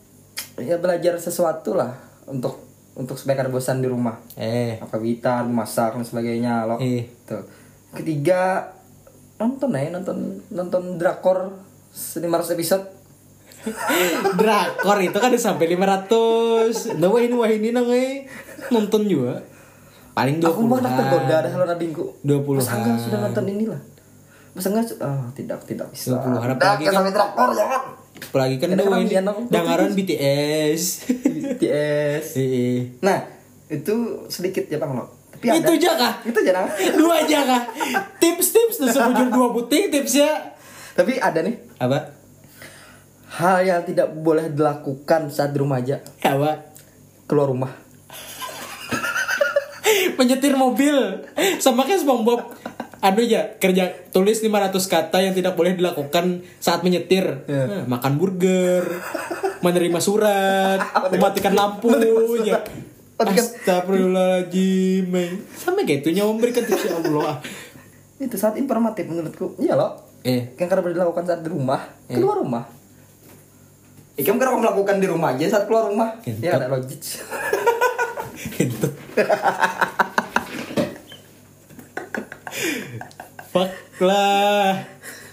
[0.54, 1.98] ya belajar sesuatu lah
[2.30, 4.18] untuk untuk supaya bosan di rumah.
[4.34, 4.78] Eh.
[4.82, 6.76] Apa gitar, masak dan sebagainya lo.
[6.82, 7.06] Eh.
[7.26, 7.44] Tuh.
[7.94, 8.70] Ketiga
[9.40, 11.54] nonton ya nonton nonton drakor
[11.90, 12.84] 500 episode.
[14.40, 16.96] Drakor itu kan udah sampai 500.
[16.96, 18.24] Nah, wah ini wah ini nang eh.
[18.72, 19.36] nonton juga.
[20.16, 22.04] Paling 20 Aku mah tergoda dah kalau nadingku.
[22.24, 22.56] 20-an.
[22.56, 23.80] Masa enggak sudah nonton inilah.
[24.56, 26.16] Masa enggak su- ah tidak tidak bisa.
[26.16, 27.82] 20-an, Dah, apalagi kan- sampai drakor jangan.
[28.20, 29.16] Apalagi kan orang ini
[29.48, 30.82] dengaran BTS.
[31.24, 32.26] BTS.
[33.00, 33.24] Nah,
[33.72, 35.08] itu sedikit ya Bang lo.
[35.32, 36.14] Tapi Itu aja kah?
[36.26, 36.68] Itu aja.
[37.00, 37.62] Dua aja kah?
[38.20, 40.52] Tips-tips tuh sebujur dua buting tipsnya.
[40.92, 42.20] Tapi ada nih Apa?
[43.30, 46.02] hal yang tidak boleh dilakukan saat di rumah aja.
[46.26, 46.74] Apa?
[47.30, 47.72] Keluar rumah.
[50.18, 51.24] Menyetir mobil
[51.62, 52.42] sama kayak SpongeBob.
[53.00, 57.48] Anu ya kerja tulis 500 kata yang tidak boleh dilakukan saat menyetir.
[57.48, 57.64] Iya.
[57.64, 58.84] Nah, makan burger,
[59.64, 61.88] menerima surat, mematikan lampu
[62.44, 62.60] ya.
[63.20, 65.12] Astagfirullahaladzim.
[65.52, 67.36] Sama kayak itunya memberikan tips ya Allah
[68.16, 69.56] Itu saat informatif menurutku.
[69.60, 70.00] Iya loh.
[70.24, 72.64] Eh Yang karena dilakukan saat di rumah, keluar rumah.
[74.20, 76.20] Ikem karena melakukan di rumah aja saat keluar rumah.
[76.24, 76.44] Entah.
[76.44, 77.00] Ya ada logik.
[78.60, 78.88] Itu
[83.50, 83.70] Fuck
[84.04, 84.78] lah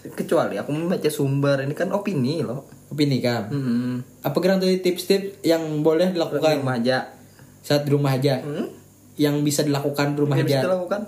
[0.07, 2.63] Kecuali aku membaca sumber ini kan opini loh.
[2.87, 3.95] Opini kam Hmm.
[4.23, 6.97] Apa kira tuh tips-tips yang boleh Di dilakukan rumah aja.
[7.59, 8.71] saat di rumah aja Hmm?
[9.19, 11.01] Yang bisa dilakukan di rumah Yang bisa aja dilakukan.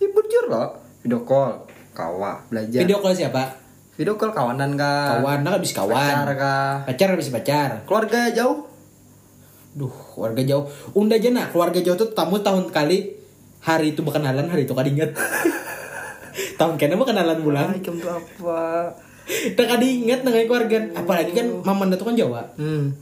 [0.00, 0.68] Ya loh.
[1.00, 1.52] Video call,
[1.92, 2.80] kawa, belajar.
[2.84, 3.42] Video call siapa?
[4.00, 5.20] Video call kawanan kah?
[5.20, 6.72] Kawan, nah bisa kawan Pacar kah?
[6.88, 8.64] Pacar bisa pacar Keluarga jauh?
[9.76, 10.64] Duh, keluarga jauh
[10.96, 13.19] Unda aja nak, keluarga jauh tuh tamu tahun kali
[13.60, 15.12] Hari itu berkenalan, hari itu kan inget
[16.56, 18.60] Tahun kena berkenalan bulan Ay, apa?
[19.56, 22.96] Tak ada inget dengan keluarga Apalagi kan mamanda tuh kan Jawa Hmm.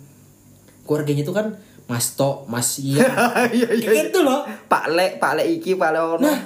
[0.82, 1.46] keluarganya tuh kan
[1.88, 3.00] Mas To, Mas Iya.
[3.48, 4.44] Iya Kayak gitu loh.
[4.68, 6.20] Pak Le, Pak Le iki, Pak Le ono.
[6.20, 6.36] Nah,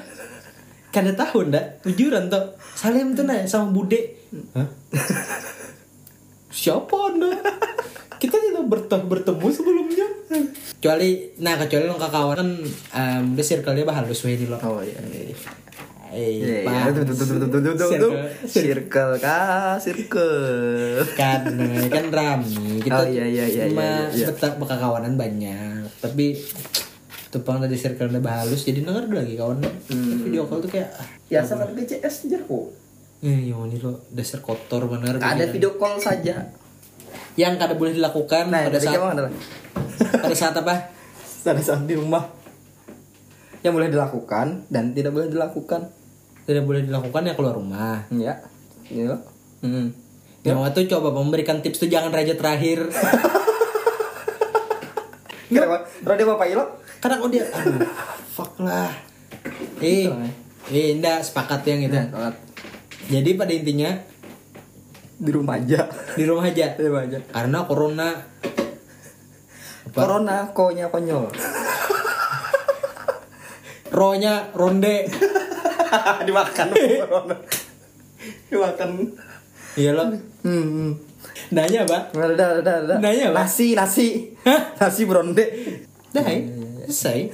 [0.95, 2.55] kan ada tahun dah, jujuran tuh.
[2.79, 4.23] Salim tuh nah sama Bude.
[4.55, 4.71] Hah?
[6.63, 7.35] Siapa anda?
[8.23, 8.71] Kita tidak
[9.03, 10.07] bertemu sebelumnya.
[10.83, 12.49] Kecuali, nah kecuali lo kawan kan,
[12.91, 14.59] um, udah circle-nya bah halus weh lo.
[14.59, 14.99] Oh iya.
[15.07, 15.30] iya.
[16.11, 16.93] Eh, Iya, Pak.
[16.93, 18.12] Tuh, tuh, tuh, tuh, tuh, tuh, tuh, tuh.
[18.45, 18.45] Circle.
[18.45, 19.78] Circle kah?
[19.78, 21.07] Circle.
[21.14, 24.26] kan eh, kan rame kita Oh, iya, iya, iya, cuma iya, iya.
[24.28, 26.37] betah kawanan banyak tapi
[27.30, 30.20] tupang tadi circle udah halus jadi denger lagi kawan Hmm.
[30.20, 32.68] video call tuh kayak ah, Biasa kan BCS jarko.
[33.22, 36.45] eh yang ini lo dasar kotor bener Ada video call saja.
[37.35, 38.99] Yang kada boleh dilakukan Nah, pada saat
[40.20, 40.74] pada saat apa
[41.47, 42.22] pada saat di rumah.
[43.62, 45.87] Yang boleh dilakukan dan tidak boleh dilakukan.
[46.43, 48.35] tidak boleh dilakukan ya keluar rumah Ya.
[48.91, 49.14] Iya.
[49.62, 49.95] Hmm.
[50.43, 52.83] yang waktu coba memberikan tips tuh jangan raja terakhir
[55.47, 55.87] Kenapa?
[56.03, 56.64] Rode Bapak Ilo?
[56.99, 57.78] karena kok dia aduh
[58.28, 58.91] fuck lah
[59.78, 60.33] eh Gitu, eh.
[60.70, 62.35] eh enggak sepakat yang itu Nah,
[63.07, 63.91] jadi pada intinya
[65.23, 65.87] di rumah aja.
[66.12, 67.18] di rumah aja Di rumah aja.
[67.31, 68.09] karena corona
[69.83, 71.31] apa Corona konya konyol.
[73.93, 75.05] rohnya ronde
[76.27, 77.37] Dimakan corona.
[78.51, 78.91] Dimakan.
[79.75, 80.05] iya lo
[80.43, 80.99] Hmm.
[81.55, 82.11] nanya pak.
[82.99, 83.37] Nanya, Pak?
[83.37, 84.35] Nasi, nasi.
[84.43, 84.75] Hah?
[84.75, 85.45] Nasi bronde.
[86.11, 86.45] dah ya,
[86.85, 87.31] selesai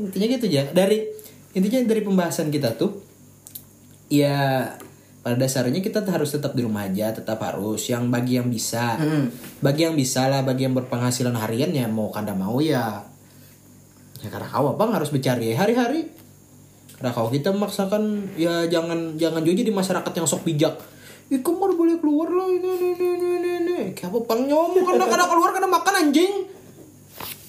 [0.00, 1.06] intinya gitu aja dari
[1.52, 2.98] intinya dari pembahasan kita tuh
[4.08, 4.64] ya
[5.18, 9.28] pada dasarnya kita harus tetap di rumah aja tetap harus yang bagi yang bisa Hmm.
[9.60, 13.02] bagi yang bisa lah bagi yang berpenghasilan harian ya mau kada mau ya
[14.18, 16.08] ya karena kau bang harus bercari hari-hari
[16.98, 20.74] karena kalau kita memaksakan ya jangan jangan juga jadi masyarakat yang sok bijak
[21.28, 24.80] Ih, kamu boleh keluar lah ini ini ini ini ini ini kayak apa pang nyomong
[24.80, 26.32] karena kada keluar karena makan anjing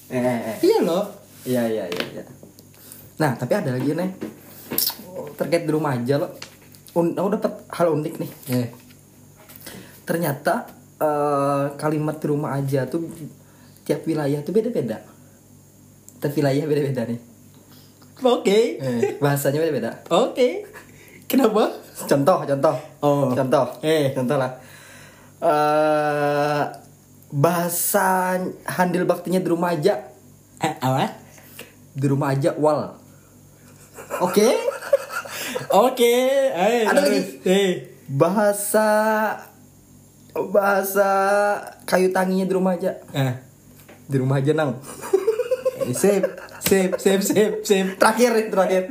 [0.10, 0.58] Eh, eh, eh.
[0.66, 1.06] iya loh
[1.48, 2.24] Iya, iya, iya, iya.
[3.16, 4.12] Nah, tapi ada lagi nih.
[5.40, 6.36] Terkait di rumah aja loh.
[6.94, 8.32] Un aku dapat hal unik nih.
[8.52, 8.68] eh
[10.04, 10.66] Ternyata
[10.98, 13.06] eh, kalimat di rumah aja tuh
[13.84, 14.98] tiap wilayah tuh beda-beda.
[16.18, 17.20] Tiap wilayah beda-beda nih.
[18.20, 19.92] oke Eh, bahasanya beda-beda.
[20.10, 20.48] oke
[21.26, 22.76] kenapa Contoh, contoh.
[23.00, 23.28] Oh.
[23.32, 23.66] Contoh.
[23.80, 24.12] Eh.
[24.12, 24.52] Contoh lah.
[25.40, 26.64] Eh
[27.30, 28.34] bahasa
[28.66, 30.00] handil baktinya di rumah aja.
[30.58, 31.14] eh, apa
[31.94, 32.98] Di rumah aja wal.
[34.20, 34.48] oke
[35.72, 36.14] oke
[36.50, 37.28] eh Ada terus.
[37.44, 37.72] eh
[38.08, 38.88] Bahasa
[40.32, 41.10] bahasa
[41.84, 42.98] kayu tanginya di rumah aja.
[43.12, 43.34] eh
[44.04, 44.78] di rumah aja nang
[45.80, 46.26] Eh, sip,
[46.60, 47.88] sip, sip, sip, sip.
[47.96, 48.84] terakhir terakhir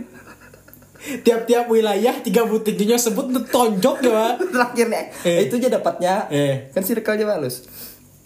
[0.99, 4.35] Tiap-tiap wilayah tiga butiknya sebut tuh tonjok ya.
[4.55, 5.39] terakhir nih Eh.
[5.45, 6.55] itu aja dapatnya Eh.
[6.69, 7.67] kan circle-nya halus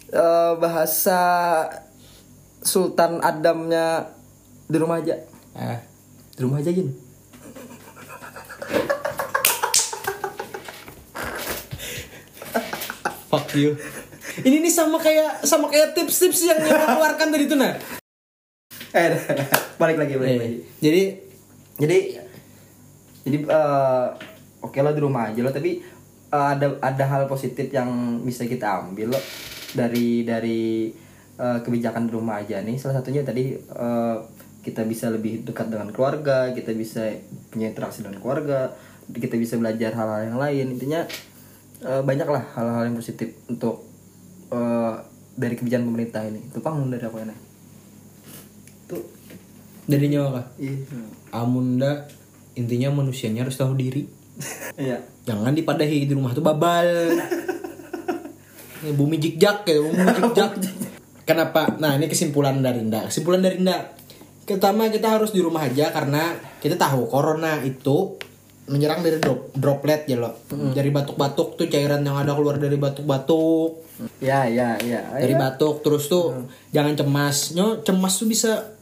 [0.09, 1.21] Eh, bahasa
[2.59, 4.13] Sultan Adamnya
[4.63, 5.17] di rumah aja
[5.51, 5.81] Ah,
[6.31, 6.93] di rumah aja gini
[13.33, 13.73] fuck you.
[14.45, 17.73] Ini nih sama kayak sama kayak tips-tips yang yang lo keluarkan tadi tuh nah.
[18.93, 19.09] eh
[19.81, 21.03] balik lagi balik Eh, lagi jadi
[21.81, 21.97] jadi
[23.25, 24.05] jadi eh,
[24.61, 25.81] oke lo di rumah aja lo tapi
[26.29, 29.19] eh, ada ada hal positif yang bisa kita ambil lo
[29.73, 30.93] dari dari
[31.41, 34.17] eh, kebijakan di rumah aja nih salah satunya tadi eh,
[34.63, 37.11] kita bisa lebih dekat dengan keluarga kita bisa
[37.51, 38.71] punya interaksi dengan keluarga
[39.11, 41.01] kita bisa belajar hal-hal yang lain intinya
[41.83, 43.83] eh, banyak lah hal-hal yang positif untuk
[44.49, 44.93] eh,
[45.35, 47.35] dari kebijakan pemerintah ini itu pang dari apa ini
[48.87, 49.03] tuh
[49.83, 50.45] dari nyawa kah?
[50.57, 50.79] iya
[51.35, 52.07] Amunda
[52.53, 54.05] intinya manusianya harus tahu diri.
[54.81, 56.85] iya Jangan dipadahi di rumah tuh babal.
[58.83, 60.51] Bumi jikjak ya, bumi jikjak.
[61.29, 61.79] Kenapa?
[61.79, 63.07] Nah ini kesimpulan dari Nda.
[63.07, 64.02] Kesimpulan dari Nda.
[64.43, 68.19] Pertama kita harus di rumah aja karena kita tahu corona itu
[68.63, 70.35] menyerang dari drop, droplet ya loh.
[70.51, 73.83] Dari batuk-batuk tuh cairan yang ada keluar dari batuk-batuk.
[74.23, 77.55] ya ya ya Dari batuk terus tuh jangan cemas.
[77.55, 78.73] Nyo cemas tuh bisa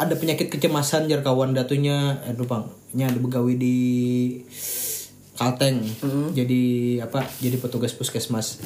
[0.00, 2.64] ada penyakit kecemasan jar kawan datunya aduh bang
[2.96, 3.78] nya ada begawi di
[5.40, 5.80] Kalteng
[6.30, 6.62] jadi
[7.00, 8.60] apa jadi petugas puskesmas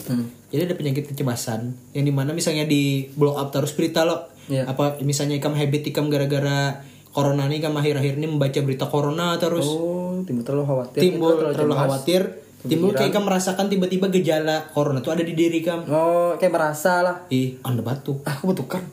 [0.49, 1.61] jadi ada penyakit kecemasan
[1.93, 4.67] yang di mana misalnya di blow up terus berita lo Iya.
[4.67, 9.65] apa misalnya ikam habit ikam gara-gara corona nih ikam akhir-akhir ini membaca berita corona terus
[9.65, 11.01] Oh, timbul terlalu khawatir.
[11.01, 11.79] timbul terlalu, cemas.
[11.79, 12.23] khawatir
[12.61, 17.01] timbul kayak ikam merasakan tiba-tiba gejala corona tuh ada di diri kam Oh, kayak merasa
[17.01, 17.17] lah.
[17.31, 18.85] ih anda batuk Ah, aku betukan.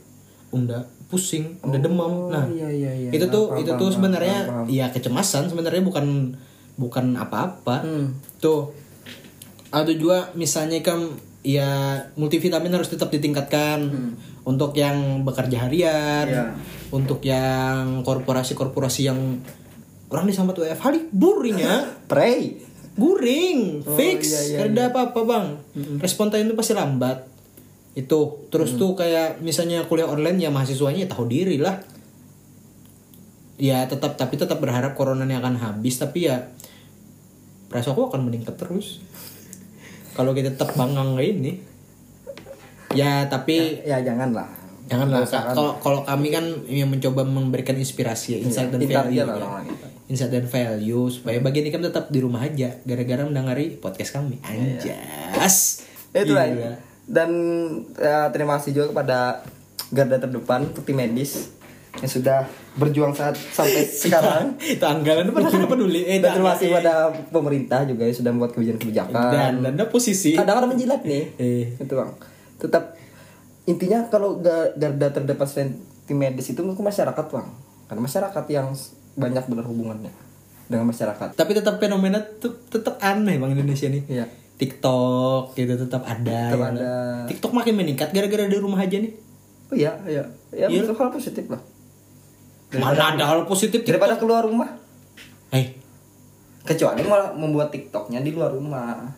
[0.51, 3.09] unda pusing unda demam nah iya, iya, iya.
[3.09, 4.37] itu Nah, tuh paham, itu paham, tuh sebenarnya
[4.69, 6.31] ya kecemasan sebenarnya bukan
[6.81, 7.85] bukan apa-apa.
[7.85, 8.17] Hmm.
[8.35, 8.73] tuh
[9.69, 13.79] ada juga misalnya kan ya multivitamin harus tetap ditingkatkan.
[14.41, 16.33] Untuk yang bekerja harian Hmm.
[16.33, 16.45] Iya.
[16.89, 19.37] untuk yang korporasi-korporasi yang
[20.09, 22.57] orang disambat WFH di buringnya Pray.
[22.91, 25.47] guring fix iya, iya, Karena ada apa-apa bang.
[25.97, 27.23] Respon time itu pasti lambat.
[27.93, 31.79] Itu terus tuh kayak misalnya kuliah online ya mahasiswanya ya tahu diri lah.
[33.55, 35.95] Ya tetap tapi tetap berharap corona ini akan habis.
[35.95, 36.49] Tapi ya
[37.71, 38.99] aku akan meningkat terus
[40.11, 41.51] kalau kita tetap bangang kayak ini
[42.91, 44.49] ya tapi Ya jangan lah.
[44.91, 45.55] Janganlah Kak.
[45.55, 49.71] kalau kalau kami kan yang mencoba memberikan inspirasi ya, insight dan pintar value lah ya.
[50.11, 54.43] Insight dan value supaya bagian ini kan tetap di rumah aja gara-gara mendengari podcast kami.
[54.43, 55.87] Anjas.
[56.11, 56.75] Itu lah.
[57.07, 57.31] Dan
[57.95, 59.47] ya, terima kasih juga kepada
[59.95, 61.55] garda terdepan tim medis
[62.03, 64.55] yang sudah berjuang saat sampai sekarang.
[64.57, 66.01] itu anggaran itu padahal peduli.
[66.01, 66.71] Eh, Dan terima kasih eh.
[66.71, 66.93] kepada
[67.27, 69.29] pemerintah juga yang sudah membuat kebijakan-kebijakan.
[69.29, 70.31] dan dan ada posisi.
[70.33, 71.65] kadang ada menjilat nih Eh.
[71.75, 72.11] itu bang
[72.57, 72.95] tetap
[73.63, 75.47] intinya kalau ga- garda terdepan
[76.01, 77.47] tim medis itu ke masyarakat bang
[77.85, 78.67] karena masyarakat yang
[79.13, 80.11] banyak benar hubungannya
[80.65, 82.23] dengan masyarakat Tapi tetap fenomena
[82.65, 84.03] tetap aneh bang Indonesia nih.
[84.07, 84.25] Iya.
[84.55, 86.39] TikTok gitu tetap ada.
[86.47, 86.69] Tetap ya.
[86.71, 86.91] ada.
[87.25, 89.11] TikTok makin meningkat gara-gara di rumah aja nih.
[89.67, 91.59] oh iya iya ya itu hal positif lah
[92.77, 93.89] Mana ada hal positif TikTok?
[93.99, 94.79] daripada keluar rumah
[95.51, 95.75] Eh,
[96.63, 99.11] kecuali malah membuat tiktoknya di luar rumah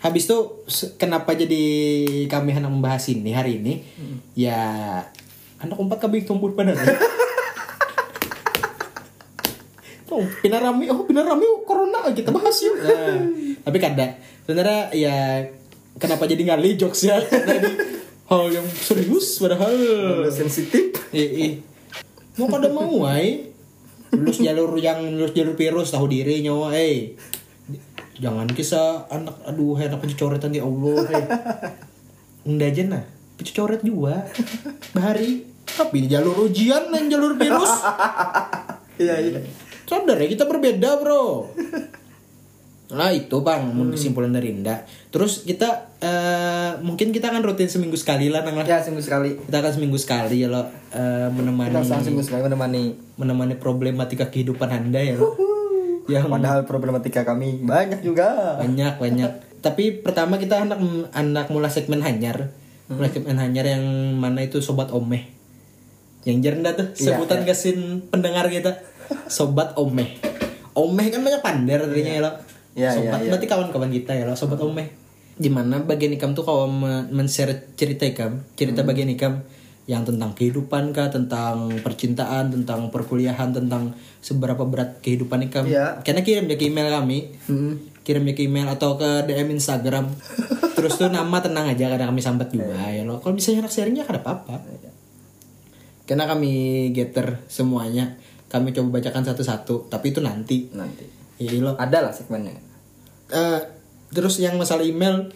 [0.00, 0.38] Habis itu
[0.96, 1.64] kenapa jadi
[2.28, 3.84] kami hendak membahas ini hari ini?
[4.36, 5.00] Ya
[5.60, 6.76] anak empat kami tumbuh pada
[10.14, 12.78] Oh, pinarami, oh pinarami oh, corona kita bahas yuk.
[12.78, 13.18] Nah,
[13.66, 14.14] tapi kada.
[14.46, 15.42] Sebenarnya ya
[15.98, 17.18] kenapa jadi ngali jokes ya?
[17.18, 17.72] Tadi
[18.30, 19.74] hal yang serius padahal.
[20.30, 21.52] sensitif Eh, eh.
[22.38, 23.50] Mau kada mau ay.
[24.14, 27.18] Lulus jalur yang lulus jalur virus tahu diri nyawa eh.
[28.18, 31.26] Jangan kisah anak aduh anak pencoretan ya Allah eh.
[32.46, 33.04] Enggak aja nah.
[33.34, 34.26] Pencoret juga.
[34.94, 37.72] Bahari tapi jalur ujian dan jalur virus.
[39.02, 39.40] iya iya
[39.84, 41.50] Sadar ya kita berbeda bro
[42.92, 44.84] Nah itu bang mungkin kesimpulan dari Indah.
[45.08, 48.66] Terus kita eh, Mungkin kita akan rutin seminggu sekali lah Nang lah.
[48.68, 49.40] Ya seminggu sekali.
[49.40, 52.82] Kita akan seminggu sekali ya lo eh, Menemani kita seminggu sekali menemani
[53.16, 55.32] menemani problematika kehidupan anda ya loh.
[56.04, 58.60] yang padahal problematika kami banyak juga.
[58.60, 59.30] Banyak banyak.
[59.64, 60.76] Tapi pertama kita anak
[61.16, 62.52] anak mulai segmen hanyar.
[62.92, 63.84] Mulai segmen hanyar yang
[64.20, 65.32] mana itu sobat omeh.
[66.28, 68.84] Yang jarang dah tuh Iya, sebutan gasin pendengar kita.
[69.32, 70.20] Sobat omeh.
[70.76, 72.32] Omeh kan banyak pander artinya ya lo
[72.74, 73.30] Iya, sobat iya, iya.
[73.30, 74.90] berarti kawan-kawan kita ya lo sobat omeh
[75.34, 78.88] di mana bagian ikam tuh kalau men- men-share cerita ikam cerita Hmm.
[78.88, 79.42] bagian ikam
[79.84, 86.00] yang tentang kehidupan kah tentang percintaan tentang perkuliahan tentang seberapa berat kehidupan ini kami Iya.
[86.00, 87.74] karena kirim ya ke email kami Hmm.
[88.00, 90.08] kirim ya ke email atau ke DM Instagram
[90.76, 94.04] terus tuh nama tenang aja karena kami sambat juga ya lo kalau misalnya anak sharingnya
[94.04, 94.60] ada apa-apa
[96.04, 96.52] karena kami
[96.90, 101.23] getter semuanya kami coba bacakan satu-satu tapi itu nanti Nanti.
[101.36, 102.54] Ya lo Ada lah segmennya.
[103.26, 103.60] Eh,
[104.10, 105.30] terus yang masalah email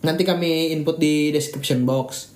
[0.00, 2.30] nanti kami input di description box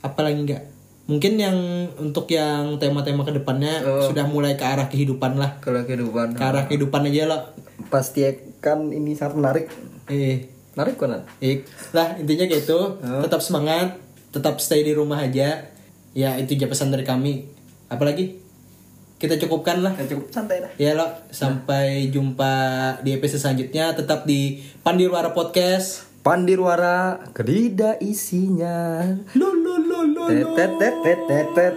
[0.00, 0.62] apalagi enggak
[1.04, 1.56] mungkin yang
[1.96, 4.00] untuk yang tema-tema ke depannya Oh.
[4.02, 6.32] sudah mulai ke arah kehidupan lah Kalau kehidupan.
[6.32, 7.38] ke arah kehidupan aja lo
[7.88, 8.24] Pasti
[8.58, 9.64] kan ini sangat menarik.
[10.06, 11.28] eh Menarik kan?
[11.38, 11.68] Ik.
[11.90, 15.68] Lah intinya kayak itu Tetap semangat Tetap stay di rumah aja
[16.10, 17.44] Ya itu aja pesan dari kami
[17.86, 18.40] Apalagi
[19.22, 20.70] Kita cukupkan lah Ya, cukup santai lah.
[20.74, 22.50] Ya lo Sampai jumpa
[23.06, 29.02] di episode selanjutnya Tetap di Pandirwara Podcast Pandirwara kedida isinya.
[29.34, 30.22] Lo lo lo lo
[30.54, 31.74] tet tet tet tet tet.